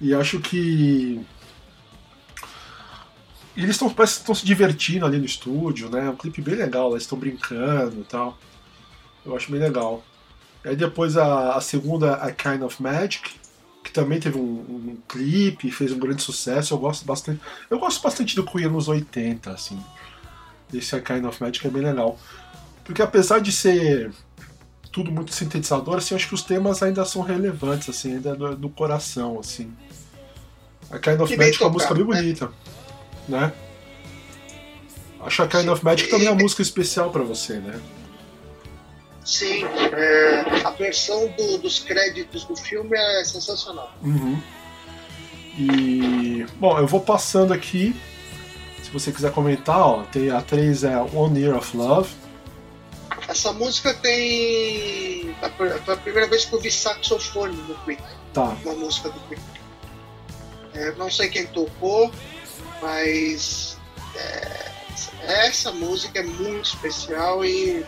E 0.00 0.14
acho 0.14 0.40
que 0.40 1.24
e 3.56 3.62
eles 3.62 3.76
estão 3.80 3.94
estão 4.04 4.34
se 4.34 4.44
divertindo 4.44 5.06
ali 5.06 5.18
no 5.18 5.24
estúdio, 5.24 5.88
né? 5.88 6.06
É 6.06 6.10
um 6.10 6.16
clipe 6.16 6.42
bem 6.42 6.56
legal, 6.56 6.90
eles 6.90 7.04
estão 7.04 7.18
brincando 7.18 8.00
e 8.00 8.04
tal. 8.04 8.36
Eu 9.24 9.36
acho 9.36 9.50
bem 9.50 9.60
legal. 9.60 10.02
Aí 10.64 10.74
depois 10.74 11.16
a, 11.16 11.54
a 11.54 11.60
segunda, 11.60 12.14
A 12.14 12.32
Kind 12.32 12.62
of 12.62 12.82
Magic, 12.82 13.30
que 13.84 13.92
também 13.92 14.18
teve 14.18 14.38
um, 14.38 14.40
um 14.42 14.96
clipe, 15.08 15.70
fez 15.70 15.92
um 15.92 15.98
grande 15.98 16.22
sucesso. 16.22 16.74
Eu 16.74 16.78
gosto 16.78 17.04
bastante. 17.04 17.40
Eu 17.70 17.78
gosto 17.78 18.02
bastante 18.02 18.34
do 18.34 18.44
Queen 18.44 18.68
nos 18.68 18.88
80, 18.88 19.50
assim. 19.50 19.78
Esse 20.72 20.96
A 20.96 21.00
Kind 21.00 21.24
of 21.24 21.40
Magic 21.40 21.64
é 21.64 21.70
bem 21.70 21.82
legal. 21.82 22.18
Porque 22.84 23.02
apesar 23.02 23.38
de 23.38 23.52
ser 23.52 24.12
tudo 24.90 25.12
muito 25.12 25.32
sintetizador, 25.32 25.96
assim, 25.96 26.14
acho 26.14 26.28
que 26.28 26.34
os 26.34 26.42
temas 26.42 26.82
ainda 26.82 27.04
são 27.04 27.22
relevantes, 27.22 27.88
assim, 27.88 28.14
ainda 28.14 28.34
do, 28.34 28.56
do 28.56 28.68
coração, 28.68 29.38
assim. 29.38 29.72
A 30.90 30.98
Kind 30.98 31.20
of 31.20 31.36
Magic 31.36 31.62
é 31.62 31.66
uma 31.66 31.72
música 31.72 31.94
bem 31.94 32.04
né? 32.04 32.14
bonita 32.14 32.46
né? 32.46 32.52
Acho 35.20 35.42
a 35.42 35.48
Kind 35.48 35.68
of 35.68 35.84
Magic 35.84 36.10
também 36.10 36.26
é 36.26 36.30
uma 36.30 36.42
música 36.42 36.60
especial 36.60 37.10
para 37.10 37.22
você, 37.22 37.54
né? 37.54 37.80
Sim, 39.24 39.64
é, 39.64 40.62
a 40.64 40.70
versão 40.70 41.28
do, 41.28 41.58
dos 41.58 41.78
créditos 41.78 42.44
do 42.44 42.54
filme 42.54 42.96
é 42.96 43.24
sensacional. 43.24 43.90
Uhum. 44.02 44.38
E 45.56 46.44
bom, 46.56 46.78
eu 46.78 46.86
vou 46.86 47.00
passando 47.00 47.52
aqui. 47.54 47.96
Se 48.82 48.90
você 48.90 49.10
quiser 49.10 49.32
comentar, 49.32 49.80
ó, 49.80 50.02
tem 50.02 50.30
a 50.30 50.42
3 50.42 50.84
é 50.84 50.98
One 50.98 51.40
Year 51.40 51.56
of 51.56 51.74
Love. 51.74 52.10
Essa 53.26 53.52
música 53.52 53.94
tem. 53.94 55.34
Foi 55.56 55.94
a 55.94 55.96
primeira 55.96 56.28
vez 56.28 56.44
que 56.44 56.54
eu 56.54 56.60
vi 56.60 56.70
saxofone 56.70 57.56
no 57.56 57.74
Queen. 57.84 57.98
Tá. 58.34 58.54
Uma 58.64 58.74
música 58.74 59.08
do 59.08 59.20
Queen. 59.20 59.40
É, 60.74 60.92
não 60.96 61.10
sei 61.10 61.28
quem 61.28 61.46
tocou, 61.46 62.12
mas 62.80 63.76
é, 64.14 64.70
essa 65.46 65.72
música 65.72 66.20
é 66.20 66.22
muito 66.22 66.66
especial 66.66 67.44
e, 67.44 67.84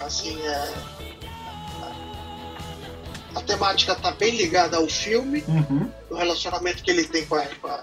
assim 0.00 0.40
é, 0.42 0.74
a, 3.34 3.42
temática 3.42 3.94
tá 3.94 4.10
bem 4.12 4.36
ligada 4.36 4.76
ao 4.76 4.88
filme, 4.88 5.44
uhum. 5.46 5.90
o 6.10 6.14
relacionamento 6.14 6.82
que 6.82 6.90
ele 6.90 7.04
tem 7.04 7.24
com 7.26 7.36
a, 7.36 7.46
com 7.46 7.68
a, 7.68 7.82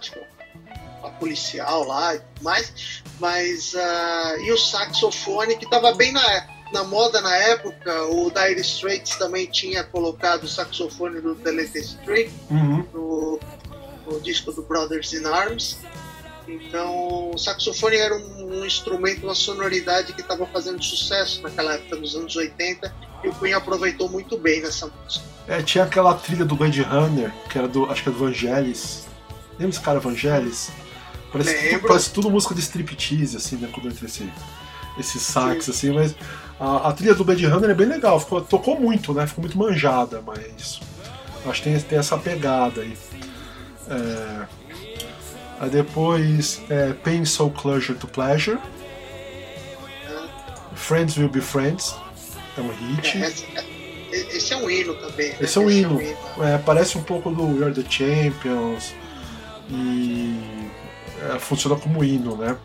com 0.99 1.07
a 1.07 1.11
policial 1.11 1.83
lá 1.83 2.15
e 2.15 2.19
tudo 2.19 2.43
mais, 2.43 3.03
mas 3.19 3.73
uh, 3.73 4.41
e 4.41 4.51
o 4.51 4.57
saxofone 4.57 5.55
que 5.55 5.65
estava 5.65 5.93
bem 5.93 6.11
na 6.11 6.57
na 6.71 6.83
moda 6.83 7.21
na 7.21 7.35
época, 7.35 8.03
o 8.05 8.29
Dire 8.29 8.61
Straits 8.61 9.15
também 9.15 9.45
tinha 9.47 9.83
colocado 9.83 10.43
o 10.43 10.47
saxofone 10.47 11.21
do 11.21 11.35
Delete 11.35 11.79
Street 11.79 12.29
uhum. 12.49 12.85
no, 12.93 13.39
no 14.05 14.19
disco 14.19 14.51
do 14.51 14.63
Brothers 14.63 15.13
in 15.13 15.25
Arms. 15.25 15.77
Então, 16.47 17.31
o 17.33 17.37
saxofone 17.37 17.97
era 17.97 18.15
um, 18.15 18.59
um 18.59 18.65
instrumento, 18.65 19.23
uma 19.23 19.35
sonoridade 19.35 20.13
que 20.13 20.21
estava 20.21 20.45
fazendo 20.45 20.81
sucesso 20.81 21.41
naquela 21.41 21.73
época, 21.73 21.97
nos 21.97 22.15
anos 22.15 22.35
80, 22.35 22.93
e 23.23 23.27
o 23.27 23.35
Queen 23.35 23.53
aproveitou 23.53 24.09
muito 24.09 24.37
bem 24.37 24.61
nessa 24.61 24.87
música. 24.87 25.25
É, 25.47 25.61
tinha 25.61 25.83
aquela 25.83 26.13
trilha 26.13 26.45
do 26.45 26.55
Blade 26.55 26.81
Runner, 26.81 27.31
que 27.49 27.57
era 27.57 27.67
do, 27.67 27.85
acho 27.91 28.01
que 28.01 28.09
era 28.09 28.17
do 28.17 28.23
Vangelis. 28.23 29.05
Lembra 29.53 29.69
esse 29.69 29.81
cara 29.81 29.99
Vangelis? 29.99 30.71
Parece, 31.31 31.69
tudo, 31.69 31.87
parece 31.87 32.09
tudo 32.11 32.31
música 32.31 32.55
de 32.55 32.61
striptease, 32.61 33.35
assim, 33.35 33.57
né, 33.57 33.69
quando 33.71 33.89
entra 33.89 34.05
esse, 34.05 34.31
esse 34.97 35.19
sax, 35.19 35.65
Sim. 35.65 35.71
assim, 35.71 35.91
mas 35.91 36.15
a, 36.59 36.89
a, 36.89 36.93
trilha 36.93 37.13
do 37.13 37.25
Blade 37.25 37.45
Runner 37.45 37.69
é 37.69 37.73
bem 37.73 37.87
legal, 37.87 38.19
ficou, 38.19 38.41
tocou 38.41 38.79
muito, 38.79 39.13
né, 39.13 39.27
ficou 39.27 39.41
muito 39.41 39.57
manjada, 39.57 40.21
mas 40.25 40.79
acho 41.45 41.61
que 41.61 41.69
tem, 41.69 41.79
tem 41.79 41.99
essa 41.99 42.17
pegada 42.17 42.81
aí. 42.81 42.97
É, 43.89 44.47
Aí 45.59 45.69
depois 45.69 46.61
é, 46.69 46.93
Pain 46.93 47.25
So 47.25 47.49
Closure 47.49 47.97
to 47.97 48.07
Pleasure. 48.07 48.59
Friends 50.75 51.17
Will 51.17 51.29
Be 51.29 51.41
Friends. 51.41 51.95
É 52.57 52.61
um 52.61 52.69
hit. 52.69 53.17
É, 53.17 54.37
esse 54.37 54.53
é 54.53 54.57
um 54.57 54.69
hino 54.69 54.93
também. 54.95 55.29
Né? 55.29 55.37
Esse 55.41 55.57
é 55.57 55.61
um 55.61 55.69
esse 55.69 55.79
hino. 55.79 55.91
É, 55.91 55.93
um 55.95 56.01
hino. 56.01 56.43
é, 56.43 56.57
parece 56.59 56.97
um 56.97 57.03
pouco 57.03 57.29
do 57.31 57.43
We 57.43 57.65
Are 57.65 57.73
the 57.73 57.89
Champions. 57.89 58.93
E 59.69 60.69
é, 61.21 61.39
funciona 61.39 61.75
como 61.75 62.03
hino, 62.03 62.37
né? 62.37 62.55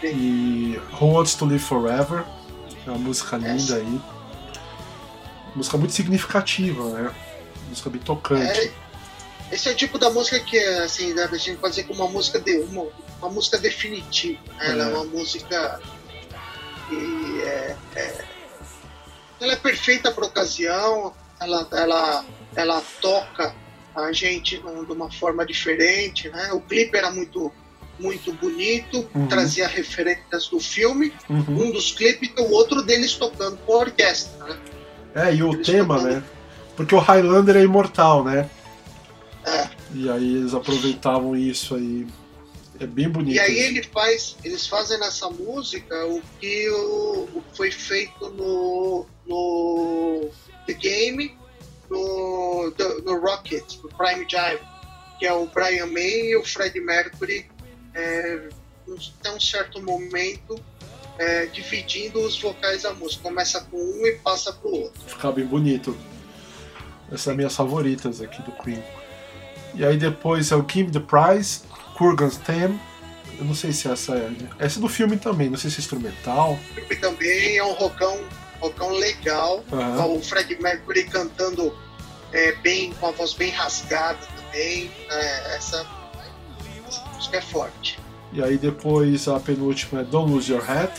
Sim. 0.00 0.08
E 0.08 0.80
Who 1.00 1.12
Wants 1.12 1.34
to 1.34 1.44
Live 1.44 1.62
Forever. 1.62 2.24
É 2.86 2.90
uma 2.90 2.98
música 2.98 3.36
linda 3.36 3.76
aí. 3.76 4.00
Música 5.54 5.76
muito 5.76 5.92
significativa, 5.92 6.84
né? 6.90 7.10
Música 7.68 7.90
bem 7.90 8.00
tocante. 8.00 8.72
É, 9.52 9.54
esse 9.54 9.68
é 9.68 9.72
o 9.72 9.76
tipo 9.76 9.98
da 9.98 10.10
música 10.10 10.40
que, 10.40 10.58
assim, 10.58 11.12
a 11.18 11.26
gente 11.36 11.58
pode 11.58 11.74
dizer 11.74 11.84
que 11.84 11.92
uma 11.92 12.08
música 12.08 12.40
de 12.40 12.58
uma, 12.60 12.86
uma 13.20 13.30
música 13.30 13.58
definitiva. 13.58 14.40
Né? 14.58 14.70
Ela 14.70 14.84
é 14.84 14.94
uma 14.94 15.04
música 15.04 15.80
que 16.88 17.42
é, 17.42 17.76
é, 17.94 18.24
ela 19.40 19.52
é 19.52 19.56
perfeita 19.56 20.10
para 20.10 20.26
ocasião. 20.26 21.12
Ela, 21.40 21.68
ela, 21.72 22.24
ela 22.56 22.82
toca 23.00 23.54
a 23.94 24.12
gente 24.12 24.58
de 24.58 24.92
uma 24.92 25.10
forma 25.10 25.44
diferente, 25.44 26.28
né? 26.30 26.52
O 26.52 26.60
clipe 26.60 26.96
era 26.96 27.10
muito 27.10 27.52
muito 27.98 28.32
bonito, 28.32 29.06
uhum. 29.14 29.28
trazia 29.28 29.68
referências 29.68 30.48
do 30.48 30.58
filme, 30.58 31.12
uhum. 31.28 31.66
um 31.66 31.70
dos 31.70 31.92
clipes 31.92 32.32
e 32.36 32.40
o 32.40 32.50
outro 32.50 32.82
deles 32.82 33.14
tocando 33.14 33.58
com 33.58 33.74
a 33.74 33.78
orquestra, 33.80 34.44
né? 34.44 34.58
É, 35.14 35.34
e 35.34 35.42
o 35.42 35.52
eles 35.52 35.66
tema, 35.66 35.96
tocando... 35.96 36.14
né? 36.14 36.24
Porque 36.74 36.94
o 36.94 36.98
Highlander 36.98 37.56
é 37.56 37.62
imortal, 37.62 38.24
né? 38.24 38.48
É. 39.44 39.68
E 39.94 40.10
aí 40.10 40.36
eles 40.36 40.54
aproveitavam 40.54 41.36
isso 41.36 41.74
aí. 41.74 42.06
É 42.80 42.86
bem 42.86 43.08
bonito. 43.08 43.36
E 43.36 43.40
aí 43.40 43.58
ele 43.58 43.82
faz, 43.82 44.36
eles 44.42 44.66
fazem 44.66 44.98
nessa 44.98 45.28
música 45.28 46.06
o 46.06 46.22
que 46.40 46.68
o, 46.70 47.28
o 47.34 47.44
foi 47.54 47.70
feito 47.70 48.30
no, 48.30 49.06
no 49.26 50.30
The 50.66 50.72
Game, 50.72 51.36
no, 51.90 52.72
no 53.04 53.20
Rocket, 53.20 53.76
no 53.82 53.88
Prime 53.90 54.26
Jive, 54.28 54.62
que 55.18 55.26
é 55.26 55.32
o 55.32 55.46
Brian 55.46 55.86
May 55.86 56.30
e 56.30 56.36
o 56.36 56.44
Fred 56.44 56.80
Mercury 56.80 57.46
é, 57.94 58.48
tem 59.22 59.32
um 59.32 59.40
certo 59.40 59.82
momento 59.82 60.58
é, 61.18 61.46
dividindo 61.46 62.20
os 62.20 62.40
vocais 62.40 62.82
da 62.82 62.92
música. 62.94 63.22
Começa 63.22 63.60
com 63.60 63.76
um 63.76 64.06
e 64.06 64.12
passa 64.18 64.52
pro 64.52 64.70
outro. 64.70 65.02
Fica 65.06 65.30
bem 65.30 65.46
bonito. 65.46 65.96
Essas 67.08 67.22
são 67.22 67.34
minhas 67.34 67.54
favoritas 67.54 68.20
aqui 68.20 68.42
do 68.42 68.52
Queen. 68.52 68.82
E 69.74 69.84
aí 69.84 69.96
depois 69.96 70.50
é 70.52 70.56
o 70.56 70.66
Give 70.68 70.90
the 70.90 71.00
Prize, 71.00 71.60
Kurgan's 71.96 72.36
Theme. 72.36 72.78
Eu 73.38 73.44
não 73.44 73.54
sei 73.54 73.72
se 73.72 73.88
essa 73.88 74.14
é. 74.14 74.30
Essa 74.58 74.78
é 74.78 74.80
do 74.80 74.88
filme 74.88 75.16
também, 75.16 75.48
não 75.48 75.56
sei 75.56 75.70
se 75.70 75.76
é 75.76 75.80
instrumental. 75.80 76.52
O 76.52 76.74
filme 76.74 76.96
também 76.96 77.56
é 77.56 77.64
um 77.64 77.72
rocão, 77.72 78.18
rocão 78.60 78.92
legal. 78.92 79.64
Uhum. 79.72 80.16
O 80.16 80.22
Fred 80.22 80.60
Mercury 80.60 81.04
cantando 81.04 81.74
é, 82.32 82.52
bem, 82.56 82.92
com 82.94 83.08
a 83.08 83.10
voz 83.10 83.32
bem 83.32 83.50
rasgada 83.50 84.18
também. 84.36 84.90
É, 85.10 85.56
essa, 85.56 85.86
essa 86.86 87.04
música 87.14 87.38
é 87.38 87.42
forte. 87.42 87.98
E 88.32 88.42
aí 88.42 88.56
depois 88.56 89.28
a 89.28 89.38
penúltima 89.38 90.00
é 90.00 90.04
Don't 90.04 90.30
Lose 90.30 90.50
Your 90.50 90.62
Head. 90.62 90.92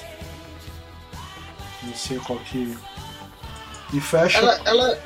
Não 1.83 1.95
sei 1.95 2.17
qual 2.19 2.39
que. 2.39 2.77
E 3.93 3.99
fecha. 3.99 4.39
Ela, 4.39 4.61
ela, 4.65 4.99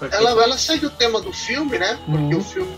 ela, 0.00 0.30
ela 0.30 0.58
segue 0.58 0.86
o 0.86 0.90
tema 0.90 1.20
do 1.20 1.32
filme, 1.32 1.78
né? 1.78 1.98
Porque 2.06 2.34
uhum. 2.34 2.40
o 2.40 2.44
filme, 2.44 2.76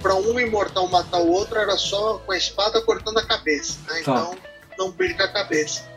para 0.00 0.14
um 0.14 0.38
imortal 0.38 0.88
matar 0.88 1.20
o 1.20 1.30
outro, 1.30 1.58
era 1.58 1.76
só 1.76 2.18
com 2.18 2.32
a 2.32 2.36
espada 2.36 2.80
cortando 2.82 3.18
a 3.18 3.26
cabeça. 3.26 3.78
Né? 3.88 4.02
Tá. 4.04 4.12
Então, 4.12 4.36
não 4.78 4.92
perca 4.92 5.24
a 5.24 5.28
cabeça. 5.28 5.88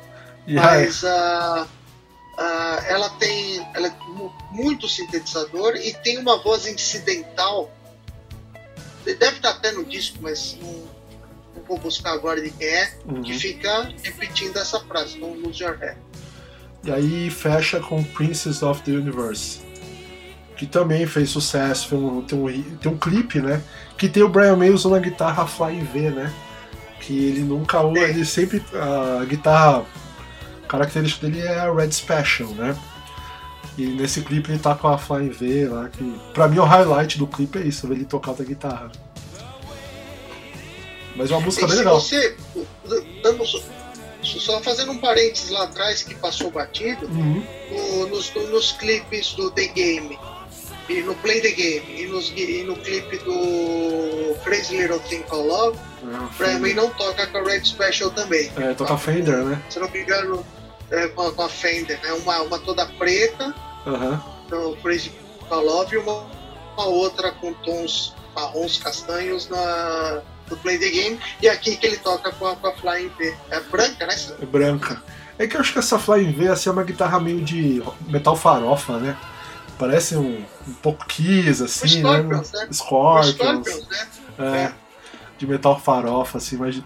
Mas 0.48 1.02
uh, 1.02 1.64
uh, 1.64 2.86
ela 2.88 3.10
tem 3.18 3.68
ela 3.74 3.88
é 3.88 3.96
muito 4.52 4.88
sintetizador 4.88 5.76
e 5.76 5.94
tem 5.94 6.20
uma 6.20 6.38
voz 6.42 6.68
incidental. 6.68 7.72
Deve 9.04 9.38
estar 9.38 9.52
até 9.52 9.72
no 9.72 9.84
disco, 9.84 10.20
mas 10.22 10.58
não, 10.62 10.72
não 11.56 11.64
vou 11.68 11.78
buscar 11.80 12.14
agora 12.14 12.42
de 12.42 12.52
quem 12.52 12.68
é, 12.68 12.98
uhum. 13.06 13.24
que 13.24 13.34
fica 13.34 13.92
repetindo 14.04 14.58
essa 14.58 14.80
frase, 14.82 15.18
não 15.18 15.34
lose 15.34 15.64
your 15.64 15.78
head. 15.78 15.98
E 16.84 16.92
aí 16.92 17.32
fecha 17.32 17.80
com 17.80 18.04
Princess 18.04 18.62
of 18.62 18.84
the 18.84 18.92
Universe 18.92 19.65
que 20.56 20.66
também 20.66 21.06
fez 21.06 21.30
sucesso, 21.30 21.90
tem 21.90 21.98
um, 21.98 22.22
tem 22.22 22.40
um, 22.40 22.64
tem 22.78 22.92
um 22.92 22.98
clipe, 22.98 23.40
né? 23.40 23.62
Que 23.98 24.08
tem 24.08 24.24
o 24.24 24.30
Brian 24.30 24.56
May 24.56 24.70
usando 24.70 24.96
a 24.96 25.00
guitarra 25.00 25.46
Flying 25.46 25.84
V, 25.84 26.10
né? 26.12 26.34
Que 27.02 27.14
ele 27.14 27.42
nunca 27.42 27.82
usa, 27.82 28.00
ele 28.00 28.26
sempre. 28.26 28.64
A 28.74 29.26
guitarra 29.26 29.86
característica 30.68 31.28
dele 31.28 31.46
é 31.46 31.60
a 31.60 31.74
Red 31.74 31.92
Special, 31.92 32.50
né? 32.50 32.76
E 33.78 33.86
nesse 33.86 34.22
clipe 34.22 34.52
ele 34.52 34.60
tá 34.60 34.74
com 34.74 34.88
a 34.88 34.98
Flying 34.98 35.30
V 35.30 35.68
lá, 35.68 35.90
que 35.90 36.20
pra 36.34 36.48
mim 36.48 36.60
o 36.60 36.64
highlight 36.64 37.18
do 37.18 37.28
clipe 37.28 37.60
é 37.60 37.64
isso, 37.64 37.88
ver 37.88 37.96
ele 37.96 38.06
tocar 38.06 38.32
a 38.32 38.44
guitarra. 38.44 38.92
Mas 41.16 41.32
é 41.32 41.36
uma 41.36 41.42
música 41.42 41.68
bem 41.68 41.78
legal. 41.78 42.00
Você, 42.00 42.36
dando, 43.24 43.44
só 44.22 44.62
fazendo 44.62 44.92
um 44.92 44.98
parênteses 44.98 45.50
lá 45.50 45.64
atrás 45.64 46.04
que 46.04 46.16
passou 46.16 46.52
batido, 46.52 47.06
uhum. 47.06 47.44
no, 47.72 48.08
nos, 48.08 48.34
nos 48.34 48.72
clipes 48.74 49.34
do 49.34 49.52
The 49.52 49.68
Game, 49.68 50.18
e 50.88 51.02
no 51.02 51.16
Play 51.16 51.42
the 51.42 51.52
Game 51.52 51.86
e, 52.02 52.08
nos, 52.08 52.32
e 52.36 52.64
no 52.64 52.76
clipe 52.76 53.18
do 53.20 54.36
Crazy 54.44 54.78
Little 54.78 55.00
Thing 55.00 55.24
Called 55.24 55.48
Love, 55.48 55.80
ah, 56.14 56.30
Brian 56.38 56.60
May 56.60 56.74
não 56.74 56.90
toca 56.92 57.26
com 57.28 57.38
a 57.40 57.44
Red 57.44 57.66
Special 57.66 58.12
também. 58.12 58.52
É, 58.58 58.74
toca 58.74 58.94
a 58.94 58.98
Fender, 58.98 59.44
né? 59.44 59.62
Se 59.70 59.80
não 59.80 59.90
me 59.90 60.02
engano, 60.02 60.46
é, 60.92 61.08
com, 61.08 61.42
a, 61.42 61.50
Fender, 61.50 62.00
né? 62.02 62.14
Uma, 62.14 62.42
uma 62.42 62.60
toda 62.60 62.86
preta, 62.86 63.54
uhum. 63.86 64.20
no 64.50 64.76
Crazy 64.78 65.12
Call 65.50 65.66
Love, 65.66 65.96
e 65.96 65.98
uma, 65.98 66.26
uma 66.78 66.86
outra 66.86 67.32
com 67.32 67.54
tons 67.54 68.14
marrons 68.36 68.78
castanhos 68.78 69.50
na, 69.50 70.22
do 70.48 70.58
Play 70.58 70.78
the 70.78 70.90
Game, 70.90 71.20
e 71.42 71.50
aqui 71.50 71.76
que 71.76 71.88
ele 71.88 71.98
toca 71.98 72.32
com 72.32 72.48
a, 72.48 72.56
com 72.56 72.68
a 72.68 72.74
Flying 72.74 73.12
V. 73.18 73.36
É 73.50 73.60
branca, 73.62 74.06
né? 74.06 74.16
É 74.42 74.46
branca. 74.46 75.02
É 75.38 75.48
que 75.48 75.58
eu 75.58 75.62
acho 75.62 75.74
que 75.74 75.80
essa 75.80 75.98
Flying 75.98 76.32
V 76.32 76.48
assim, 76.50 76.70
é 76.70 76.72
uma 76.72 76.84
guitarra 76.84 77.20
meio 77.20 77.42
de 77.42 77.84
metal 78.08 78.36
farofa, 78.36 78.98
né? 79.00 79.18
Parece 79.78 80.16
um, 80.16 80.46
um 80.68 80.74
pouco 80.82 81.06
Kiss, 81.06 81.64
assim, 81.64 82.02
né? 82.02 82.18
Scorpions, 82.18 82.52
né? 82.52 82.68
Scorpions. 82.72 83.36
Scorpions 83.36 83.88
né? 83.90 84.08
É, 84.38 84.58
é. 84.64 84.74
De 85.38 85.46
metal 85.46 85.80
farofa, 85.80 86.38
assim, 86.38 86.58
mais, 86.58 86.82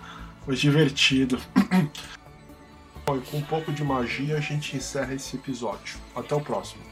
mais 0.45 0.59
divertido. 0.59 1.39
Bom, 3.05 3.17
e 3.17 3.21
com 3.21 3.37
um 3.37 3.41
pouco 3.43 3.71
de 3.71 3.83
magia 3.83 4.37
a 4.37 4.39
gente 4.39 4.75
encerra 4.75 5.13
esse 5.13 5.35
episódio. 5.35 5.97
Até 6.15 6.35
o 6.35 6.41
próximo. 6.41 6.88